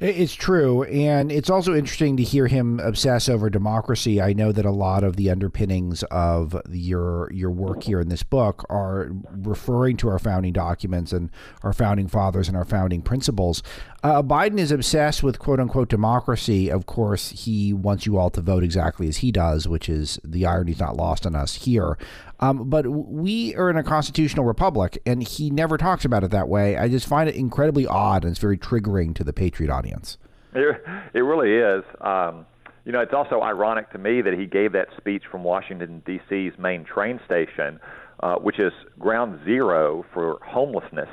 It's 0.00 0.34
true, 0.34 0.82
and 0.84 1.30
it's 1.30 1.50
also 1.50 1.74
interesting 1.74 2.16
to 2.16 2.22
hear 2.22 2.46
him 2.46 2.80
obsess 2.80 3.28
over 3.28 3.48
democracy. 3.48 4.20
I 4.20 4.32
know 4.32 4.50
that 4.52 4.64
a 4.64 4.70
lot 4.70 5.04
of 5.04 5.16
the 5.16 5.30
underpinnings 5.30 6.02
of 6.04 6.60
your 6.70 7.30
your 7.32 7.50
work 7.50 7.84
here 7.84 8.00
in 8.00 8.08
this 8.08 8.22
book 8.22 8.64
are 8.68 9.10
referring 9.30 9.96
to 9.98 10.08
our 10.08 10.18
founding 10.18 10.52
documents 10.52 11.12
and 11.12 11.30
our 11.62 11.72
founding 11.72 12.08
fathers 12.08 12.48
and 12.48 12.56
our 12.56 12.64
founding 12.64 13.02
principles. 13.02 13.62
Uh, 14.02 14.22
Biden 14.22 14.58
is 14.58 14.70
obsessed 14.70 15.22
with 15.22 15.38
quote 15.38 15.60
unquote 15.60 15.88
democracy. 15.88 16.70
Of 16.70 16.86
course, 16.86 17.30
he 17.30 17.72
wants 17.72 18.04
you 18.04 18.18
all 18.18 18.30
to 18.30 18.40
vote 18.40 18.64
exactly 18.64 19.08
as 19.08 19.18
he 19.18 19.32
does, 19.32 19.68
which 19.68 19.88
is 19.88 20.18
the 20.24 20.44
irony 20.44 20.72
is 20.72 20.80
not 20.80 20.96
lost 20.96 21.24
on 21.24 21.34
us 21.34 21.54
here. 21.54 21.96
Um, 22.40 22.68
but 22.68 22.86
we 22.86 23.54
are 23.54 23.70
in 23.70 23.76
a 23.76 23.82
constitutional 23.82 24.44
republic, 24.44 25.00
and 25.06 25.22
he 25.22 25.50
never 25.50 25.76
talks 25.76 26.04
about 26.04 26.24
it 26.24 26.30
that 26.32 26.48
way. 26.48 26.76
I 26.76 26.88
just 26.88 27.06
find 27.06 27.28
it 27.28 27.36
incredibly 27.36 27.86
odd, 27.86 28.24
and 28.24 28.30
it's 28.30 28.40
very 28.40 28.58
triggering 28.58 29.14
to 29.14 29.24
the 29.24 29.32
Patriot 29.32 29.70
audience. 29.70 30.18
It, 30.52 30.84
it 31.14 31.20
really 31.20 31.52
is. 31.52 31.84
Um, 32.00 32.46
you 32.84 32.92
know, 32.92 33.00
it's 33.00 33.14
also 33.14 33.40
ironic 33.40 33.90
to 33.92 33.98
me 33.98 34.20
that 34.20 34.34
he 34.34 34.46
gave 34.46 34.72
that 34.72 34.88
speech 34.96 35.24
from 35.30 35.42
Washington, 35.42 36.02
D.C.'s 36.04 36.52
main 36.58 36.84
train 36.84 37.18
station, 37.24 37.80
uh, 38.20 38.36
which 38.36 38.58
is 38.58 38.72
ground 38.98 39.40
zero 39.44 40.04
for 40.12 40.38
homelessness 40.44 41.08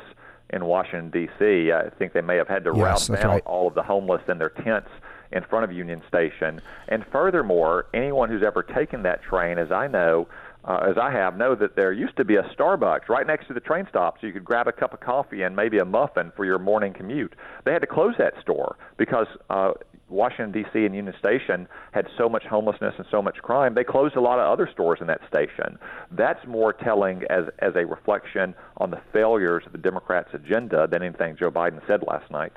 in 0.50 0.66
Washington 0.66 1.10
D.C. 1.10 1.72
I 1.72 1.90
think 1.98 2.14
they 2.14 2.22
may 2.22 2.36
have 2.36 2.48
had 2.48 2.66
to 2.66 2.74
yes, 2.76 3.10
route 3.10 3.20
out 3.20 3.30
right. 3.30 3.44
all 3.46 3.68
of 3.68 3.74
the 3.74 3.84
homeless 3.84 4.22
in 4.28 4.38
their 4.38 4.50
tents 4.50 4.90
in 5.32 5.44
front 5.44 5.64
of 5.64 5.72
Union 5.72 6.02
Station. 6.10 6.62
And 6.90 7.06
furthermore, 7.12 7.86
anyone 7.94 8.30
who's 8.30 8.44
ever 8.44 8.64
taken 8.64 9.04
that 9.04 9.24
train, 9.24 9.58
as 9.58 9.72
I 9.72 9.88
know, 9.88 10.28
uh, 10.64 10.88
as 10.90 10.98
I 10.98 11.12
have, 11.12 11.38
know 11.38 11.56
that 11.56 11.76
there 11.76 11.92
used 11.92 12.18
to 12.18 12.26
be 12.26 12.36
a 12.36 12.44
Starbucks 12.56 13.10
right 13.10 13.26
next 13.26 13.48
to 13.48 13.54
the 13.54 13.60
train 13.60 13.88
stop, 13.90 14.18
so 14.20 14.28
you 14.28 14.34
could 14.34 14.46
grab 14.46 14.68
a 14.68 14.72
cup 14.72 14.94
of 14.94 15.00
coffee 15.00 15.42
and 15.42 15.56
maybe 15.56 15.80
a 15.80 15.86
muffin 15.86 16.32
for 16.36 16.46
your 16.46 16.60
morning 16.60 16.94
commute. 16.94 17.34
They 17.66 17.74
had 17.74 17.82
to 17.82 17.88
close 17.88 18.14
that 18.20 18.34
store 18.42 18.78
because 18.98 19.28
uh, 19.50 19.72
Washington 20.12 20.52
D.C. 20.52 20.86
and 20.86 20.94
Union 20.94 21.16
Station 21.18 21.68
had 21.94 22.08
so 22.18 22.30
much 22.30 22.44
homelessness 22.44 22.94
and 22.98 23.08
so 23.10 23.22
much 23.22 23.38
crime, 23.38 23.74
they 23.74 23.84
closed 23.84 24.16
a 24.16 24.22
lot 24.22 24.40
of 24.40 24.52
other 24.52 24.70
stores 24.72 25.00
in 25.02 25.08
that 25.08 25.22
station. 25.28 25.80
That's 26.12 26.46
more 26.46 26.74
telling 26.74 27.24
as 27.30 27.46
as 27.60 27.76
a 27.76 27.86
reflection 27.86 28.54
on 28.78 28.92
the 28.92 29.02
failures 29.14 29.64
of 29.66 29.72
the 29.72 29.78
Democrats' 29.78 30.30
agenda 30.34 30.88
than 30.88 31.02
anything 31.02 31.38
Joe 31.38 31.50
Biden 31.50 31.86
said 31.88 32.04
last 32.06 32.30
night. 32.30 32.52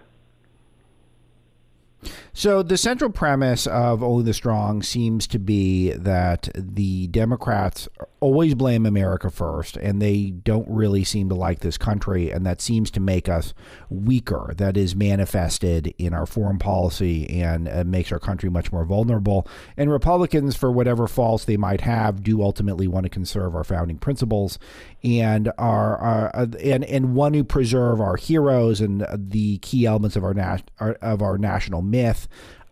So 2.36 2.64
the 2.64 2.76
central 2.76 3.12
premise 3.12 3.68
of 3.68 4.02
Only 4.02 4.24
the 4.24 4.34
Strong 4.34 4.82
seems 4.82 5.28
to 5.28 5.38
be 5.38 5.92
that 5.92 6.48
the 6.52 7.06
Democrats 7.06 7.88
always 8.18 8.54
blame 8.56 8.86
America 8.86 9.30
first, 9.30 9.76
and 9.76 10.02
they 10.02 10.30
don't 10.30 10.66
really 10.68 11.04
seem 11.04 11.28
to 11.28 11.34
like 11.36 11.60
this 11.60 11.78
country, 11.78 12.30
and 12.30 12.44
that 12.44 12.60
seems 12.60 12.90
to 12.90 13.00
make 13.00 13.28
us 13.28 13.54
weaker. 13.88 14.52
That 14.56 14.76
is 14.76 14.96
manifested 14.96 15.94
in 15.96 16.12
our 16.12 16.26
foreign 16.26 16.58
policy 16.58 17.28
and 17.40 17.68
uh, 17.68 17.84
makes 17.84 18.10
our 18.10 18.18
country 18.18 18.50
much 18.50 18.72
more 18.72 18.84
vulnerable. 18.84 19.46
And 19.76 19.92
Republicans, 19.92 20.56
for 20.56 20.72
whatever 20.72 21.06
faults 21.06 21.44
they 21.44 21.56
might 21.56 21.82
have, 21.82 22.22
do 22.24 22.42
ultimately 22.42 22.88
want 22.88 23.04
to 23.04 23.10
conserve 23.10 23.54
our 23.54 23.62
founding 23.64 23.98
principles 23.98 24.58
and 25.04 25.52
are, 25.56 26.32
uh, 26.34 26.46
and 26.60 26.82
and 26.84 27.14
want 27.14 27.34
to 27.34 27.44
preserve 27.44 28.00
our 28.00 28.16
heroes 28.16 28.80
and 28.80 29.06
the 29.14 29.58
key 29.58 29.86
elements 29.86 30.16
of 30.16 30.24
our, 30.24 30.34
na- 30.34 30.58
of 30.80 31.22
our 31.22 31.38
national 31.38 31.82
myth. 31.82 32.23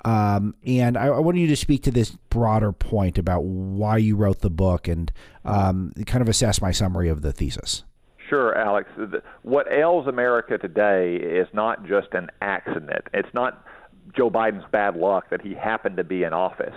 Um, 0.05 0.55
and 0.67 0.97
I, 0.97 1.07
I 1.07 1.19
wanted 1.21 1.41
you 1.41 1.47
to 1.49 1.57
speak 1.57 1.85
to 1.85 1.91
this 1.91 2.11
broader 2.29 2.73
point 2.73 3.19
about 3.19 3.45
why 3.45 3.99
you 3.99 4.17
wrote 4.17 4.41
the 4.41 4.51
book 4.51 4.89
and 4.89 5.13
um, 5.45 5.93
kind 6.07 6.23
of 6.23 6.29
assess 6.29 6.61
my 6.61 6.73
summary 6.73 7.09
of 7.09 7.23
the 7.23 7.33
thesis. 7.33 7.85
Sure, 8.29 8.57
Alex. 8.57 8.89
What 9.43 9.71
ails 9.71 10.07
America 10.07 10.59
today 10.59 11.17
is 11.17 11.47
not 11.53 11.87
just 11.87 12.09
an 12.13 12.31
accident. 12.41 13.05
It's 13.13 13.33
not 13.35 13.65
Joe 14.17 14.31
Biden's 14.31 14.65
bad 14.73 14.97
luck 14.97 15.31
that 15.31 15.43
he 15.43 15.55
happened 15.55 15.97
to 15.99 16.05
be 16.05 16.25
in 16.25 16.33
office. 16.33 16.75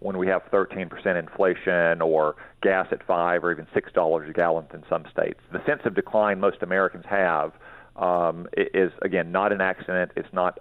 when 0.00 0.18
we 0.18 0.26
have 0.26 0.42
13% 0.52 0.90
inflation 1.18 2.02
or 2.02 2.36
gas 2.62 2.86
at 2.90 3.06
five 3.06 3.42
or 3.42 3.50
even 3.52 3.66
six 3.72 3.90
dollars 3.92 4.28
a 4.28 4.32
gallon 4.32 4.66
in 4.74 4.82
some 4.88 5.04
states. 5.10 5.40
The 5.52 5.64
sense 5.64 5.80
of 5.84 5.94
decline 5.94 6.40
most 6.40 6.62
Americans 6.62 7.04
have 7.08 7.52
um, 7.96 8.46
is 8.56 8.92
again 9.02 9.32
not 9.32 9.52
an 9.52 9.60
accident. 9.60 10.12
It's 10.16 10.32
not 10.32 10.58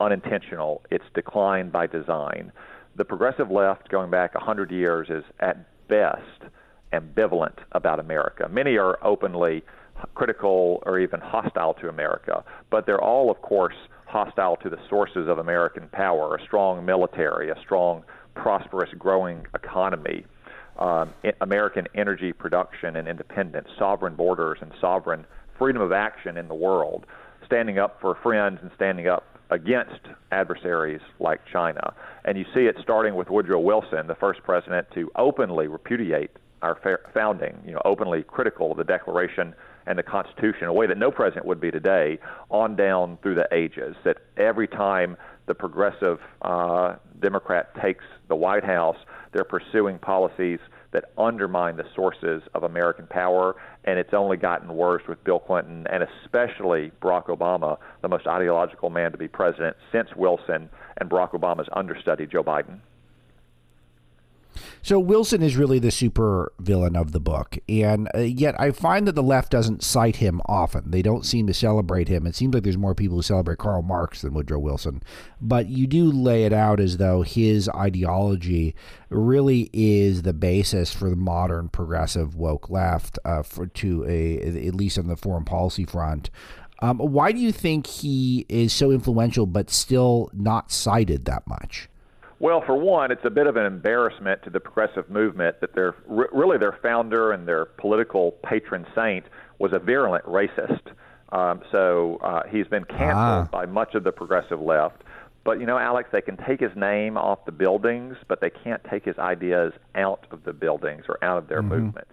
unintentional. 0.00 0.82
It's 0.90 1.04
decline 1.14 1.70
by 1.70 1.86
design. 1.86 2.52
The 2.96 3.04
progressive 3.04 3.50
left, 3.50 3.88
going 3.88 4.10
back 4.10 4.34
100 4.34 4.70
years, 4.70 5.08
is 5.10 5.24
at 5.40 5.66
best 5.88 6.50
ambivalent 6.92 7.58
about 7.72 7.98
America. 7.98 8.48
Many 8.48 8.76
are 8.76 8.98
openly 9.04 9.64
critical 10.14 10.82
or 10.86 10.98
even 10.98 11.20
hostile 11.20 11.74
to 11.74 11.88
America, 11.88 12.44
but 12.70 12.86
they're 12.86 13.02
all, 13.02 13.30
of 13.30 13.40
course, 13.42 13.74
hostile 14.06 14.56
to 14.56 14.70
the 14.70 14.78
sources 14.88 15.28
of 15.28 15.38
American 15.38 15.88
power 15.88 16.36
a 16.36 16.42
strong 16.44 16.84
military, 16.84 17.50
a 17.50 17.56
strong, 17.60 18.04
prosperous, 18.34 18.90
growing 18.98 19.46
economy, 19.54 20.24
um, 20.78 21.12
American 21.40 21.86
energy 21.94 22.32
production 22.32 22.96
and 22.96 23.08
independence, 23.08 23.68
sovereign 23.78 24.14
borders, 24.14 24.58
and 24.60 24.72
sovereign 24.80 25.24
freedom 25.58 25.82
of 25.82 25.92
action 25.92 26.36
in 26.36 26.48
the 26.48 26.54
world, 26.54 27.06
standing 27.46 27.78
up 27.78 28.00
for 28.00 28.16
friends 28.22 28.58
and 28.62 28.70
standing 28.74 29.08
up 29.08 29.24
against 29.50 30.00
adversaries 30.32 31.00
like 31.20 31.40
China. 31.52 31.94
And 32.24 32.38
you 32.38 32.44
see 32.54 32.66
it 32.66 32.76
starting 32.82 33.14
with 33.14 33.28
Woodrow 33.28 33.60
Wilson, 33.60 34.06
the 34.06 34.14
first 34.14 34.42
president 34.42 34.86
to 34.94 35.10
openly 35.16 35.66
repudiate 35.66 36.30
our 36.62 36.78
founding, 37.12 37.60
you 37.66 37.72
know, 37.72 37.82
openly 37.84 38.22
critical 38.22 38.72
of 38.72 38.78
the 38.78 38.84
Declaration 38.84 39.54
and 39.86 39.98
the 39.98 40.02
Constitution, 40.02 40.66
a 40.66 40.72
way 40.72 40.86
that 40.86 40.96
no 40.96 41.10
president 41.10 41.44
would 41.44 41.60
be 41.60 41.70
today, 41.70 42.18
on 42.48 42.74
down 42.74 43.18
through 43.22 43.34
the 43.34 43.46
ages. 43.52 43.94
That 44.04 44.16
every 44.38 44.66
time 44.66 45.18
the 45.44 45.54
progressive 45.54 46.20
uh, 46.40 46.96
Democrat 47.20 47.74
takes 47.82 48.04
the 48.28 48.34
White 48.34 48.64
House, 48.64 48.96
they're 49.32 49.44
pursuing 49.44 49.98
policies 49.98 50.58
that 50.94 51.10
undermine 51.18 51.76
the 51.76 51.84
sources 51.94 52.42
of 52.54 52.62
American 52.62 53.06
power, 53.06 53.56
and 53.84 53.98
it's 53.98 54.14
only 54.14 54.38
gotten 54.38 54.74
worse 54.74 55.02
with 55.06 55.22
Bill 55.24 55.40
Clinton 55.40 55.86
and 55.92 56.02
especially 56.02 56.92
Barack 57.02 57.26
Obama, 57.26 57.76
the 58.00 58.08
most 58.08 58.26
ideological 58.26 58.88
man 58.88 59.12
to 59.12 59.18
be 59.18 59.28
president 59.28 59.76
since 59.92 60.08
Wilson 60.16 60.70
and 60.96 61.10
Barack 61.10 61.32
Obama's 61.32 61.68
understudy, 61.72 62.26
Joe 62.26 62.44
Biden. 62.44 62.78
So 64.82 64.98
Wilson 64.98 65.42
is 65.42 65.56
really 65.56 65.78
the 65.78 65.90
super 65.90 66.52
villain 66.58 66.96
of 66.96 67.12
the 67.12 67.20
book, 67.20 67.58
and 67.68 68.08
uh, 68.14 68.20
yet 68.20 68.58
I 68.60 68.70
find 68.70 69.06
that 69.06 69.14
the 69.14 69.22
left 69.22 69.50
doesn't 69.50 69.82
cite 69.82 70.16
him 70.16 70.40
often. 70.46 70.90
They 70.90 71.02
don't 71.02 71.24
seem 71.24 71.46
to 71.46 71.54
celebrate 71.54 72.08
him. 72.08 72.26
It 72.26 72.34
seems 72.34 72.54
like 72.54 72.62
there's 72.62 72.76
more 72.78 72.94
people 72.94 73.16
who 73.16 73.22
celebrate 73.22 73.58
Karl 73.58 73.82
Marx 73.82 74.22
than 74.22 74.34
Woodrow 74.34 74.58
Wilson, 74.58 75.02
but 75.40 75.68
you 75.68 75.86
do 75.86 76.10
lay 76.10 76.44
it 76.44 76.52
out 76.52 76.80
as 76.80 76.96
though 76.96 77.22
his 77.22 77.68
ideology 77.70 78.74
really 79.10 79.70
is 79.72 80.22
the 80.22 80.32
basis 80.32 80.92
for 80.92 81.10
the 81.10 81.16
modern 81.16 81.68
progressive 81.68 82.34
woke 82.34 82.70
left, 82.70 83.18
uh, 83.24 83.42
for 83.42 83.66
to 83.66 84.04
a 84.06 84.38
at 84.66 84.74
least 84.74 84.98
on 84.98 85.06
the 85.06 85.16
foreign 85.16 85.44
policy 85.44 85.84
front. 85.84 86.30
Um, 86.80 86.98
why 86.98 87.32
do 87.32 87.38
you 87.38 87.52
think 87.52 87.86
he 87.86 88.44
is 88.48 88.72
so 88.72 88.90
influential 88.90 89.46
but 89.46 89.70
still 89.70 90.30
not 90.34 90.70
cited 90.70 91.24
that 91.24 91.46
much? 91.46 91.88
Well, 92.40 92.62
for 92.66 92.76
one, 92.76 93.10
it's 93.12 93.24
a 93.24 93.30
bit 93.30 93.46
of 93.46 93.56
an 93.56 93.64
embarrassment 93.64 94.42
to 94.42 94.50
the 94.50 94.60
progressive 94.60 95.08
movement 95.08 95.60
that 95.60 95.74
their 95.74 95.94
really 96.06 96.58
their 96.58 96.78
founder 96.82 97.32
and 97.32 97.46
their 97.46 97.66
political 97.66 98.32
patron 98.42 98.86
saint 98.94 99.24
was 99.58 99.72
a 99.72 99.78
virulent 99.78 100.24
racist. 100.24 100.80
Um, 101.30 101.62
so 101.72 102.18
uh, 102.22 102.42
he's 102.48 102.66
been 102.66 102.84
canceled 102.84 103.16
ah. 103.16 103.48
by 103.50 103.66
much 103.66 103.94
of 103.94 104.04
the 104.04 104.12
progressive 104.12 104.60
left. 104.60 105.02
But 105.44 105.60
you 105.60 105.66
know, 105.66 105.78
Alex, 105.78 106.08
they 106.12 106.22
can 106.22 106.36
take 106.36 106.60
his 106.60 106.74
name 106.74 107.16
off 107.16 107.44
the 107.44 107.52
buildings, 107.52 108.16
but 108.28 108.40
they 108.40 108.50
can't 108.50 108.82
take 108.90 109.04
his 109.04 109.18
ideas 109.18 109.72
out 109.94 110.26
of 110.30 110.44
the 110.44 110.52
buildings 110.52 111.04
or 111.08 111.22
out 111.22 111.38
of 111.38 111.48
their 111.48 111.60
mm-hmm. 111.60 111.84
movements. 111.84 112.12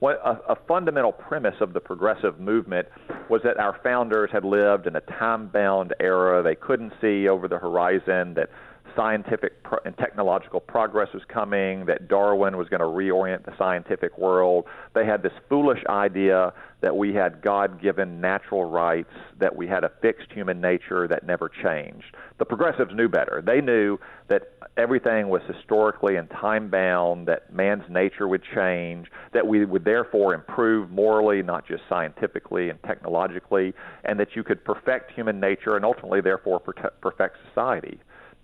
What 0.00 0.20
a, 0.24 0.52
a 0.52 0.56
fundamental 0.66 1.12
premise 1.12 1.54
of 1.60 1.74
the 1.74 1.80
progressive 1.80 2.40
movement 2.40 2.88
was 3.28 3.40
that 3.44 3.58
our 3.58 3.78
founders 3.84 4.30
had 4.32 4.44
lived 4.44 4.88
in 4.88 4.96
a 4.96 5.00
time-bound 5.00 5.94
era. 6.00 6.42
They 6.42 6.56
couldn't 6.56 6.92
see 7.00 7.28
over 7.28 7.46
the 7.46 7.58
horizon 7.58 8.34
that 8.34 8.50
scientific 8.96 9.62
pro- 9.62 9.78
and 9.84 9.96
technological 9.98 10.60
progress 10.60 11.08
was 11.12 11.22
coming, 11.28 11.86
that 11.86 12.08
Darwin 12.08 12.56
was 12.56 12.68
going 12.68 12.80
to 12.80 12.86
reorient 12.86 13.44
the 13.44 13.56
scientific 13.56 14.18
world. 14.18 14.64
They 14.94 15.06
had 15.06 15.22
this 15.22 15.32
foolish 15.48 15.82
idea 15.88 16.52
that 16.80 16.96
we 16.96 17.14
had 17.14 17.40
God 17.42 17.80
given 17.80 18.20
natural 18.20 18.64
rights, 18.64 19.12
that 19.38 19.54
we 19.54 19.68
had 19.68 19.84
a 19.84 19.92
fixed 20.00 20.32
human 20.32 20.60
nature 20.60 21.06
that 21.06 21.24
never 21.24 21.48
changed. 21.48 22.16
The 22.38 22.44
progressives 22.44 22.92
knew 22.94 23.08
better. 23.08 23.42
They 23.44 23.60
knew 23.60 23.98
that 24.28 24.54
everything 24.76 25.28
was 25.28 25.42
historically 25.46 26.16
and 26.16 26.28
time 26.30 26.68
bound, 26.68 27.28
that 27.28 27.52
man's 27.52 27.84
nature 27.88 28.26
would 28.26 28.42
change, 28.54 29.06
that 29.32 29.46
we 29.46 29.64
would 29.64 29.84
therefore 29.84 30.34
improve 30.34 30.90
morally, 30.90 31.42
not 31.42 31.66
just 31.66 31.82
scientifically 31.88 32.70
and 32.70 32.82
technologically, 32.82 33.74
and 34.04 34.18
that 34.18 34.34
you 34.34 34.42
could 34.42 34.64
perfect 34.64 35.12
human 35.12 35.38
nature 35.38 35.76
and 35.76 35.84
ultimately, 35.84 36.20
therefore, 36.20 36.58
perfect 36.58 37.36
society 37.48 38.00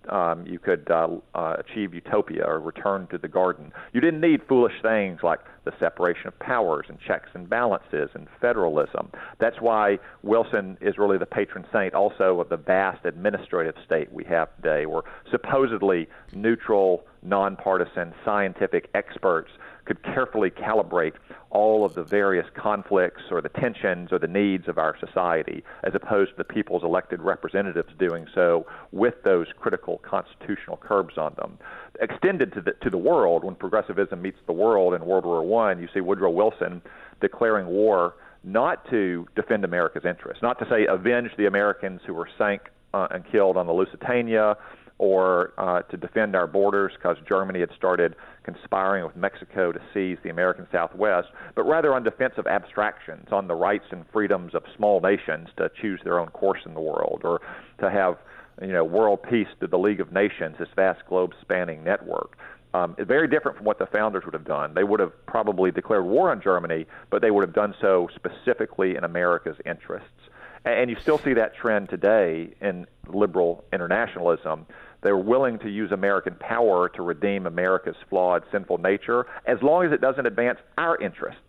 um, 0.07 0.45
you 0.47 0.59
could 0.59 0.89
uh, 0.89 1.07
uh, 1.35 1.57
achieve 1.59 1.93
utopia 1.93 2.43
or 2.45 2.59
return 2.59 3.07
to 3.07 3.17
the 3.17 3.27
garden. 3.27 3.71
You 3.93 4.01
didn't 4.01 4.21
need 4.21 4.41
foolish 4.47 4.73
things 4.81 5.19
like 5.23 5.39
the 5.65 5.73
separation 5.79 6.27
of 6.27 6.39
powers 6.39 6.85
and 6.89 6.97
checks 6.99 7.29
and 7.33 7.49
balances 7.49 8.09
and 8.13 8.27
federalism. 8.41 9.11
That's 9.39 9.57
why 9.59 9.99
Wilson 10.23 10.77
is 10.81 10.97
really 10.97 11.17
the 11.17 11.25
patron 11.25 11.65
saint 11.71 11.93
also 11.93 12.39
of 12.39 12.49
the 12.49 12.57
vast 12.57 13.05
administrative 13.05 13.75
state 13.85 14.11
we 14.11 14.23
have 14.25 14.55
today, 14.55 14.85
where 14.85 15.03
supposedly 15.29 16.07
neutral, 16.33 17.03
nonpartisan 17.21 18.13
scientific 18.23 18.89
experts 18.95 19.51
could 19.89 20.03
carefully 20.03 20.51
calibrate 20.51 21.15
all 21.49 21.83
of 21.83 21.95
the 21.95 22.03
various 22.03 22.45
conflicts 22.53 23.23
or 23.31 23.41
the 23.41 23.49
tensions 23.49 24.11
or 24.11 24.19
the 24.19 24.27
needs 24.27 24.67
of 24.67 24.77
our 24.77 24.95
society, 24.99 25.63
as 25.83 25.95
opposed 25.95 26.29
to 26.29 26.37
the 26.37 26.43
people's 26.43 26.83
elected 26.83 27.19
representatives 27.23 27.91
doing 27.97 28.27
so 28.35 28.67
with 28.91 29.15
those 29.23 29.47
critical 29.59 29.97
constitutional 30.03 30.77
curbs 30.77 31.17
on 31.17 31.33
them. 31.37 31.57
Extended 31.99 32.53
to 32.53 32.61
the 32.61 32.73
to 32.83 32.91
the 32.91 32.99
world, 32.99 33.43
when 33.43 33.55
progressivism 33.55 34.21
meets 34.21 34.37
the 34.45 34.53
world 34.53 34.93
in 34.93 35.03
World 35.03 35.25
War 35.25 35.41
One, 35.41 35.81
you 35.81 35.87
see 35.91 36.01
Woodrow 36.01 36.29
Wilson 36.29 36.83
declaring 37.19 37.65
war 37.65 38.13
not 38.43 38.87
to 38.91 39.27
defend 39.35 39.65
America's 39.65 40.05
interests, 40.05 40.43
not 40.43 40.59
to 40.59 40.67
say 40.69 40.85
avenge 40.85 41.31
the 41.35 41.47
Americans 41.47 41.99
who 42.05 42.13
were 42.13 42.29
sank 42.37 42.61
uh, 42.93 43.07
and 43.09 43.23
killed 43.31 43.57
on 43.57 43.65
the 43.65 43.73
Lusitania 43.73 44.55
or 44.99 45.53
uh, 45.57 45.81
to 45.83 45.97
defend 45.97 46.35
our 46.35 46.45
borders 46.45 46.91
because 46.95 47.17
Germany 47.27 47.61
had 47.61 47.71
started 47.75 48.15
conspiring 48.43 49.05
with 49.05 49.15
Mexico 49.15 49.71
to 49.71 49.79
seize 49.93 50.17
the 50.23 50.29
American 50.29 50.67
Southwest, 50.71 51.29
but 51.55 51.63
rather 51.63 51.95
on 51.95 52.03
defensive 52.03 52.45
abstractions, 52.45 53.27
on 53.31 53.47
the 53.47 53.55
rights 53.55 53.85
and 53.91 54.05
freedoms 54.11 54.53
of 54.53 54.63
small 54.75 54.99
nations 54.99 55.47
to 55.57 55.71
choose 55.81 56.01
their 56.03 56.19
own 56.19 56.27
course 56.27 56.59
in 56.65 56.73
the 56.73 56.81
world, 56.81 57.21
or 57.23 57.39
to 57.79 57.89
have 57.89 58.17
you 58.61 58.73
know 58.73 58.83
world 58.83 59.23
peace 59.23 59.47
through 59.57 59.69
the 59.69 59.79
League 59.79 60.01
of 60.01 60.11
Nations, 60.11 60.55
this 60.59 60.69
vast 60.75 61.05
globe-spanning 61.07 61.83
network. 61.83 62.37
Um, 62.73 62.95
very 62.99 63.27
different 63.27 63.57
from 63.57 63.65
what 63.65 63.79
the 63.79 63.87
founders 63.87 64.25
would 64.25 64.35
have 64.35 64.45
done. 64.45 64.75
They 64.75 64.83
would 64.83 64.99
have 64.99 65.25
probably 65.25 65.71
declared 65.71 66.05
war 66.05 66.29
on 66.29 66.39
Germany, 66.39 66.85
but 67.09 67.21
they 67.21 67.31
would 67.31 67.41
have 67.41 67.55
done 67.55 67.73
so 67.81 68.09
specifically 68.15 68.95
in 68.95 69.03
America's 69.03 69.57
interests. 69.65 70.29
And 70.65 70.89
you 70.89 70.97
still 71.01 71.17
see 71.17 71.33
that 71.33 71.55
trend 71.55 71.89
today 71.89 72.49
in 72.61 72.85
liberal 73.07 73.63
internationalism 73.73 74.67
they're 75.01 75.17
willing 75.17 75.59
to 75.59 75.69
use 75.69 75.91
American 75.91 76.35
power 76.35 76.89
to 76.89 77.01
redeem 77.01 77.45
America's 77.45 77.95
flawed, 78.09 78.43
sinful 78.51 78.79
nature 78.79 79.25
as 79.45 79.61
long 79.61 79.85
as 79.85 79.91
it 79.91 80.01
doesn't 80.01 80.25
advance 80.25 80.59
our 80.77 80.97
interests, 80.97 81.41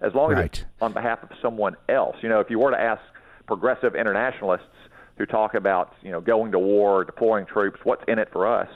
as 0.00 0.14
long 0.14 0.32
right. 0.32 0.52
as 0.52 0.60
it's 0.60 0.64
on 0.80 0.92
behalf 0.92 1.22
of 1.22 1.30
someone 1.40 1.76
else. 1.88 2.16
You 2.20 2.28
know, 2.28 2.40
if 2.40 2.50
you 2.50 2.58
were 2.58 2.70
to 2.70 2.80
ask 2.80 3.02
progressive 3.46 3.94
internationalists 3.94 4.66
who 5.18 5.26
talk 5.26 5.54
about, 5.54 5.94
you 6.02 6.10
know, 6.10 6.20
going 6.20 6.52
to 6.52 6.58
war, 6.58 7.04
deploying 7.04 7.46
troops, 7.46 7.78
what's 7.84 8.02
in 8.08 8.18
it 8.18 8.28
for 8.32 8.46
us, 8.46 8.68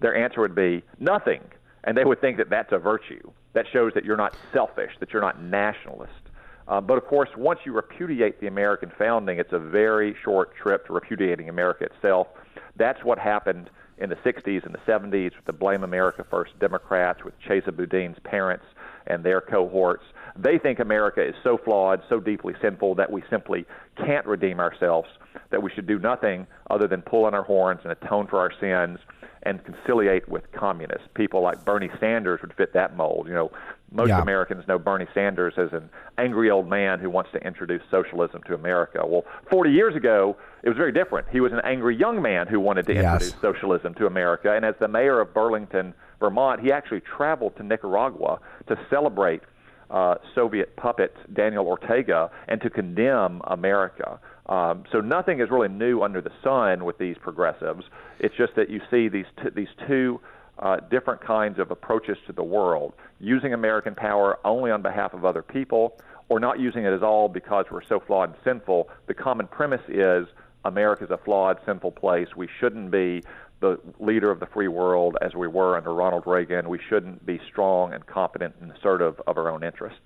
their 0.00 0.16
answer 0.16 0.40
would 0.40 0.54
be 0.54 0.82
nothing. 0.98 1.40
And 1.84 1.96
they 1.96 2.04
would 2.04 2.20
think 2.20 2.38
that 2.38 2.50
that's 2.50 2.72
a 2.72 2.78
virtue. 2.78 3.30
That 3.52 3.66
shows 3.72 3.92
that 3.94 4.04
you're 4.04 4.16
not 4.16 4.36
selfish, 4.52 4.92
that 5.00 5.12
you're 5.12 5.22
not 5.22 5.42
nationalist. 5.42 6.12
Uh, 6.68 6.80
but 6.80 6.96
of 6.96 7.04
course, 7.06 7.28
once 7.36 7.60
you 7.64 7.72
repudiate 7.72 8.40
the 8.40 8.46
American 8.46 8.92
founding, 8.96 9.38
it's 9.38 9.52
a 9.52 9.58
very 9.58 10.14
short 10.22 10.54
trip 10.56 10.86
to 10.86 10.92
repudiating 10.92 11.48
America 11.48 11.84
itself. 11.84 12.28
That's 12.76 13.04
what 13.04 13.18
happened 13.18 13.70
in 13.98 14.08
the 14.08 14.16
60s 14.16 14.64
and 14.64 14.74
the 14.74 14.78
70s 14.90 15.36
with 15.36 15.44
the 15.44 15.52
Blame 15.52 15.84
America 15.84 16.24
First 16.28 16.58
Democrats, 16.58 17.22
with 17.22 17.34
Chesa 17.40 17.70
Boudin's 17.70 18.18
parents 18.24 18.64
and 19.06 19.22
their 19.22 19.40
cohorts. 19.40 20.04
They 20.36 20.58
think 20.58 20.78
America 20.78 21.22
is 21.22 21.34
so 21.42 21.58
flawed, 21.58 22.02
so 22.08 22.18
deeply 22.18 22.54
sinful 22.62 22.94
that 22.94 23.10
we 23.10 23.22
simply 23.28 23.66
can't 23.96 24.26
redeem 24.26 24.58
ourselves, 24.58 25.08
that 25.50 25.62
we 25.62 25.70
should 25.70 25.86
do 25.86 25.98
nothing 25.98 26.46
other 26.70 26.86
than 26.86 27.02
pull 27.02 27.24
on 27.24 27.34
our 27.34 27.42
horns 27.42 27.80
and 27.82 27.92
atone 27.92 28.26
for 28.26 28.38
our 28.38 28.52
sins 28.58 28.98
and 29.42 29.64
conciliate 29.64 30.28
with 30.28 30.50
communists. 30.52 31.08
People 31.14 31.42
like 31.42 31.64
Bernie 31.64 31.90
Sanders 31.98 32.40
would 32.42 32.54
fit 32.54 32.72
that 32.74 32.96
mold. 32.96 33.26
You 33.26 33.34
know, 33.34 33.52
Most 33.92 34.08
Yeah. 34.08 34.22
Americans 34.22 34.66
know 34.68 34.78
Bernie 34.78 35.06
Sanders 35.14 35.54
as 35.56 35.72
an 35.72 35.88
angry 36.18 36.50
old 36.50 36.68
man 36.68 37.00
who 37.00 37.10
wants 37.10 37.30
to 37.32 37.44
introduce 37.44 37.82
socialism 37.90 38.42
to 38.44 38.54
America. 38.54 39.00
Well, 39.04 39.24
40 39.50 39.70
years 39.70 39.96
ago, 39.96 40.36
it 40.62 40.68
was 40.68 40.78
very 40.78 40.92
different. 40.92 41.28
He 41.30 41.40
was 41.40 41.52
an 41.52 41.60
angry 41.64 41.96
young 41.96 42.22
man 42.22 42.46
who 42.46 42.60
wanted 42.60 42.86
to 42.86 42.94
Yes. 42.94 43.04
introduce 43.04 43.40
socialism 43.40 43.94
to 43.94 44.06
America. 44.06 44.52
And 44.52 44.64
as 44.64 44.76
the 44.78 44.88
mayor 44.88 45.20
of 45.20 45.34
Burlington, 45.34 45.94
Vermont, 46.20 46.60
he 46.60 46.70
actually 46.70 47.00
traveled 47.00 47.56
to 47.56 47.62
Nicaragua 47.62 48.38
to 48.68 48.78
celebrate 48.88 49.42
uh, 49.90 50.14
Soviet 50.36 50.76
puppet 50.76 51.16
Daniel 51.34 51.66
Ortega 51.66 52.30
and 52.46 52.60
to 52.60 52.70
condemn 52.70 53.40
America. 53.48 54.20
Um, 54.48 54.84
so 54.92 55.00
nothing 55.00 55.40
is 55.40 55.50
really 55.50 55.66
new 55.68 56.02
under 56.02 56.20
the 56.20 56.30
sun 56.44 56.84
with 56.84 56.96
these 56.98 57.18
progressives. 57.18 57.84
It's 58.20 58.36
just 58.36 58.54
that 58.54 58.70
you 58.70 58.80
see 58.88 59.08
these 59.08 59.26
t- 59.42 59.48
these 59.50 59.68
two 59.88 60.20
uh, 60.60 60.76
different 60.90 61.20
kinds 61.20 61.58
of 61.58 61.70
approaches 61.70 62.16
to 62.26 62.32
the 62.32 62.42
world, 62.42 62.92
using 63.18 63.52
American 63.52 63.94
power 63.94 64.38
only 64.44 64.70
on 64.70 64.82
behalf 64.82 65.14
of 65.14 65.24
other 65.24 65.42
people, 65.42 65.98
or 66.28 66.38
not 66.38 66.60
using 66.60 66.84
it 66.84 66.92
at 66.92 67.02
all 67.02 67.28
because 67.28 67.66
we're 67.70 67.84
so 67.84 68.00
flawed 68.00 68.30
and 68.30 68.38
sinful. 68.44 68.88
The 69.06 69.14
common 69.14 69.46
premise 69.48 69.82
is 69.88 70.26
America's 70.64 71.10
a 71.10 71.18
flawed, 71.18 71.58
sinful 71.66 71.92
place. 71.92 72.28
We 72.36 72.48
shouldn't 72.60 72.90
be 72.90 73.22
the 73.60 73.78
leader 73.98 74.30
of 74.30 74.40
the 74.40 74.46
free 74.46 74.68
world 74.68 75.16
as 75.20 75.34
we 75.34 75.48
were 75.48 75.76
under 75.76 75.92
Ronald 75.92 76.24
Reagan. 76.26 76.68
We 76.68 76.78
shouldn't 76.88 77.24
be 77.26 77.40
strong 77.50 77.92
and 77.92 78.06
competent 78.06 78.54
and 78.60 78.72
assertive 78.72 79.20
of 79.26 79.36
our 79.36 79.50
own 79.50 79.62
interests. 79.64 79.98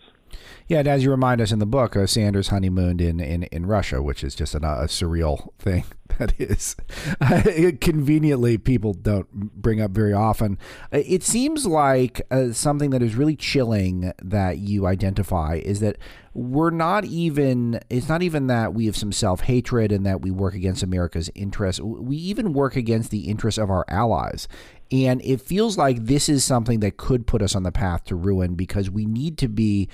Yeah, 0.66 0.78
and 0.78 0.88
as 0.88 1.04
you 1.04 1.10
remind 1.10 1.40
us 1.40 1.52
in 1.52 1.58
the 1.58 1.66
book, 1.66 1.94
uh, 1.94 2.06
Sanders 2.06 2.48
honeymooned 2.48 3.00
in, 3.00 3.20
in, 3.20 3.42
in 3.44 3.66
Russia, 3.66 4.02
which 4.02 4.24
is 4.24 4.34
just 4.34 4.54
an, 4.54 4.64
a 4.64 4.86
surreal 4.86 5.50
thing 5.58 5.84
that 6.18 6.32
is 6.40 6.74
conveniently 7.80 8.56
people 8.56 8.94
don't 8.94 9.30
bring 9.30 9.80
up 9.80 9.90
very 9.90 10.14
often. 10.14 10.58
Uh, 10.92 11.02
It 11.04 11.22
seems 11.22 11.66
like 11.66 12.22
uh, 12.30 12.52
something 12.52 12.90
that 12.90 13.02
is 13.02 13.14
really 13.14 13.36
chilling 13.36 14.12
that 14.22 14.58
you 14.58 14.86
identify 14.86 15.60
is 15.62 15.80
that 15.80 15.98
we're 16.32 16.70
not 16.70 17.04
even, 17.04 17.80
it's 17.90 18.08
not 18.08 18.22
even 18.22 18.46
that 18.48 18.74
we 18.74 18.86
have 18.86 18.96
some 18.96 19.12
self 19.12 19.42
hatred 19.42 19.92
and 19.92 20.06
that 20.06 20.22
we 20.22 20.30
work 20.30 20.54
against 20.54 20.82
America's 20.82 21.30
interests. 21.34 21.80
We 21.80 22.16
even 22.16 22.54
work 22.54 22.74
against 22.74 23.10
the 23.10 23.28
interests 23.28 23.58
of 23.58 23.70
our 23.70 23.84
allies. 23.88 24.48
And 24.90 25.22
it 25.24 25.40
feels 25.40 25.78
like 25.78 26.04
this 26.06 26.28
is 26.28 26.44
something 26.44 26.80
that 26.80 26.96
could 26.96 27.26
put 27.26 27.42
us 27.42 27.54
on 27.54 27.62
the 27.62 27.72
path 27.72 28.04
to 28.04 28.16
ruin 28.16 28.54
because 28.54 28.90
we 28.90 29.06
need 29.06 29.38
to 29.38 29.48
be 29.48 29.88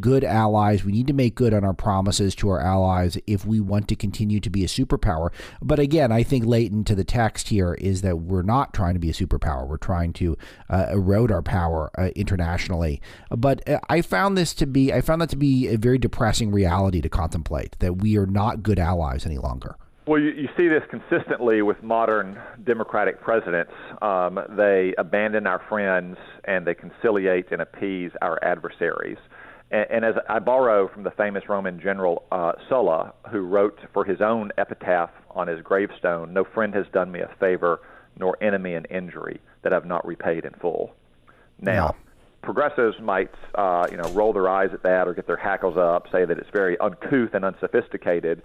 good 0.00 0.24
allies. 0.24 0.84
We 0.84 0.92
need 0.92 1.06
to 1.06 1.12
make 1.12 1.34
good 1.34 1.54
on 1.54 1.64
our 1.64 1.74
promises 1.74 2.34
to 2.36 2.48
our 2.48 2.60
allies 2.60 3.18
if 3.26 3.44
we 3.44 3.60
want 3.60 3.88
to 3.88 3.96
continue 3.96 4.40
to 4.40 4.50
be 4.50 4.64
a 4.64 4.68
superpower. 4.68 5.30
But 5.62 5.78
again, 5.78 6.12
I 6.12 6.22
think 6.22 6.44
latent 6.46 6.86
to 6.88 6.94
the 6.94 7.04
text 7.04 7.48
here 7.48 7.74
is 7.74 8.02
that 8.02 8.18
we're 8.18 8.42
not 8.42 8.72
trying 8.74 8.94
to 8.94 9.00
be 9.00 9.10
a 9.10 9.14
superpower. 9.14 9.66
We're 9.66 9.76
trying 9.76 10.12
to 10.14 10.36
uh, 10.70 10.86
erode 10.90 11.30
our 11.30 11.42
power 11.42 11.90
uh, 11.98 12.10
internationally. 12.16 13.00
But 13.30 13.68
uh, 13.68 13.80
I 13.88 14.02
found 14.02 14.36
this 14.36 14.54
to 14.54 14.66
be, 14.66 14.92
I 14.92 15.00
found 15.00 15.20
that 15.20 15.30
to 15.30 15.36
be 15.36 15.68
a 15.68 15.76
very 15.76 15.98
depressing 15.98 16.50
reality 16.50 17.00
to 17.00 17.08
contemplate 17.08 17.76
that 17.80 17.94
we 17.94 18.16
are 18.16 18.26
not 18.26 18.62
good 18.62 18.78
allies 18.78 19.26
any 19.26 19.38
longer. 19.38 19.76
Well, 20.06 20.20
you, 20.20 20.32
you 20.32 20.48
see 20.54 20.68
this 20.68 20.82
consistently 20.90 21.62
with 21.62 21.82
modern 21.82 22.38
Democratic 22.64 23.22
presidents. 23.22 23.72
Um, 24.02 24.38
they 24.50 24.94
abandon 24.98 25.46
our 25.46 25.62
friends 25.66 26.18
and 26.44 26.66
they 26.66 26.74
conciliate 26.74 27.50
and 27.52 27.62
appease 27.62 28.10
our 28.20 28.38
adversaries. 28.44 29.16
And, 29.74 29.90
and 29.90 30.04
as 30.04 30.14
I 30.28 30.38
borrow 30.38 30.86
from 30.86 31.02
the 31.02 31.10
famous 31.10 31.48
Roman 31.48 31.80
general 31.80 32.22
uh, 32.30 32.52
Sulla, 32.68 33.12
who 33.30 33.40
wrote 33.40 33.80
for 33.92 34.04
his 34.04 34.20
own 34.20 34.52
epitaph 34.56 35.10
on 35.32 35.48
his 35.48 35.60
gravestone, 35.62 36.32
"No 36.32 36.44
friend 36.44 36.72
has 36.74 36.86
done 36.92 37.10
me 37.10 37.20
a 37.20 37.30
favor, 37.40 37.80
nor 38.16 38.38
enemy 38.40 38.74
an 38.74 38.84
injury 38.84 39.40
that 39.62 39.72
I've 39.72 39.84
not 39.84 40.06
repaid 40.06 40.44
in 40.44 40.52
full." 40.60 40.94
Now, 41.60 41.96
progressives 42.42 43.00
might, 43.00 43.34
uh, 43.56 43.88
you 43.90 43.96
know, 43.96 44.08
roll 44.10 44.32
their 44.32 44.48
eyes 44.48 44.70
at 44.72 44.84
that 44.84 45.08
or 45.08 45.14
get 45.14 45.26
their 45.26 45.36
hackles 45.36 45.76
up, 45.76 46.06
say 46.12 46.24
that 46.24 46.38
it's 46.38 46.50
very 46.50 46.78
uncouth 46.78 47.34
and 47.34 47.44
unsophisticated, 47.44 48.42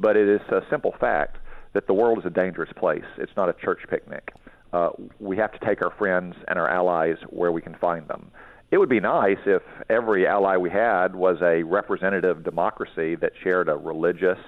but 0.00 0.16
it 0.16 0.28
is 0.28 0.40
a 0.48 0.62
simple 0.68 0.92
fact 0.98 1.36
that 1.74 1.86
the 1.86 1.94
world 1.94 2.18
is 2.18 2.24
a 2.24 2.30
dangerous 2.30 2.70
place. 2.74 3.04
It's 3.18 3.36
not 3.36 3.48
a 3.48 3.52
church 3.52 3.80
picnic. 3.88 4.32
Uh, 4.72 4.90
we 5.20 5.36
have 5.36 5.52
to 5.52 5.58
take 5.64 5.80
our 5.82 5.90
friends 5.90 6.34
and 6.48 6.58
our 6.58 6.68
allies 6.68 7.18
where 7.28 7.52
we 7.52 7.60
can 7.60 7.74
find 7.74 8.08
them. 8.08 8.30
It 8.72 8.78
would 8.78 8.88
be 8.88 9.00
nice 9.00 9.36
if 9.44 9.60
every 9.90 10.26
ally 10.26 10.56
we 10.56 10.70
had 10.70 11.14
was 11.14 11.36
a 11.42 11.62
representative 11.62 12.42
democracy 12.42 13.16
that 13.16 13.32
shared 13.44 13.68
a 13.68 13.76
religious 13.76 14.38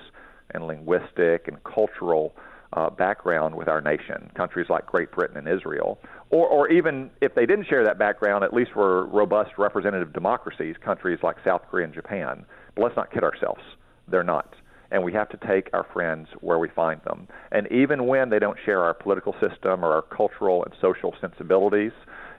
and 0.52 0.66
linguistic 0.66 1.46
and 1.46 1.62
cultural 1.62 2.34
uh, 2.72 2.88
background 2.88 3.54
with 3.54 3.68
our 3.68 3.82
nation, 3.82 4.30
countries 4.34 4.68
like 4.70 4.86
Great 4.86 5.12
Britain 5.12 5.36
and 5.36 5.46
Israel. 5.46 5.98
Or, 6.30 6.46
or 6.48 6.68
even 6.70 7.10
if 7.20 7.34
they 7.34 7.44
didn't 7.44 7.66
share 7.66 7.84
that 7.84 7.98
background, 7.98 8.44
at 8.44 8.54
least 8.54 8.74
were 8.74 9.04
robust 9.08 9.50
representative 9.58 10.14
democracies, 10.14 10.74
countries 10.82 11.18
like 11.22 11.36
South 11.44 11.60
Korea 11.70 11.84
and 11.84 11.94
Japan. 11.94 12.46
But 12.74 12.84
let's 12.84 12.96
not 12.96 13.12
kid 13.12 13.24
ourselves. 13.24 13.60
They're 14.08 14.24
not. 14.24 14.54
And 14.90 15.04
we 15.04 15.12
have 15.12 15.28
to 15.30 15.46
take 15.46 15.68
our 15.74 15.86
friends 15.92 16.28
where 16.40 16.58
we 16.58 16.70
find 16.70 17.02
them. 17.02 17.28
And 17.52 17.70
even 17.70 18.06
when 18.06 18.30
they 18.30 18.38
don't 18.38 18.56
share 18.64 18.82
our 18.84 18.94
political 18.94 19.34
system 19.34 19.84
or 19.84 19.92
our 19.92 20.02
cultural 20.02 20.64
and 20.64 20.72
social 20.80 21.14
sensibilities, 21.20 21.92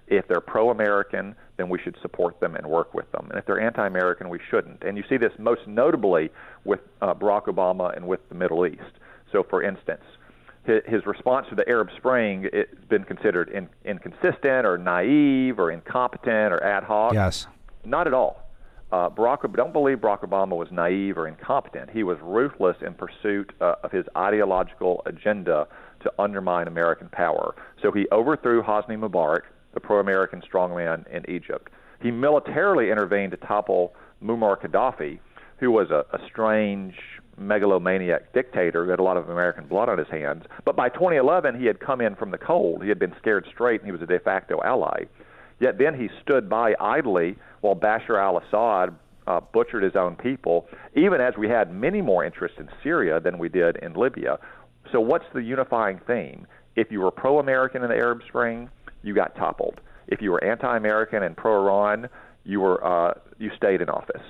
if 0.08 0.28
they're 0.28 0.42
pro 0.42 0.70
American, 0.70 1.36
then 1.58 1.70
we 1.70 1.80
should 1.80 1.96
support 2.02 2.40
them 2.40 2.56
and 2.56 2.68
work 2.68 2.94
with 2.94 3.12
them. 3.12 3.28
And 3.30 3.40
if 3.40 3.46
they're 3.46 3.60
anti 3.60 3.86
American, 3.86 4.30
we 4.30 4.40
shouldn't. 4.50 4.84
And 4.84 4.98
you 4.98 5.04
see 5.10 5.18
this 5.18 5.32
most 5.40 5.68
notably 5.68 6.30
with 6.64 6.82
uh, 7.02 7.14
Barack 7.14 7.46
Obama 7.46 7.96
and 7.96 8.08
with 8.08 8.28
the 8.30 8.36
Middle 8.36 8.66
East. 8.66 8.82
So, 9.32 9.44
for 9.44 9.64
instance, 9.64 10.04
his, 10.66 10.82
his 10.86 11.06
response 11.06 11.48
to 11.50 11.56
the 11.56 11.68
Arab 11.68 11.90
Spring 11.98 12.50
it's 12.52 12.86
been 12.86 13.04
considered 13.04 13.50
in, 13.50 13.70
inconsistent 13.84 14.66
or 14.66 14.78
naive 14.78 15.60
or 15.60 15.72
incompetent 15.72 16.54
or 16.54 16.64
ad 16.64 16.84
hoc. 16.84 17.14
Yes. 17.14 17.48
Not 17.84 18.08
at 18.08 18.14
all. 18.14 18.42
Uh, 18.92 19.10
Barack, 19.10 19.54
don't 19.56 19.74
believe 19.74 19.98
Barack 19.98 20.22
Obama 20.22 20.56
was 20.56 20.68
naive 20.72 21.18
or 21.18 21.28
incompetent. 21.28 21.90
He 21.90 22.04
was 22.04 22.18
ruthless 22.22 22.78
in 22.82 22.94
pursuit 22.94 23.52
uh, 23.60 23.76
of 23.84 23.92
his 23.92 24.06
ideological 24.16 25.02
agenda 25.06 25.68
to 26.02 26.14
undermine 26.20 26.68
American 26.68 27.10
power. 27.10 27.56
So 27.82 27.92
he 27.92 28.08
overthrew 28.12 28.62
Hosni 28.62 28.98
Mubarak, 28.98 29.42
the 29.76 29.80
pro-American 29.80 30.42
strongman 30.42 31.08
in 31.12 31.30
Egypt. 31.30 31.70
He 32.02 32.10
militarily 32.10 32.90
intervened 32.90 33.32
to 33.32 33.38
topple 33.38 33.94
Muammar 34.24 34.60
Gaddafi, 34.60 35.20
who 35.60 35.72
was 35.72 35.92
a, 35.92 36.06
a 36.12 36.20
strange 36.28 36.96
megalomaniac 37.38 38.34
dictator 38.34 38.86
who 38.86 38.92
had 38.92 39.00
a 39.00 39.04
lot 39.04 39.18
of 39.18 39.30
American 39.30 39.68
blood 39.68 39.90
on 39.90 39.98
his 39.98 40.08
hands. 40.08 40.44
But 40.64 40.76
by 40.76 40.90
2011, 40.90 41.60
he 41.60 41.66
had 41.66 41.80
come 41.80 42.02
in 42.02 42.16
from 42.16 42.32
the 42.32 42.38
cold. 42.38 42.82
He 42.82 42.90
had 42.90 43.00
been 43.00 43.14
scared 43.20 43.46
straight, 43.54 43.82
and 43.82 43.88
he 43.88 43.92
was 43.92 44.02
a 44.02 44.06
de 44.06 44.20
facto 44.20 44.62
ally. 44.64 45.04
Yet 45.60 45.78
then 45.78 46.00
he 46.00 46.10
stood 46.22 46.50
by 46.50 46.76
idly 46.80 47.38
while 47.62 47.76
Bashar 47.76 48.22
al 48.22 48.38
Assad 48.38 48.96
uh, 49.28 49.40
butchered 49.54 49.84
his 49.84 49.96
own 49.96 50.16
people, 50.16 50.68
even 50.96 51.22
as 51.22 51.36
we 51.38 51.50
had 51.50 51.74
many 51.74 52.02
more 52.02 52.24
interests 52.24 52.58
in 52.60 52.70
Syria 52.84 53.20
than 53.20 53.38
we 53.38 53.50
did 53.50 53.78
in 53.78 53.94
Libya. 53.94 54.38
So, 54.92 55.00
what's 55.00 55.26
the 55.34 55.42
unifying 55.42 56.00
theme? 56.06 56.46
If 56.76 56.92
you 56.92 57.00
were 57.00 57.12
pro 57.12 57.40
American 57.40 57.84
in 57.84 57.90
the 57.90 57.96
Arab 57.96 58.22
Spring, 58.28 58.70
you 59.06 59.14
got 59.14 59.36
toppled. 59.36 59.80
If 60.08 60.22
you 60.22 60.32
were 60.32 60.44
anti 60.44 60.76
American 60.76 61.24
and 61.24 61.38
pro 61.38 61.62
Iran, 61.62 62.10
you, 62.44 62.60
were, 62.60 62.84
uh, 62.84 63.14
you 63.38 63.52
stayed 63.56 63.82
in 63.82 63.90
office. 63.90 64.22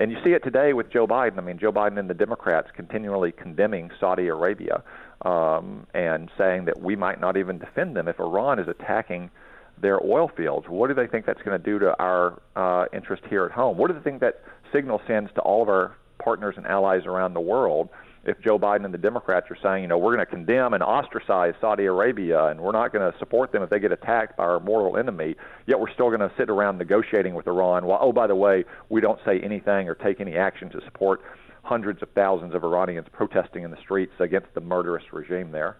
And 0.00 0.10
you 0.10 0.16
see 0.24 0.30
it 0.30 0.42
today 0.42 0.72
with 0.72 0.90
Joe 0.90 1.06
Biden. 1.06 1.38
I 1.38 1.42
mean, 1.42 1.58
Joe 1.58 1.70
Biden 1.72 1.98
and 1.98 2.08
the 2.08 2.14
Democrats 2.14 2.68
continually 2.74 3.30
condemning 3.32 3.90
Saudi 4.00 4.28
Arabia 4.28 4.82
um, 5.24 5.86
and 5.92 6.30
saying 6.38 6.64
that 6.64 6.80
we 6.80 6.96
might 6.96 7.20
not 7.20 7.36
even 7.36 7.58
defend 7.58 7.94
them 7.94 8.08
if 8.08 8.18
Iran 8.18 8.58
is 8.58 8.68
attacking 8.68 9.30
their 9.80 10.02
oil 10.02 10.30
fields. 10.34 10.66
What 10.68 10.88
do 10.88 10.94
they 10.94 11.06
think 11.06 11.26
that's 11.26 11.42
going 11.42 11.60
to 11.60 11.64
do 11.64 11.78
to 11.80 11.94
our 12.00 12.40
uh, 12.56 12.86
interest 12.92 13.22
here 13.28 13.44
at 13.44 13.52
home? 13.52 13.76
What 13.76 13.88
do 13.88 13.94
they 13.94 14.02
think 14.02 14.20
that 14.20 14.40
signal 14.72 15.00
sends 15.06 15.30
to 15.34 15.40
all 15.40 15.62
of 15.62 15.68
our 15.68 15.96
partners 16.18 16.54
and 16.56 16.66
allies 16.66 17.02
around 17.04 17.34
the 17.34 17.40
world 17.40 17.90
if 18.24 18.40
Joe 18.40 18.58
Biden 18.58 18.84
and 18.84 18.94
the 18.94 18.98
Democrats 18.98 19.46
are 19.50 19.58
saying, 19.62 19.82
you 19.82 19.88
know, 19.88 19.98
we're 19.98 20.14
going 20.14 20.24
to 20.24 20.30
condemn 20.30 20.74
and 20.74 20.82
ostracize 20.82 21.54
Saudi 21.60 21.86
Arabia 21.86 22.46
and 22.46 22.60
we're 22.60 22.72
not 22.72 22.92
going 22.92 23.10
to 23.10 23.18
support 23.18 23.52
them 23.52 23.62
if 23.62 23.70
they 23.70 23.80
get 23.80 23.90
attacked 23.90 24.36
by 24.36 24.44
our 24.44 24.60
mortal 24.60 24.96
enemy, 24.96 25.34
yet 25.66 25.80
we're 25.80 25.92
still 25.92 26.08
going 26.08 26.20
to 26.20 26.30
sit 26.36 26.48
around 26.48 26.78
negotiating 26.78 27.34
with 27.34 27.46
Iran 27.46 27.86
while, 27.86 27.98
oh, 28.00 28.12
by 28.12 28.26
the 28.26 28.36
way, 28.36 28.64
we 28.88 29.00
don't 29.00 29.18
say 29.24 29.40
anything 29.40 29.88
or 29.88 29.94
take 29.94 30.20
any 30.20 30.36
action 30.36 30.70
to 30.70 30.80
support 30.84 31.20
hundreds 31.64 32.02
of 32.02 32.10
thousands 32.10 32.54
of 32.54 32.64
Iranians 32.64 33.06
protesting 33.12 33.64
in 33.64 33.70
the 33.70 33.76
streets 33.78 34.12
against 34.20 34.52
the 34.54 34.60
murderous 34.60 35.04
regime 35.12 35.50
there. 35.50 35.76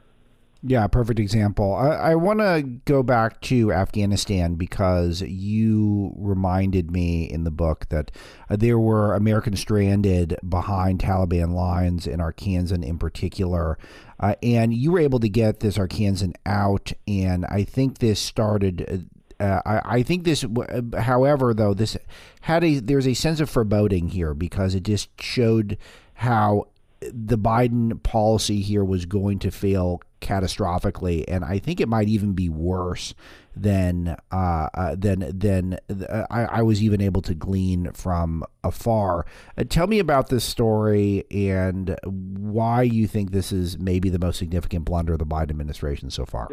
Yeah, 0.64 0.86
perfect 0.86 1.18
example. 1.18 1.74
I, 1.74 1.88
I 1.88 2.14
want 2.14 2.38
to 2.38 2.62
go 2.84 3.02
back 3.02 3.40
to 3.42 3.72
Afghanistan 3.72 4.54
because 4.54 5.20
you 5.20 6.14
reminded 6.16 6.92
me 6.92 7.24
in 7.24 7.42
the 7.42 7.50
book 7.50 7.88
that 7.88 8.12
uh, 8.48 8.54
there 8.54 8.78
were 8.78 9.14
Americans 9.14 9.58
stranded 9.58 10.36
behind 10.48 11.00
Taliban 11.00 11.52
lines 11.52 12.06
in 12.06 12.20
Arkansas 12.20 12.76
in 12.76 12.96
particular. 12.96 13.76
Uh, 14.20 14.36
and 14.40 14.72
you 14.72 14.92
were 14.92 15.00
able 15.00 15.18
to 15.18 15.28
get 15.28 15.58
this 15.58 15.78
Arkansan 15.78 16.34
out. 16.46 16.92
And 17.08 17.44
I 17.46 17.64
think 17.64 17.98
this 17.98 18.20
started. 18.20 19.08
Uh, 19.40 19.60
I, 19.66 19.96
I 19.96 20.02
think 20.04 20.22
this, 20.22 20.44
uh, 20.44 21.00
however, 21.00 21.52
though, 21.54 21.74
this 21.74 21.96
had 22.42 22.62
a 22.62 22.78
there's 22.78 23.08
a 23.08 23.14
sense 23.14 23.40
of 23.40 23.50
foreboding 23.50 24.10
here 24.10 24.32
because 24.32 24.76
it 24.76 24.84
just 24.84 25.08
showed 25.20 25.76
how 26.14 26.68
the 27.12 27.38
Biden 27.38 28.02
policy 28.02 28.60
here 28.60 28.84
was 28.84 29.06
going 29.06 29.38
to 29.40 29.50
fail 29.50 30.00
catastrophically, 30.20 31.24
and 31.28 31.44
I 31.44 31.58
think 31.58 31.80
it 31.80 31.88
might 31.88 32.08
even 32.08 32.32
be 32.32 32.48
worse 32.48 33.14
than 33.56 34.16
uh, 34.30 34.68
uh, 34.74 34.94
than 34.96 35.38
than 35.38 35.78
uh, 35.90 36.26
I, 36.30 36.44
I, 36.44 36.62
was 36.62 36.82
even 36.82 37.02
able 37.02 37.20
to 37.22 37.34
glean 37.34 37.92
from 37.92 38.44
afar. 38.64 39.26
Uh, 39.58 39.64
tell 39.68 39.86
me 39.86 39.98
about 39.98 40.28
this 40.28 40.44
story 40.44 41.24
and 41.30 41.98
why 42.04 42.82
you 42.82 43.06
think 43.06 43.30
this 43.30 43.52
is 43.52 43.78
maybe 43.78 44.08
the 44.08 44.18
most 44.18 44.38
significant 44.38 44.86
blunder 44.86 45.12
of 45.12 45.18
the 45.18 45.26
Biden 45.26 45.50
administration 45.50 46.10
so 46.10 46.24
far. 46.24 46.48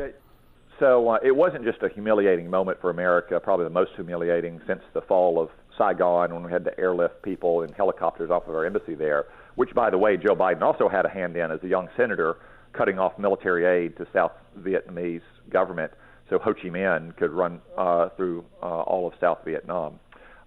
So 0.80 1.10
uh, 1.10 1.20
it 1.24 1.36
wasn't 1.36 1.66
just 1.66 1.84
a 1.84 1.90
humiliating 1.90 2.50
moment 2.50 2.80
for 2.80 2.90
America, 2.90 3.40
probably 3.40 3.66
the 3.66 3.70
most 3.70 3.92
humiliating 3.96 4.62
since 4.66 4.82
the 4.94 5.02
fall 5.02 5.40
of 5.40 5.50
Saigon 5.78 6.34
when 6.34 6.44
we 6.44 6.52
had 6.52 6.64
to 6.66 6.80
airlift 6.80 7.22
people 7.22 7.64
in 7.64 7.74
helicopters 7.74 8.30
off 8.30 8.48
of 8.48 8.56
our 8.56 8.66
embassy 8.66 8.96
there, 8.96 9.26
which, 9.60 9.76
by 9.76 9.90
the 9.90 9.98
way, 9.98 10.16
Joe 10.16 10.38
Biden 10.38 10.62
also 10.62 10.88
had 10.88 11.06
a 11.06 11.10
hand 11.10 11.36
in 11.36 11.52
as 11.52 11.60
a 11.64 11.68
young 11.68 11.90
senator 11.98 12.38
cutting 12.72 12.98
off 12.98 13.20
military 13.20 13.66
aid 13.66 13.98
to 13.98 14.08
South 14.14 14.32
Vietnamese 14.58 15.20
government 15.50 15.92
so 16.30 16.40
Ho 16.40 16.54
Chi 16.54 16.70
Minh 16.70 17.14
could 17.18 17.32
run 17.32 17.60
uh, 17.78 18.08
through 18.16 18.46
uh, 18.64 18.84
all 18.84 19.06
of 19.06 19.12
South 19.20 19.40
Vietnam. 19.44 20.00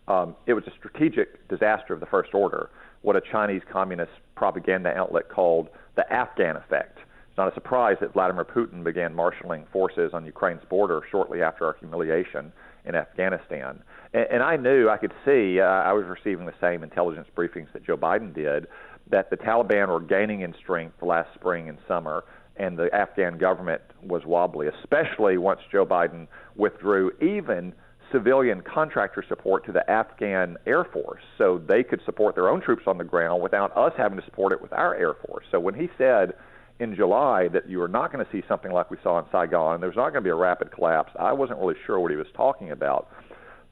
Um, 0.08 0.34
it 0.46 0.54
was 0.54 0.64
a 0.66 0.70
strategic 0.78 1.46
disaster 1.48 1.92
of 1.92 2.00
the 2.00 2.06
first 2.06 2.32
order, 2.32 2.70
what 3.02 3.14
a 3.14 3.20
Chinese 3.20 3.60
communist 3.70 4.12
propaganda 4.34 4.88
outlet 4.96 5.28
called 5.28 5.68
the 5.94 6.10
Afghan 6.10 6.56
effect. 6.56 6.96
It's 7.28 7.36
not 7.36 7.50
a 7.50 7.54
surprise 7.54 7.98
that 8.00 8.14
Vladimir 8.14 8.46
Putin 8.46 8.82
began 8.82 9.14
marshaling 9.14 9.66
forces 9.70 10.12
on 10.14 10.24
Ukraine's 10.24 10.64
border 10.70 11.02
shortly 11.10 11.42
after 11.42 11.66
our 11.66 11.76
humiliation 11.80 12.50
in 12.84 12.94
Afghanistan. 12.94 13.82
And, 14.12 14.26
and 14.30 14.42
I 14.42 14.56
knew, 14.56 14.88
I 14.88 14.96
could 14.96 15.14
see, 15.24 15.60
uh, 15.60 15.64
I 15.64 15.92
was 15.92 16.04
receiving 16.06 16.46
the 16.46 16.54
same 16.60 16.82
intelligence 16.82 17.28
briefings 17.36 17.72
that 17.72 17.84
Joe 17.84 17.96
Biden 17.96 18.34
did, 18.34 18.66
that 19.10 19.30
the 19.30 19.36
Taliban 19.36 19.88
were 19.88 20.00
gaining 20.00 20.40
in 20.40 20.54
strength 20.54 21.02
last 21.02 21.28
spring 21.34 21.68
and 21.68 21.78
summer, 21.86 22.24
and 22.56 22.78
the 22.78 22.94
Afghan 22.94 23.38
government 23.38 23.82
was 24.02 24.24
wobbly, 24.24 24.68
especially 24.68 25.38
once 25.38 25.60
Joe 25.70 25.86
Biden 25.86 26.26
withdrew 26.56 27.12
even 27.20 27.74
civilian 28.10 28.60
contractor 28.62 29.24
support 29.26 29.64
to 29.64 29.72
the 29.72 29.88
Afghan 29.90 30.58
Air 30.66 30.84
Force 30.84 31.22
so 31.38 31.58
they 31.66 31.82
could 31.82 32.00
support 32.04 32.34
their 32.34 32.48
own 32.48 32.60
troops 32.60 32.82
on 32.86 32.98
the 32.98 33.04
ground 33.04 33.42
without 33.42 33.74
us 33.76 33.92
having 33.96 34.18
to 34.18 34.24
support 34.24 34.52
it 34.52 34.60
with 34.60 34.72
our 34.72 34.94
Air 34.94 35.14
Force. 35.26 35.46
So 35.50 35.58
when 35.58 35.74
he 35.74 35.88
said 35.96 36.34
in 36.78 36.94
July 36.94 37.48
that 37.48 37.68
you 37.68 37.80
are 37.80 37.88
not 37.88 38.12
going 38.12 38.24
to 38.24 38.30
see 38.30 38.42
something 38.46 38.70
like 38.70 38.90
we 38.90 38.98
saw 39.02 39.18
in 39.18 39.24
Saigon, 39.32 39.80
there's 39.80 39.96
not 39.96 40.10
going 40.10 40.22
to 40.22 40.28
be 40.28 40.30
a 40.30 40.34
rapid 40.34 40.72
collapse, 40.72 41.12
I 41.18 41.32
wasn't 41.32 41.58
really 41.58 41.76
sure 41.86 41.98
what 42.00 42.10
he 42.10 42.16
was 42.16 42.26
talking 42.36 42.70
about. 42.70 43.08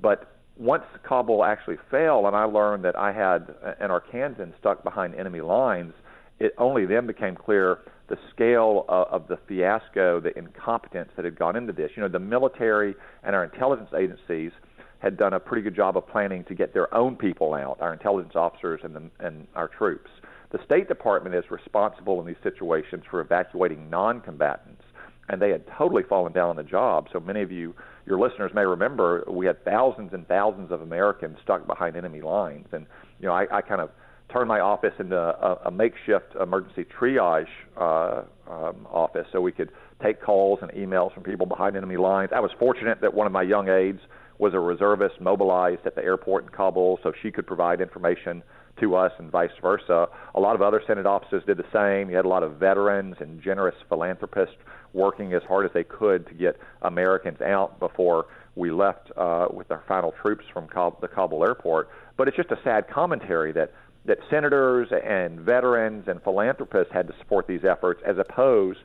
But 0.01 0.39
once 0.61 0.84
Kabul 1.02 1.42
actually 1.42 1.78
fell, 1.90 2.26
and 2.26 2.36
I 2.36 2.44
learned 2.44 2.84
that 2.84 2.96
I 2.96 3.12
had 3.12 3.54
an 3.80 3.90
Arkansan 3.90 4.52
stuck 4.58 4.84
behind 4.84 5.14
enemy 5.14 5.40
lines, 5.40 5.94
it 6.38 6.52
only 6.58 6.84
then 6.84 7.06
became 7.06 7.34
clear 7.34 7.78
the 8.08 8.16
scale 8.34 8.84
of, 8.88 9.06
of 9.08 9.28
the 9.28 9.38
fiasco, 9.48 10.20
the 10.20 10.36
incompetence 10.36 11.11
that 11.16 11.24
had 11.24 11.38
gone 11.38 11.56
into 11.56 11.72
this. 11.72 11.90
You 11.96 12.02
know, 12.02 12.08
the 12.08 12.18
military 12.18 12.94
and 13.22 13.34
our 13.34 13.44
intelligence 13.44 13.88
agencies 13.96 14.52
had 14.98 15.16
done 15.16 15.32
a 15.32 15.40
pretty 15.40 15.62
good 15.62 15.74
job 15.74 15.96
of 15.96 16.06
planning 16.06 16.44
to 16.44 16.54
get 16.54 16.74
their 16.74 16.92
own 16.94 17.16
people 17.16 17.54
out, 17.54 17.78
our 17.80 17.94
intelligence 17.94 18.34
officers 18.34 18.80
and, 18.84 18.94
the, 18.94 19.11
and 19.20 19.46
our 19.54 19.68
troops. 19.68 20.11
The 20.52 20.58
State 20.66 20.88
Department 20.88 21.34
is 21.34 21.44
responsible 21.50 22.20
in 22.20 22.26
these 22.26 22.36
situations 22.42 23.04
for 23.11 23.20
evacuating 23.20 23.88
non 23.88 24.20
combatants, 24.20 24.82
and 25.30 25.40
they 25.40 25.50
had 25.50 25.62
totally 25.78 26.02
fallen 26.02 26.32
down 26.32 26.50
on 26.50 26.56
the 26.56 26.64
job. 26.64 27.06
So 27.12 27.20
many 27.20 27.40
of 27.40 27.50
you, 27.50 27.74
your 28.07 28.18
listeners, 28.18 28.51
may 28.55 28.64
remember 28.64 29.24
we 29.28 29.46
had 29.46 29.64
thousands 29.64 30.12
and 30.12 30.26
thousands 30.26 30.70
of 30.70 30.80
Americans 30.80 31.36
stuck 31.42 31.66
behind 31.66 31.96
enemy 31.96 32.22
lines. 32.22 32.66
And, 32.72 32.86
you 33.20 33.26
know, 33.26 33.34
I, 33.34 33.46
I 33.59 33.61
kind 33.61 33.80
of 33.80 33.90
turned 34.32 34.48
my 34.48 34.61
office 34.61 34.94
into 34.98 35.16
a, 35.16 35.59
a 35.66 35.70
makeshift 35.70 36.34
emergency 36.40 36.84
triage 36.98 37.46
uh, 37.76 38.22
um, 38.51 38.86
office 38.90 39.26
so 39.32 39.40
we 39.40 39.53
could 39.53 39.70
take 40.03 40.22
calls 40.22 40.61
and 40.62 40.70
emails 40.72 41.12
from 41.12 41.22
people 41.22 41.46
behind 41.46 41.76
enemy 41.76 41.96
lines. 41.96 42.30
I 42.34 42.40
was 42.40 42.51
fortunate 42.59 43.01
that 43.01 43.12
one 43.12 43.26
of 43.26 43.32
my 43.32 43.42
young 43.42 43.68
aides 43.68 44.01
was 44.38 44.55
a 44.55 44.59
reservist 44.59 45.20
mobilized 45.20 45.84
at 45.84 45.94
the 45.94 46.03
airport 46.03 46.44
in 46.44 46.51
Kabul, 46.51 46.98
so 47.03 47.12
she 47.22 47.30
could 47.30 47.46
provide 47.46 47.80
information 47.80 48.42
to 48.79 48.97
us 48.97 49.12
and 49.18 49.31
vice 49.31 49.51
versa. 49.61 50.09
A 50.35 50.41
lot 50.41 50.55
of 50.55 50.62
other 50.62 50.83
Senate 50.87 51.07
offices 51.07 51.43
did 51.47 51.57
the 51.57 51.64
same. 51.73 52.11
You 52.11 52.16
had 52.16 52.25
a 52.25 52.29
lot 52.29 52.43
of 52.43 52.57
veterans 52.57 53.16
and 53.21 53.43
generous 53.43 53.75
philanthropists 53.89 54.57
working 54.93 55.33
as 55.35 55.43
hard 55.45 55.66
as 55.66 55.73
they 55.73 55.85
could 55.85 56.27
to 56.29 56.35
get 56.35 56.59
Americans 56.83 57.41
out 57.41 57.79
before 57.79 58.27
we 58.57 58.71
left 58.71 59.11
uh, 59.16 59.47
with 59.51 59.71
our 59.71 59.83
final 59.87 60.12
troops 60.21 60.45
from 60.53 60.66
Kabul, 60.66 60.99
the 61.01 61.09
Kabul 61.09 61.45
airport. 61.45 61.89
But 62.16 62.29
it's 62.29 62.37
just 62.37 62.51
a 62.51 62.59
sad 62.64 62.89
commentary 62.89 63.53
that 63.53 63.73
that 64.07 64.18
senators 64.31 64.89
and 64.91 65.41
veterans 65.41 66.09
and 66.09 66.23
philanthropists 66.23 66.93
had 66.93 67.07
to 67.07 67.14
support 67.18 67.47
these 67.47 67.64
efforts 67.64 68.01
as 68.07 68.16
opposed 68.18 68.79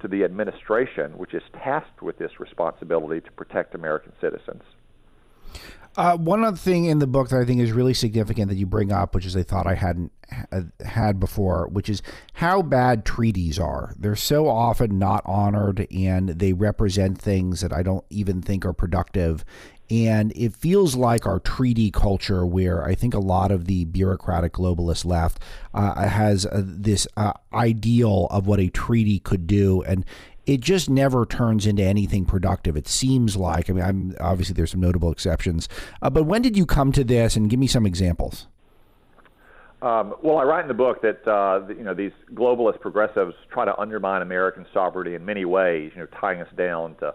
to 0.00 0.08
the 0.08 0.24
administration, 0.24 1.16
which 1.18 1.34
is 1.34 1.42
tasked 1.52 2.02
with 2.02 2.18
this 2.18 2.40
responsibility 2.40 3.20
to 3.20 3.30
protect 3.32 3.74
American 3.74 4.12
citizens. 4.20 4.62
Uh, 5.94 6.16
one 6.16 6.42
other 6.42 6.56
thing 6.56 6.86
in 6.86 7.00
the 7.00 7.06
book 7.06 7.28
that 7.28 7.40
I 7.40 7.44
think 7.44 7.60
is 7.60 7.72
really 7.72 7.92
significant 7.92 8.48
that 8.48 8.56
you 8.56 8.64
bring 8.64 8.90
up, 8.90 9.14
which 9.14 9.26
is 9.26 9.36
I 9.36 9.42
thought 9.42 9.66
I 9.66 9.74
hadn't 9.74 10.10
had 10.84 11.20
before, 11.20 11.68
which 11.68 11.90
is 11.90 12.00
how 12.34 12.62
bad 12.62 13.04
treaties 13.04 13.58
are. 13.58 13.94
They're 13.98 14.16
so 14.16 14.48
often 14.48 14.98
not 14.98 15.22
honored 15.26 15.86
and 15.90 16.30
they 16.30 16.54
represent 16.54 17.18
things 17.18 17.60
that 17.60 17.74
I 17.74 17.82
don't 17.82 18.04
even 18.08 18.40
think 18.40 18.64
are 18.64 18.72
productive. 18.72 19.44
And 19.90 20.32
it 20.34 20.56
feels 20.56 20.96
like 20.96 21.26
our 21.26 21.38
treaty 21.38 21.90
culture, 21.90 22.46
where 22.46 22.82
I 22.82 22.94
think 22.94 23.12
a 23.12 23.18
lot 23.18 23.50
of 23.50 23.66
the 23.66 23.84
bureaucratic 23.84 24.54
globalist 24.54 25.04
left 25.04 25.42
uh, 25.74 26.08
has 26.08 26.46
uh, 26.46 26.62
this 26.64 27.06
uh, 27.18 27.34
ideal 27.52 28.26
of 28.30 28.46
what 28.46 28.58
a 28.58 28.70
treaty 28.70 29.18
could 29.18 29.46
do. 29.46 29.82
And 29.82 30.06
it 30.46 30.60
just 30.60 30.90
never 30.90 31.24
turns 31.24 31.66
into 31.66 31.82
anything 31.82 32.24
productive. 32.24 32.76
It 32.76 32.88
seems 32.88 33.36
like. 33.36 33.70
I 33.70 33.72
mean, 33.72 33.84
I'm, 33.84 34.16
obviously 34.20 34.54
there's 34.54 34.72
some 34.72 34.80
notable 34.80 35.12
exceptions, 35.12 35.68
uh, 36.00 36.10
but 36.10 36.24
when 36.24 36.42
did 36.42 36.56
you 36.56 36.66
come 36.66 36.92
to 36.92 37.04
this? 37.04 37.36
And 37.36 37.48
give 37.48 37.60
me 37.60 37.66
some 37.66 37.86
examples. 37.86 38.46
Um, 39.82 40.14
well, 40.22 40.38
I 40.38 40.44
write 40.44 40.62
in 40.62 40.68
the 40.68 40.74
book 40.74 41.02
that 41.02 41.26
uh, 41.26 41.66
you 41.68 41.82
know 41.82 41.92
these 41.92 42.12
globalist 42.34 42.80
progressives 42.80 43.34
try 43.50 43.64
to 43.64 43.76
undermine 43.76 44.22
American 44.22 44.64
sovereignty 44.72 45.16
in 45.16 45.24
many 45.24 45.44
ways. 45.44 45.90
You 45.94 46.02
know, 46.02 46.06
tying 46.20 46.40
us 46.40 46.48
down 46.56 46.94
to 46.96 47.14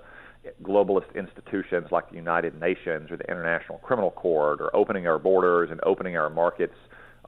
globalist 0.63 1.15
institutions 1.15 1.87
like 1.91 2.09
the 2.09 2.17
United 2.17 2.59
Nations 2.59 3.09
or 3.09 3.17
the 3.17 3.23
International 3.29 3.77
Criminal 3.79 4.11
Court, 4.11 4.59
or 4.59 4.75
opening 4.75 5.07
our 5.07 5.17
borders 5.17 5.71
and 5.71 5.79
opening 5.83 6.17
our 6.17 6.29
markets 6.29 6.75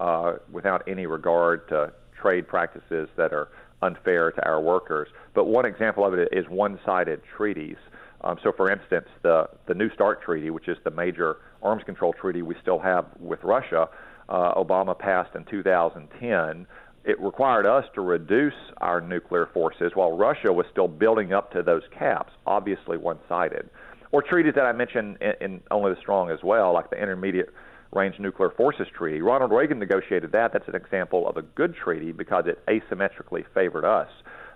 uh, 0.01 0.33
without 0.51 0.83
any 0.87 1.05
regard 1.05 1.69
to 1.69 1.93
trade 2.19 2.45
practices 2.45 3.07
that 3.15 3.31
are 3.31 3.47
unfair 3.81 4.31
to 4.31 4.45
our 4.45 4.61
workers. 4.61 5.09
But 5.33 5.45
one 5.45 5.65
example 5.65 6.05
of 6.05 6.13
it 6.13 6.29
is 6.31 6.45
one-sided 6.49 7.21
treaties. 7.37 7.77
Um, 8.21 8.37
so, 8.43 8.51
for 8.51 8.69
instance, 8.69 9.07
the 9.21 9.49
the 9.67 9.73
New 9.73 9.89
START 9.93 10.21
treaty, 10.21 10.49
which 10.49 10.67
is 10.67 10.77
the 10.83 10.91
major 10.91 11.37
arms 11.63 11.83
control 11.85 12.13
treaty 12.13 12.41
we 12.41 12.55
still 12.61 12.79
have 12.79 13.05
with 13.19 13.39
Russia, 13.43 13.87
uh, 14.27 14.53
Obama 14.55 14.97
passed 14.97 15.35
in 15.35 15.45
2010. 15.45 16.67
It 17.05 17.19
required 17.21 17.65
us 17.65 17.85
to 17.95 18.01
reduce 18.01 18.53
our 18.77 18.99
nuclear 18.99 19.47
forces 19.53 19.93
while 19.95 20.17
Russia 20.17 20.51
was 20.51 20.65
still 20.71 20.89
building 20.89 21.33
up 21.33 21.51
to 21.53 21.63
those 21.63 21.83
caps, 21.97 22.33
obviously 22.45 22.97
one-sided. 22.97 23.69
Or 24.11 24.21
treaties 24.21 24.53
that 24.55 24.65
I 24.65 24.73
mentioned 24.73 25.17
in, 25.21 25.33
in 25.39 25.61
Only 25.71 25.93
the 25.93 25.99
Strong 26.01 26.29
as 26.29 26.39
well, 26.43 26.73
like 26.73 26.89
the 26.89 27.01
Intermediate 27.01 27.49
Range 27.91 28.19
Nuclear 28.19 28.51
Forces 28.51 28.87
Treaty. 28.95 29.21
Ronald 29.21 29.51
Reagan 29.51 29.79
negotiated 29.79 30.31
that. 30.31 30.53
That's 30.53 30.67
an 30.67 30.75
example 30.75 31.27
of 31.27 31.37
a 31.37 31.41
good 31.41 31.75
treaty 31.75 32.11
because 32.11 32.45
it 32.45 32.63
asymmetrically 32.67 33.45
favored 33.53 33.85
us. 33.85 34.09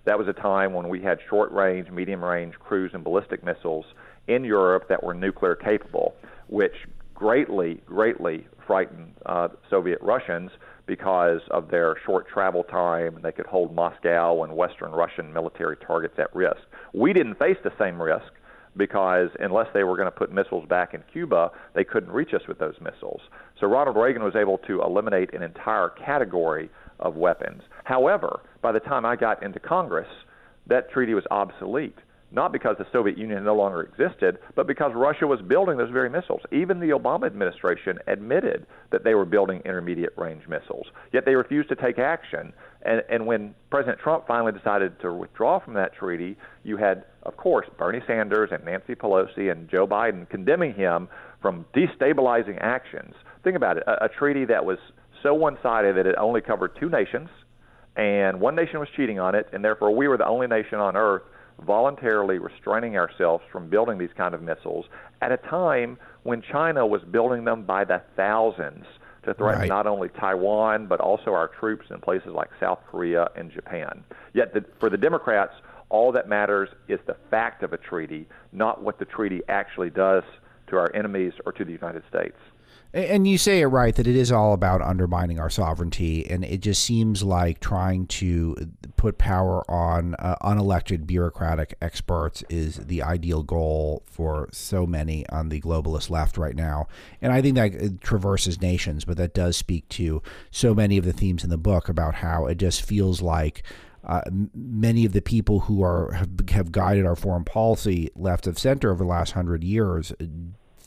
That 0.05 0.19
was 0.19 0.27
a 0.27 0.33
time 0.33 0.73
when 0.73 0.89
we 0.89 1.01
had 1.01 1.17
short 1.29 1.51
range, 1.51 1.89
medium 1.89 2.23
range 2.23 2.55
cruise 2.59 2.91
and 2.93 3.03
ballistic 3.03 3.43
missiles 3.43 3.85
in 4.27 4.43
Europe 4.43 4.87
that 4.89 5.01
were 5.01 5.13
nuclear 5.13 5.55
capable, 5.55 6.13
which 6.47 6.75
greatly, 7.15 7.81
greatly 7.85 8.45
frightened 8.67 9.13
uh, 9.25 9.47
Soviet 9.69 9.99
Russians 10.01 10.51
because 10.85 11.41
of 11.51 11.71
their 11.71 11.95
short 12.05 12.27
travel 12.27 12.63
time 12.63 13.15
and 13.15 13.23
they 13.23 13.31
could 13.31 13.45
hold 13.45 13.73
Moscow 13.73 14.43
and 14.43 14.55
Western 14.55 14.91
Russian 14.91 15.31
military 15.31 15.77
targets 15.77 16.15
at 16.17 16.33
risk. 16.35 16.59
We 16.93 17.13
didn't 17.13 17.39
face 17.39 17.57
the 17.63 17.71
same 17.79 18.01
risk 18.01 18.31
because 18.75 19.29
unless 19.39 19.67
they 19.73 19.83
were 19.83 19.95
going 19.95 20.07
to 20.07 20.11
put 20.11 20.31
missiles 20.31 20.67
back 20.67 20.93
in 20.93 21.03
Cuba, 21.11 21.51
they 21.75 21.83
couldn't 21.83 22.11
reach 22.11 22.33
us 22.33 22.41
with 22.47 22.59
those 22.59 22.75
missiles. 22.81 23.21
So 23.59 23.67
Ronald 23.67 23.97
Reagan 23.97 24.23
was 24.23 24.35
able 24.35 24.57
to 24.59 24.81
eliminate 24.81 25.33
an 25.33 25.43
entire 25.43 25.89
category 25.89 26.69
of 26.99 27.15
weapons. 27.15 27.61
However, 27.83 28.41
by 28.61 28.71
the 28.71 28.79
time 28.79 29.05
I 29.05 29.15
got 29.15 29.43
into 29.43 29.59
Congress, 29.59 30.07
that 30.67 30.89
treaty 30.91 31.13
was 31.13 31.25
obsolete. 31.31 31.97
Not 32.33 32.51
because 32.51 32.75
the 32.79 32.87
Soviet 32.91 33.15
Union 33.15 33.43
no 33.43 33.55
longer 33.55 33.83
existed, 33.83 34.39
but 34.55 34.65
because 34.65 34.91
Russia 34.95 35.27
was 35.27 35.39
building 35.41 35.77
those 35.77 35.91
very 35.91 36.09
missiles. 36.09 36.41
Even 36.51 36.79
the 36.79 36.89
Obama 36.89 37.27
administration 37.27 37.99
admitted 38.07 38.65
that 38.91 39.03
they 39.03 39.13
were 39.13 39.25
building 39.25 39.61
intermediate 39.65 40.13
range 40.17 40.47
missiles, 40.47 40.87
yet 41.11 41.25
they 41.25 41.35
refused 41.35 41.69
to 41.69 41.75
take 41.75 41.99
action. 41.99 42.51
And, 42.81 43.03
and 43.07 43.27
when 43.27 43.53
President 43.69 43.99
Trump 43.99 44.25
finally 44.27 44.51
decided 44.51 44.99
to 45.01 45.13
withdraw 45.13 45.59
from 45.59 45.75
that 45.75 45.93
treaty, 45.93 46.35
you 46.63 46.75
had, 46.75 47.05
of 47.21 47.37
course, 47.37 47.67
Bernie 47.77 48.01
Sanders 48.07 48.49
and 48.51 48.65
Nancy 48.65 48.95
Pelosi 48.95 49.51
and 49.51 49.69
Joe 49.69 49.85
Biden 49.85 50.27
condemning 50.27 50.73
him 50.73 51.09
from 51.39 51.65
destabilizing 51.75 52.57
actions. 52.61 53.13
Think 53.43 53.55
about 53.55 53.77
it 53.77 53.83
a, 53.85 54.05
a 54.05 54.09
treaty 54.09 54.45
that 54.45 54.65
was 54.65 54.79
so 55.21 55.35
one 55.35 55.57
sided 55.61 55.97
that 55.97 56.07
it 56.07 56.15
only 56.17 56.41
covered 56.41 56.75
two 56.79 56.89
nations 56.89 57.29
and 57.95 58.39
one 58.39 58.55
nation 58.55 58.79
was 58.79 58.89
cheating 58.95 59.19
on 59.19 59.35
it, 59.35 59.47
and 59.53 59.63
therefore 59.63 59.95
we 59.95 60.07
were 60.07 60.17
the 60.17 60.25
only 60.25 60.47
nation 60.47 60.79
on 60.79 60.97
earth 60.97 61.21
voluntarily 61.61 62.39
restraining 62.39 62.97
ourselves 62.97 63.43
from 63.51 63.69
building 63.69 63.97
these 63.97 64.13
kind 64.15 64.33
of 64.33 64.41
missiles 64.41 64.85
at 65.21 65.31
a 65.31 65.37
time 65.37 65.97
when 66.23 66.41
China 66.41 66.85
was 66.85 67.01
building 67.03 67.43
them 67.43 67.63
by 67.63 67.83
the 67.83 68.01
thousands 68.15 68.85
to 69.23 69.33
threaten 69.33 69.61
right. 69.61 69.69
not 69.69 69.87
only 69.87 70.09
Taiwan 70.09 70.87
but 70.87 70.99
also 70.99 71.31
our 71.31 71.47
troops 71.47 71.85
in 71.89 71.99
places 71.99 72.29
like 72.33 72.49
South 72.59 72.79
Korea 72.89 73.29
and 73.35 73.51
Japan. 73.51 74.03
Yet 74.33 74.53
the, 74.53 74.65
for 74.79 74.89
the 74.89 74.97
Democrats, 74.97 75.53
all 75.89 76.11
that 76.11 76.27
matters 76.27 76.69
is 76.87 76.99
the 77.05 77.15
fact 77.29 77.63
of 77.63 77.71
a 77.71 77.77
treaty, 77.77 78.27
not 78.51 78.83
what 78.83 78.99
the 78.99 79.05
treaty 79.05 79.41
actually 79.47 79.89
does 79.89 80.23
to 80.67 80.77
our 80.77 80.93
enemies 80.95 81.33
or 81.45 81.51
to 81.53 81.63
the 81.63 81.71
United 81.71 82.03
States. 82.09 82.37
And 82.93 83.25
you 83.27 83.39
say 83.39 83.61
it 83.61 83.65
right 83.65 83.95
that 83.95 84.05
it 84.05 84.15
is 84.15 84.31
all 84.31 84.53
about 84.53 84.83
undermining 84.83 85.39
our 85.39 85.49
sovereignty, 85.49 86.29
and 86.29 86.45
it 86.45 86.59
just 86.59 86.83
seems 86.83 87.23
like 87.23 87.59
trying 87.59 88.05
to 88.07 88.55
put 88.97 89.17
power 89.17 89.69
on 89.69 90.13
uh, 90.19 90.35
unelected 90.43 91.07
bureaucratic 91.07 91.75
experts 91.81 92.43
is 92.49 92.75
the 92.75 93.01
ideal 93.01 93.41
goal 93.41 94.03
for 94.05 94.47
so 94.51 94.85
many 94.85 95.27
on 95.29 95.49
the 95.49 95.59
globalist 95.59 96.11
left 96.11 96.37
right 96.37 96.55
now. 96.55 96.87
And 97.19 97.33
I 97.33 97.41
think 97.41 97.55
that 97.55 97.99
traverses 98.01 98.61
nations, 98.61 99.05
but 99.05 99.17
that 99.17 99.33
does 99.33 99.57
speak 99.57 99.89
to 99.89 100.21
so 100.51 100.75
many 100.75 100.99
of 100.99 101.05
the 101.05 101.13
themes 101.13 101.43
in 101.43 101.49
the 101.49 101.57
book 101.57 101.89
about 101.89 102.15
how 102.15 102.45
it 102.45 102.55
just 102.59 102.83
feels 102.83 103.23
like. 103.23 103.63
Uh, 104.05 104.21
many 104.53 105.05
of 105.05 105.13
the 105.13 105.21
people 105.21 105.61
who 105.61 105.81
are 105.81 106.11
have, 106.11 106.29
have 106.49 106.73
guided 106.73 107.05
our 107.05 107.15
foreign 107.15 107.45
policy 107.45 108.09
left 108.17 108.45
of 108.47 108.59
center 108.59 108.91
over 108.91 109.01
the 109.01 109.09
last 109.09 109.31
hundred 109.31 109.63
years 109.63 110.11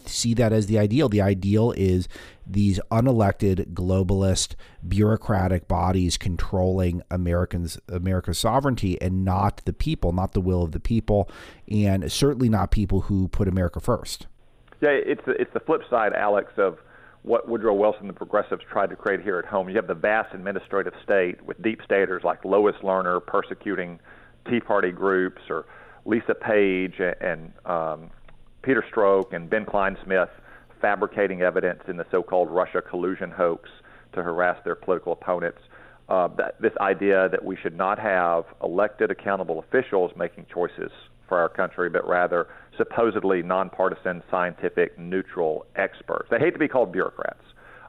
see 0.08 0.34
that 0.34 0.52
as 0.52 0.66
the 0.66 0.78
ideal. 0.78 1.08
The 1.08 1.20
ideal 1.20 1.72
is 1.72 2.08
these 2.46 2.80
unelected 2.90 3.72
globalist 3.74 4.54
bureaucratic 4.86 5.66
bodies 5.68 6.16
controlling 6.16 7.02
Americans 7.10 7.78
America's 7.88 8.38
sovereignty 8.38 9.00
and 9.00 9.24
not 9.24 9.62
the 9.64 9.72
people, 9.72 10.12
not 10.12 10.32
the 10.32 10.40
will 10.40 10.62
of 10.62 10.72
the 10.72 10.80
people, 10.80 11.28
and 11.68 12.10
certainly 12.10 12.48
not 12.48 12.70
people 12.70 13.02
who 13.02 13.28
put 13.28 13.48
America 13.48 13.80
first. 13.80 14.26
Yeah, 14.80 14.90
it's 14.90 15.24
the, 15.24 15.32
it's 15.40 15.52
the 15.54 15.60
flip 15.60 15.82
side, 15.88 16.12
Alex, 16.12 16.52
of 16.58 16.78
what 17.22 17.48
Woodrow 17.48 17.74
Wilson, 17.74 18.02
and 18.02 18.10
the 18.10 18.14
progressives, 18.14 18.62
tried 18.70 18.90
to 18.90 18.96
create 18.96 19.20
here 19.20 19.38
at 19.38 19.46
home. 19.46 19.68
You 19.68 19.76
have 19.76 19.88
the 19.88 19.94
vast 19.94 20.32
administrative 20.32 20.92
state 21.02 21.42
with 21.42 21.60
deep 21.60 21.80
staters 21.84 22.22
like 22.22 22.44
Lois 22.44 22.76
Lerner 22.82 23.24
persecuting 23.24 23.98
Tea 24.48 24.60
Party 24.60 24.92
groups 24.92 25.42
or 25.50 25.66
Lisa 26.04 26.34
Page 26.34 27.00
and 27.00 27.52
um, 27.64 28.10
Peter 28.66 28.84
Strzok 28.92 29.32
and 29.32 29.48
Ben 29.48 29.64
Clinesmith 29.64 30.28
fabricating 30.80 31.40
evidence 31.40 31.80
in 31.86 31.96
the 31.96 32.04
so-called 32.10 32.50
Russia 32.50 32.82
collusion 32.82 33.30
hoax 33.30 33.70
to 34.12 34.22
harass 34.24 34.58
their 34.64 34.74
political 34.74 35.12
opponents. 35.12 35.60
Uh, 36.08 36.28
that, 36.36 36.60
this 36.60 36.72
idea 36.80 37.28
that 37.30 37.44
we 37.44 37.56
should 37.56 37.76
not 37.76 37.98
have 37.98 38.44
elected 38.62 39.10
accountable 39.10 39.60
officials 39.60 40.10
making 40.16 40.46
choices 40.52 40.90
for 41.28 41.38
our 41.38 41.48
country, 41.48 41.88
but 41.88 42.06
rather 42.08 42.48
supposedly 42.76 43.40
nonpartisan, 43.42 44.22
scientific, 44.30 44.98
neutral 44.98 45.64
experts. 45.76 46.28
They 46.30 46.38
hate 46.38 46.52
to 46.52 46.58
be 46.58 46.68
called 46.68 46.92
bureaucrats. 46.92 47.42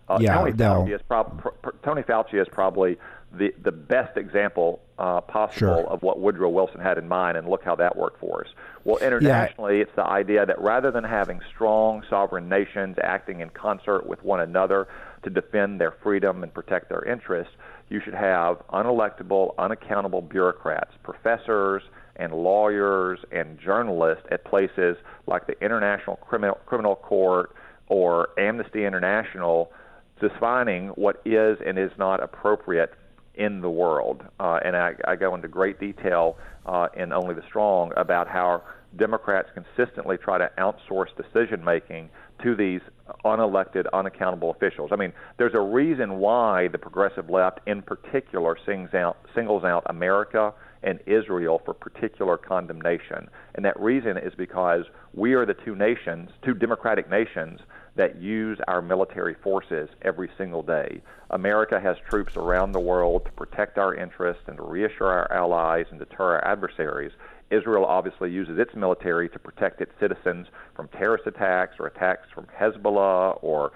Uh, 0.07 0.19
yeah, 0.21 0.35
Tony, 0.35 0.53
no. 0.53 0.85
Fauci 0.87 1.01
prob- 1.07 1.41
pr- 1.41 1.69
Tony 1.83 2.01
Fauci 2.03 2.39
is 2.41 2.47
probably 2.51 2.97
the, 3.31 3.53
the 3.61 3.71
best 3.71 4.17
example 4.17 4.81
uh, 4.97 5.21
possible 5.21 5.59
sure. 5.59 5.87
of 5.87 6.01
what 6.01 6.19
Woodrow 6.19 6.49
Wilson 6.49 6.81
had 6.81 6.97
in 6.97 7.07
mind, 7.07 7.37
and 7.37 7.47
look 7.47 7.63
how 7.63 7.75
that 7.75 7.95
worked 7.97 8.19
for 8.19 8.45
us. 8.45 8.51
Well, 8.83 8.97
internationally, 8.97 9.77
yeah. 9.77 9.81
it's 9.83 9.95
the 9.95 10.05
idea 10.05 10.45
that 10.45 10.59
rather 10.61 10.91
than 10.91 11.03
having 11.03 11.41
strong 11.53 12.03
sovereign 12.09 12.49
nations 12.49 12.97
acting 13.03 13.41
in 13.41 13.49
concert 13.49 14.07
with 14.07 14.23
one 14.23 14.39
another 14.39 14.87
to 15.23 15.29
defend 15.29 15.79
their 15.81 15.91
freedom 15.91 16.41
and 16.43 16.53
protect 16.53 16.89
their 16.89 17.03
interests, 17.03 17.53
you 17.89 17.99
should 17.99 18.13
have 18.13 18.65
unelectable, 18.69 19.53
unaccountable 19.57 20.21
bureaucrats, 20.21 20.91
professors, 21.03 21.83
and 22.15 22.33
lawyers 22.33 23.19
and 23.31 23.59
journalists 23.59 24.25
at 24.31 24.43
places 24.43 24.97
like 25.27 25.47
the 25.47 25.63
International 25.63 26.15
Criminal, 26.17 26.57
Criminal 26.65 26.95
Court 26.95 27.51
or 27.87 28.29
Amnesty 28.37 28.85
International 28.85 29.71
defining 30.19 30.87
what 30.89 31.21
is 31.25 31.59
and 31.65 31.77
is 31.77 31.91
not 31.97 32.21
appropriate 32.21 32.93
in 33.37 33.61
the 33.61 33.69
world. 33.69 34.23
Uh, 34.39 34.59
and 34.65 34.75
I, 34.75 34.93
I, 35.07 35.15
go 35.15 35.35
into 35.35 35.47
great 35.47 35.79
detail 35.79 36.37
uh, 36.65 36.87
in 36.95 37.13
Only 37.13 37.35
the 37.35 37.43
Strong 37.47 37.93
about 37.95 38.27
how 38.27 38.63
Democrats 38.97 39.49
consistently 39.53 40.17
try 40.17 40.37
to 40.37 40.49
outsource 40.57 41.09
decision 41.15 41.63
making 41.63 42.09
to 42.43 42.55
these 42.55 42.81
unelected, 43.25 43.85
unaccountable 43.93 44.51
officials. 44.51 44.89
I 44.91 44.95
mean, 44.95 45.13
there's 45.37 45.53
a 45.53 45.61
reason 45.61 46.17
why 46.17 46.67
the 46.67 46.77
progressive 46.77 47.29
left, 47.29 47.59
in 47.67 47.81
particular, 47.81 48.57
sings 48.65 48.93
out, 48.93 49.17
singles 49.35 49.63
out 49.63 49.83
America 49.87 50.53
and 50.83 50.99
Israel 51.05 51.61
for 51.65 51.73
particular 51.73 52.37
condemnation. 52.37 53.29
And 53.55 53.65
that 53.65 53.79
reason 53.79 54.17
is 54.17 54.33
because 54.37 54.83
we 55.13 55.33
are 55.33 55.45
the 55.45 55.55
two 55.65 55.75
nations, 55.75 56.29
two 56.43 56.53
democratic 56.53 57.09
nations, 57.09 57.59
that 57.97 58.21
use 58.21 58.57
our 58.67 58.81
military 58.81 59.35
forces 59.43 59.89
every 60.03 60.29
single 60.37 60.63
day. 60.63 61.01
America 61.31 61.79
has 61.79 61.97
troops 62.09 62.37
around 62.37 62.71
the 62.71 62.79
world 62.79 63.25
to 63.25 63.31
protect 63.31 63.77
our 63.77 63.93
interests 63.93 64.43
and 64.47 64.57
to 64.57 64.63
reassure 64.63 65.07
our 65.07 65.31
allies 65.31 65.85
and 65.89 65.99
deter 65.99 66.35
our 66.35 66.45
adversaries. 66.45 67.11
Israel 67.49 67.85
obviously 67.85 68.31
uses 68.31 68.59
its 68.59 68.75
military 68.75 69.27
to 69.29 69.39
protect 69.39 69.81
its 69.81 69.91
citizens 69.99 70.47
from 70.75 70.87
terrorist 70.89 71.27
attacks 71.27 71.75
or 71.79 71.87
attacks 71.87 72.27
from 72.33 72.45
Hezbollah 72.57 73.39
or 73.41 73.71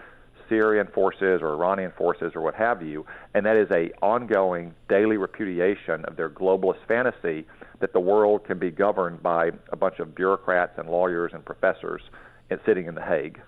Syrian 0.47 0.87
forces 0.87 1.41
or 1.41 1.53
Iranian 1.53 1.93
forces 1.97 2.33
or 2.35 2.41
what 2.41 2.55
have 2.55 2.81
you, 2.81 3.05
and 3.33 3.45
that 3.45 3.55
is 3.55 3.69
a 3.71 3.91
ongoing 4.01 4.73
daily 4.89 5.17
repudiation 5.17 6.03
of 6.05 6.17
their 6.17 6.29
globalist 6.29 6.85
fantasy 6.87 7.45
that 7.79 7.93
the 7.93 7.99
world 7.99 8.43
can 8.45 8.59
be 8.59 8.69
governed 8.69 9.23
by 9.23 9.51
a 9.71 9.75
bunch 9.75 9.99
of 9.99 10.13
bureaucrats 10.13 10.77
and 10.77 10.89
lawyers 10.89 11.31
and 11.33 11.43
professors 11.45 12.01
sitting 12.65 12.85
in 12.87 12.95
The 12.95 13.01
Hague. 13.01 13.41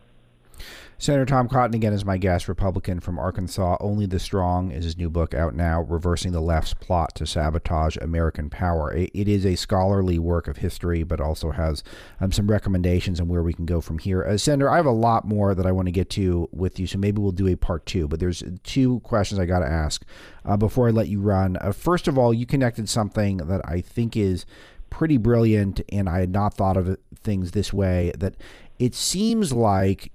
Senator 1.04 1.26
Tom 1.26 1.49
Cotton 1.49 1.76
again 1.76 1.91
is 1.91 2.06
my 2.06 2.18
guest, 2.18 2.47
Republican 2.47 3.01
from 3.01 3.20
Arkansas. 3.20 3.76
Only 3.82 4.06
the 4.06 4.20
Strong 4.20 4.72
is 4.72 4.86
his 4.86 4.97
new 4.97 5.10
book 5.10 5.34
out 5.34 5.54
now, 5.54 5.82
Reversing 5.82 6.32
the 6.32 6.39
Left's 6.39 6.74
Plot 6.74 7.14
to 7.16 7.28
Sabotage 7.28 7.97
American 7.97 8.49
Power. 8.49 8.93
it 8.93 9.28
is 9.28 9.45
a 9.45 9.56
scholarly 9.56 10.18
work 10.18 10.47
of 10.47 10.58
history, 10.58 11.04
but 11.04 11.20
also 11.20 11.51
has 11.51 11.84
um, 12.22 12.32
some 12.32 12.49
recommendations 12.49 13.20
on 13.20 13.28
where 13.28 13.43
we 13.43 13.51
can 13.54 13.66
go 13.66 13.82
from 13.82 13.97
here. 13.97 14.24
Uh, 14.24 14.38
Senator, 14.38 14.70
I 14.70 14.78
have 14.78 14.86
a 14.86 14.91
lot 14.91 15.28
more 15.28 15.54
that 15.54 15.66
I 15.66 15.74
want 15.74 15.88
to 15.88 15.91
get 15.91 16.10
to 16.12 16.47
with 16.54 16.80
you, 16.80 16.88
so 16.88 16.97
maybe 16.97 17.20
we'll 17.22 17.34
do 17.34 17.49
a 17.49 17.58
part 17.58 17.86
two, 17.86 18.08
but 18.08 18.22
there's 18.22 18.41
two 18.64 19.01
questions 19.01 19.39
I 19.39 19.45
got 19.45 19.60
to 19.60 19.68
ask 19.68 20.06
uh, 20.45 20.56
before 20.56 20.88
I 20.88 20.91
let 20.91 21.10
you 21.10 21.20
run. 21.20 21.58
Uh, 21.60 21.74
first 21.74 22.08
of 22.08 22.18
all, 22.18 22.34
you 22.34 22.45
connected 22.45 22.88
something 22.88 23.38
that 23.38 23.60
I 23.66 23.82
think 23.82 24.16
is 24.16 24.45
pretty 24.89 25.18
brilliant, 25.18 25.82
and 25.89 26.08
I 26.08 26.22
had 26.22 26.32
not 26.32 26.54
thought 26.54 26.78
of 26.78 26.97
things 27.14 27.51
this 27.51 27.74
way, 27.74 28.14
that 28.18 28.36
it 28.80 28.95
seems 28.95 29.51
like 29.51 30.12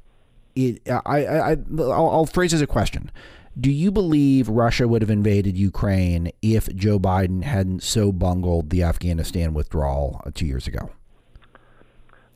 it, 0.59 0.91
I, 0.91 1.27
I, 1.27 1.57
I'll, 1.79 2.11
I'll 2.11 2.27
phrase 2.27 2.53
as 2.53 2.61
a 2.61 2.67
question. 2.67 3.11
Do 3.59 3.71
you 3.71 3.91
believe 3.91 4.49
Russia 4.49 4.87
would 4.87 5.03
have 5.03 5.11
invaded 5.11 5.57
Ukraine 5.57 6.31
if 6.43 6.75
Joe 6.75 6.99
Biden 6.99 7.43
hadn't 7.43 7.83
so 7.83 8.13
bungled 8.13 8.71
the 8.71 8.83
Afghanistan 8.83 9.55
withdrawal 9.55 10.21
uh, 10.25 10.31
two 10.33 10.47
years 10.47 10.67
ago? 10.67 10.91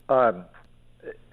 Um, 0.09 0.45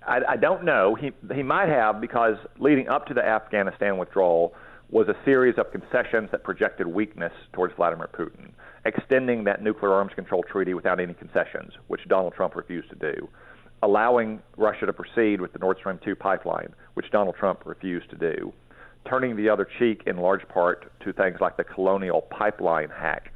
I, 0.07 0.21
I 0.29 0.37
don't 0.37 0.65
know. 0.65 0.95
He 0.95 1.13
he 1.35 1.43
might 1.43 1.69
have 1.69 2.01
because 2.01 2.37
leading 2.59 2.89
up 2.89 3.07
to 3.07 3.15
the 3.15 3.25
Afghanistan 3.25 3.99
withdrawal 3.99 4.55
was 4.91 5.09
a 5.09 5.17
series 5.25 5.57
of 5.59 5.71
concessions 5.73 6.31
that 6.33 6.43
projected 6.43 6.87
weakness 6.87 7.33
towards 7.53 7.75
Vladimir 7.75 8.09
Putin, 8.13 8.51
extending 8.85 9.45
that 9.45 9.63
nuclear 9.63 9.93
arms 9.93 10.13
control 10.15 10.43
treaty 10.43 10.75
without 10.75 10.99
any 11.01 11.15
concessions, 11.15 11.73
which 11.89 12.07
Donald 12.09 12.35
Trump 12.35 12.57
refused 12.57 12.91
to 12.91 12.97
do 12.97 13.29
allowing 13.83 14.41
Russia 14.57 14.87
to 14.87 14.93
proceed 14.93 15.41
with 15.41 15.53
the 15.53 15.59
Nord 15.59 15.79
Stream 15.79 15.99
2 16.05 16.15
pipeline, 16.15 16.75
which 16.95 17.11
Donald 17.11 17.37
Trump 17.37 17.63
refused 17.65 18.11
to 18.11 18.17
do, 18.17 18.53
turning 19.09 19.37
the 19.37 19.49
other 19.49 19.67
cheek 19.79 20.03
in 20.07 20.19
large 20.19 20.47
part 20.49 20.93
to 21.01 21.13
things 21.13 21.39
like 21.41 21.57
the 21.57 21.65
colonial 21.65 22.23
pipeline 22.23 22.91
hack, 22.91 23.33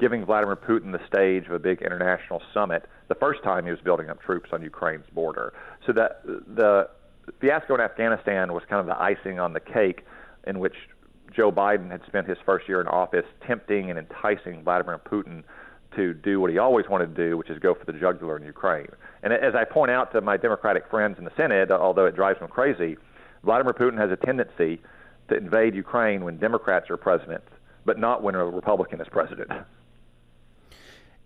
giving 0.00 0.24
Vladimir 0.24 0.56
Putin 0.56 0.92
the 0.92 1.06
stage 1.06 1.46
of 1.46 1.52
a 1.52 1.58
big 1.58 1.82
international 1.82 2.42
summit 2.54 2.88
the 3.08 3.14
first 3.14 3.42
time 3.42 3.64
he 3.64 3.70
was 3.70 3.80
building 3.80 4.08
up 4.08 4.20
troops 4.22 4.50
on 4.52 4.62
Ukraine's 4.62 5.06
border. 5.12 5.52
So 5.86 5.92
that 5.92 6.22
the 6.24 6.88
fiasco 7.40 7.74
in 7.74 7.80
Afghanistan 7.80 8.52
was 8.52 8.62
kind 8.68 8.80
of 8.80 8.86
the 8.86 9.00
icing 9.00 9.38
on 9.38 9.52
the 9.52 9.60
cake 9.60 10.04
in 10.46 10.58
which 10.58 10.74
Joe 11.34 11.52
Biden 11.52 11.90
had 11.90 12.00
spent 12.06 12.28
his 12.28 12.38
first 12.46 12.68
year 12.68 12.80
in 12.80 12.88
office 12.88 13.26
tempting 13.46 13.90
and 13.90 13.98
enticing 13.98 14.62
Vladimir 14.62 14.98
Putin 14.98 15.42
to 15.94 16.14
do 16.14 16.40
what 16.40 16.50
he 16.50 16.58
always 16.58 16.88
wanted 16.88 17.14
to 17.14 17.28
do, 17.28 17.36
which 17.36 17.50
is 17.50 17.58
go 17.58 17.74
for 17.74 17.84
the 17.84 17.92
jugular 17.92 18.36
in 18.36 18.44
Ukraine. 18.44 18.88
And 19.22 19.32
as 19.32 19.54
I 19.54 19.64
point 19.64 19.90
out 19.90 20.12
to 20.12 20.20
my 20.20 20.36
Democratic 20.36 20.88
friends 20.90 21.18
in 21.18 21.24
the 21.24 21.32
Senate, 21.36 21.70
although 21.70 22.06
it 22.06 22.14
drives 22.14 22.38
them 22.40 22.48
crazy, 22.48 22.96
Vladimir 23.44 23.74
Putin 23.74 23.98
has 23.98 24.10
a 24.10 24.16
tendency 24.16 24.80
to 25.28 25.36
invade 25.36 25.74
Ukraine 25.74 26.24
when 26.24 26.36
Democrats 26.38 26.90
are 26.90 26.96
president, 26.96 27.44
but 27.84 27.98
not 27.98 28.22
when 28.22 28.34
a 28.34 28.44
Republican 28.44 29.00
is 29.00 29.08
president. 29.08 29.50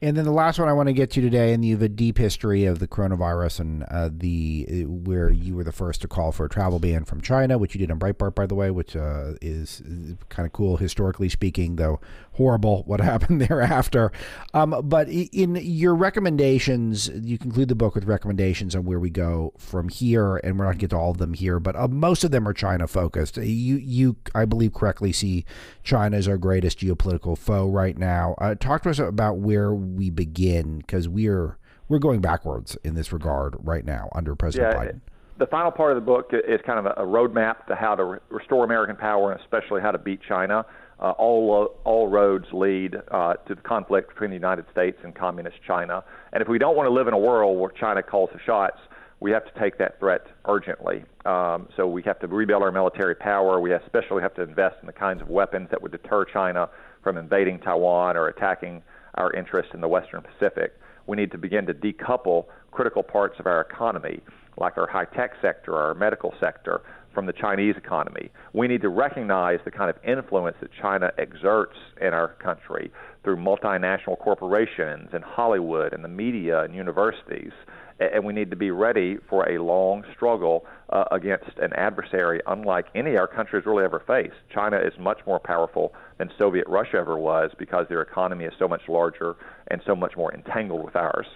And 0.02 0.16
then 0.16 0.24
the 0.24 0.32
last 0.32 0.58
one 0.58 0.66
I 0.66 0.72
want 0.72 0.86
to 0.86 0.94
get 0.94 1.11
to 1.11 1.20
today, 1.20 1.52
and 1.52 1.62
you 1.62 1.74
have 1.74 1.82
a 1.82 1.88
deep 1.88 2.16
history 2.16 2.64
of 2.64 2.78
the 2.78 2.88
coronavirus 2.88 3.61
and 3.61 3.82
uh, 3.82 4.08
the 4.11 4.86
where 4.86 5.30
you 5.30 5.54
were 5.54 5.64
the 5.64 5.72
first 5.72 6.00
to 6.00 6.08
call 6.08 6.32
for 6.32 6.46
a 6.46 6.48
travel 6.48 6.78
ban 6.78 7.04
from 7.04 7.20
China, 7.20 7.58
which 7.58 7.74
you 7.74 7.80
did 7.80 7.90
on 7.90 7.98
Breitbart, 7.98 8.34
by 8.34 8.46
the 8.46 8.54
way, 8.54 8.70
which 8.70 8.96
uh, 8.96 9.32
is, 9.42 9.82
is 9.82 10.16
kind 10.30 10.46
of 10.46 10.54
cool 10.54 10.78
historically 10.78 11.28
speaking, 11.28 11.76
though 11.76 12.00
horrible 12.41 12.82
what 12.86 13.01
happened 13.12 13.43
thereafter. 13.43 14.11
Um, 14.55 14.80
but 14.84 15.09
in 15.11 15.57
your 15.57 15.95
recommendations, 15.95 17.09
you 17.09 17.36
conclude 17.36 17.68
the 17.68 17.74
book 17.74 17.95
with 17.95 18.05
recommendations 18.05 18.74
on 18.74 18.86
where 18.86 18.99
we 18.99 19.11
go 19.11 19.53
from 19.59 19.91
here, 19.91 20.38
and 20.38 20.59
we're 20.59 20.64
not 20.64 20.70
going 20.70 20.78
to 20.78 20.80
get 20.80 20.91
to 20.91 20.97
all 20.97 21.11
of 21.11 21.18
them 21.18 21.34
here, 21.34 21.61
but 21.61 21.76
uh, 21.76 21.86
most 21.88 22.24
of 22.24 22.30
them 22.30 22.49
are 22.49 22.55
China 22.55 22.86
focused. 22.86 23.36
You, 23.36 23.76
you, 23.76 24.16
I 24.34 24.47
believe, 24.47 24.72
correctly 24.72 25.12
see 25.12 25.45
China 25.82 26.16
as 26.16 26.26
our 26.26 26.38
greatest 26.38 26.78
geopolitical 26.78 27.36
foe 27.36 27.68
right 27.68 27.99
now. 27.99 28.34
Uh, 28.38 28.55
talk 28.55 28.84
to 28.84 28.91
us 28.91 28.99
about 28.99 29.36
where 29.36 29.74
we 29.74 30.09
begin 30.09 30.78
because 30.78 31.09
we're 31.09 31.59
we're 31.88 31.99
going 31.99 32.20
backwards 32.20 32.78
in 32.84 32.95
this 32.95 33.12
regard 33.12 33.57
right 33.59 33.84
now 33.84 34.09
under 34.14 34.34
President 34.34 34.72
yeah, 34.72 34.80
Biden. 34.80 35.01
The 35.38 35.47
final 35.47 35.72
part 35.72 35.91
of 35.91 35.97
the 35.97 36.07
book 36.07 36.30
is 36.32 36.61
kind 36.64 36.78
of 36.78 36.86
a 36.86 37.05
roadmap 37.05 37.66
to 37.66 37.74
how 37.74 37.97
to 37.97 38.20
restore 38.30 38.64
American 38.64 38.95
power 38.95 39.32
and 39.32 39.41
especially 39.41 39.80
how 39.82 39.91
to 39.91 39.99
beat 39.99 40.20
China. 40.26 40.64
Uh, 41.01 41.12
all 41.12 41.74
all 41.84 42.09
roads 42.09 42.44
lead 42.53 42.94
uh, 43.11 43.32
to 43.48 43.55
the 43.55 43.62
conflict 43.62 44.11
between 44.11 44.28
the 44.28 44.36
United 44.36 44.66
States 44.70 44.98
and 45.03 45.14
communist 45.14 45.57
China. 45.66 46.05
And 46.32 46.42
if 46.42 46.48
we 46.48 46.59
don't 46.59 46.76
want 46.76 46.86
to 46.86 46.92
live 46.92 47.09
in 47.09 47.14
a 47.14 47.18
world 47.18 47.59
where 47.59 47.70
China 47.70 48.03
calls 48.03 48.28
the 48.34 48.40
shots, 48.44 48.76
we 49.20 49.30
have 49.30 49.44
to 49.44 49.61
take 49.61 49.78
that 49.78 49.98
threat 49.98 50.26
urgently. 50.46 51.05
Um, 51.24 51.68
so 51.76 51.86
we 51.86 52.03
have 52.03 52.18
to 52.20 52.26
rebuild 52.26 52.62
our 52.62 52.72
military 52.72 53.14
power. 53.14 53.61
We 53.61 53.72
especially 53.72 54.22
have 54.22 54.34
to 54.34 54.42
invest 54.42 54.76
in 54.82 54.86
the 54.86 54.92
kinds 54.92 55.22
of 55.22 55.28
weapons 55.28 55.68
that 55.70 55.80
would 55.80 55.92
deter 55.92 56.24
China 56.26 56.68
from 57.03 57.16
invading 57.16 57.61
Taiwan 57.61 58.16
or 58.16 58.28
attacking 58.28 58.82
our 59.14 59.32
interests 59.32 59.72
in 59.74 59.80
the 59.80 59.88
Western 59.88 60.22
Pacific. 60.22 60.74
We 61.07 61.16
need 61.16 61.30
to 61.32 61.38
begin 61.38 61.66
to 61.66 61.74
decouple 61.74 62.46
critical 62.70 63.03
parts 63.03 63.38
of 63.40 63.46
our 63.46 63.61
economy, 63.62 64.20
like 64.57 64.78
our 64.78 64.86
high 64.86 65.07
tech 65.07 65.32
sector, 65.42 65.74
our 65.76 65.94
medical 65.94 66.34
sector, 66.40 66.82
from 67.14 67.26
the 67.26 67.32
Chinese 67.32 67.76
economy. 67.76 68.30
We 68.52 68.68
need 68.68 68.82
to 68.82 68.88
recognize 68.88 69.58
the 69.64 69.70
kind 69.70 69.90
of 69.90 69.96
influence 70.04 70.56
that 70.61 70.70
China 70.80 71.12
exerts 71.18 71.76
in 72.00 72.14
our 72.14 72.28
country 72.34 72.90
through 73.22 73.36
multinational 73.36 74.18
corporations 74.18 75.11
and 75.12 75.22
Hollywood 75.24 75.92
and 75.92 76.04
the 76.04 76.08
media 76.08 76.62
and 76.62 76.74
universities. 76.74 77.52
And 77.98 78.24
we 78.24 78.32
need 78.32 78.48
to 78.50 78.56
be 78.56 78.70
ready 78.70 79.18
for 79.28 79.46
a 79.50 79.62
long 79.62 80.04
struggle 80.14 80.64
uh, 80.88 81.04
against 81.12 81.58
an 81.58 81.72
adversary 81.74 82.40
unlike 82.46 82.86
any 82.94 83.16
our 83.18 83.26
country 83.26 83.61
has 83.61 83.66
really 83.66 83.84
ever 83.84 84.02
faced. 84.06 84.36
China 84.52 84.78
is 84.78 84.94
much 84.98 85.18
more 85.26 85.38
powerful 85.38 85.92
than 86.16 86.30
Soviet 86.38 86.66
Russia 86.66 86.96
ever 86.96 87.18
was 87.18 87.50
because 87.58 87.86
their 87.88 88.00
economy 88.00 88.46
is 88.46 88.54
so 88.58 88.66
much 88.66 88.82
larger 88.88 89.36
and 89.68 89.82
so 89.86 89.94
much 89.94 90.16
more 90.16 90.32
entangled 90.32 90.82
with 90.82 90.96
ours. 90.96 91.26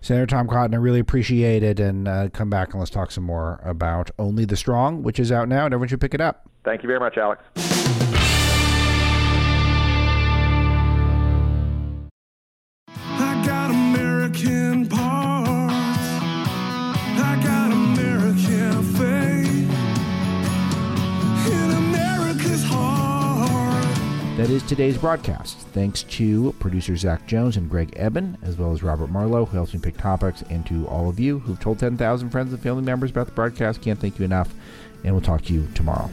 Senator 0.00 0.26
Tom 0.26 0.48
Cotton, 0.48 0.74
I 0.74 0.78
really 0.78 1.00
appreciate 1.00 1.62
it. 1.62 1.80
And 1.80 2.08
uh, 2.08 2.28
come 2.30 2.50
back 2.50 2.72
and 2.72 2.80
let's 2.80 2.90
talk 2.90 3.10
some 3.10 3.24
more 3.24 3.60
about 3.64 4.10
Only 4.18 4.44
the 4.44 4.56
Strong, 4.56 5.02
which 5.02 5.18
is 5.18 5.32
out 5.32 5.48
now, 5.48 5.64
and 5.64 5.74
everyone 5.74 5.88
should 5.88 6.00
pick 6.00 6.14
it 6.14 6.20
up. 6.20 6.48
Thank 6.64 6.82
you 6.82 6.86
very 6.86 7.00
much, 7.00 7.16
Alex. 7.18 8.21
Is 24.52 24.62
today's 24.64 24.98
broadcast. 24.98 25.56
Thanks 25.68 26.02
to 26.02 26.52
producer 26.58 26.94
Zach 26.94 27.26
Jones 27.26 27.56
and 27.56 27.70
Greg 27.70 27.94
Eben, 27.96 28.36
as 28.42 28.58
well 28.58 28.72
as 28.72 28.82
Robert 28.82 29.10
Marlowe, 29.10 29.46
who 29.46 29.56
helps 29.56 29.72
me 29.72 29.80
pick 29.80 29.96
topics, 29.96 30.42
and 30.50 30.66
to 30.66 30.86
all 30.88 31.08
of 31.08 31.18
you 31.18 31.38
who've 31.38 31.58
told 31.58 31.78
10,000 31.78 32.28
friends 32.28 32.52
and 32.52 32.62
family 32.62 32.82
members 32.82 33.10
about 33.10 33.26
the 33.26 33.32
broadcast. 33.32 33.80
Can't 33.80 33.98
thank 33.98 34.18
you 34.18 34.24
enough, 34.26 34.52
and 35.04 35.14
we'll 35.14 35.22
talk 35.22 35.42
to 35.42 35.54
you 35.54 35.66
tomorrow. 35.74 36.10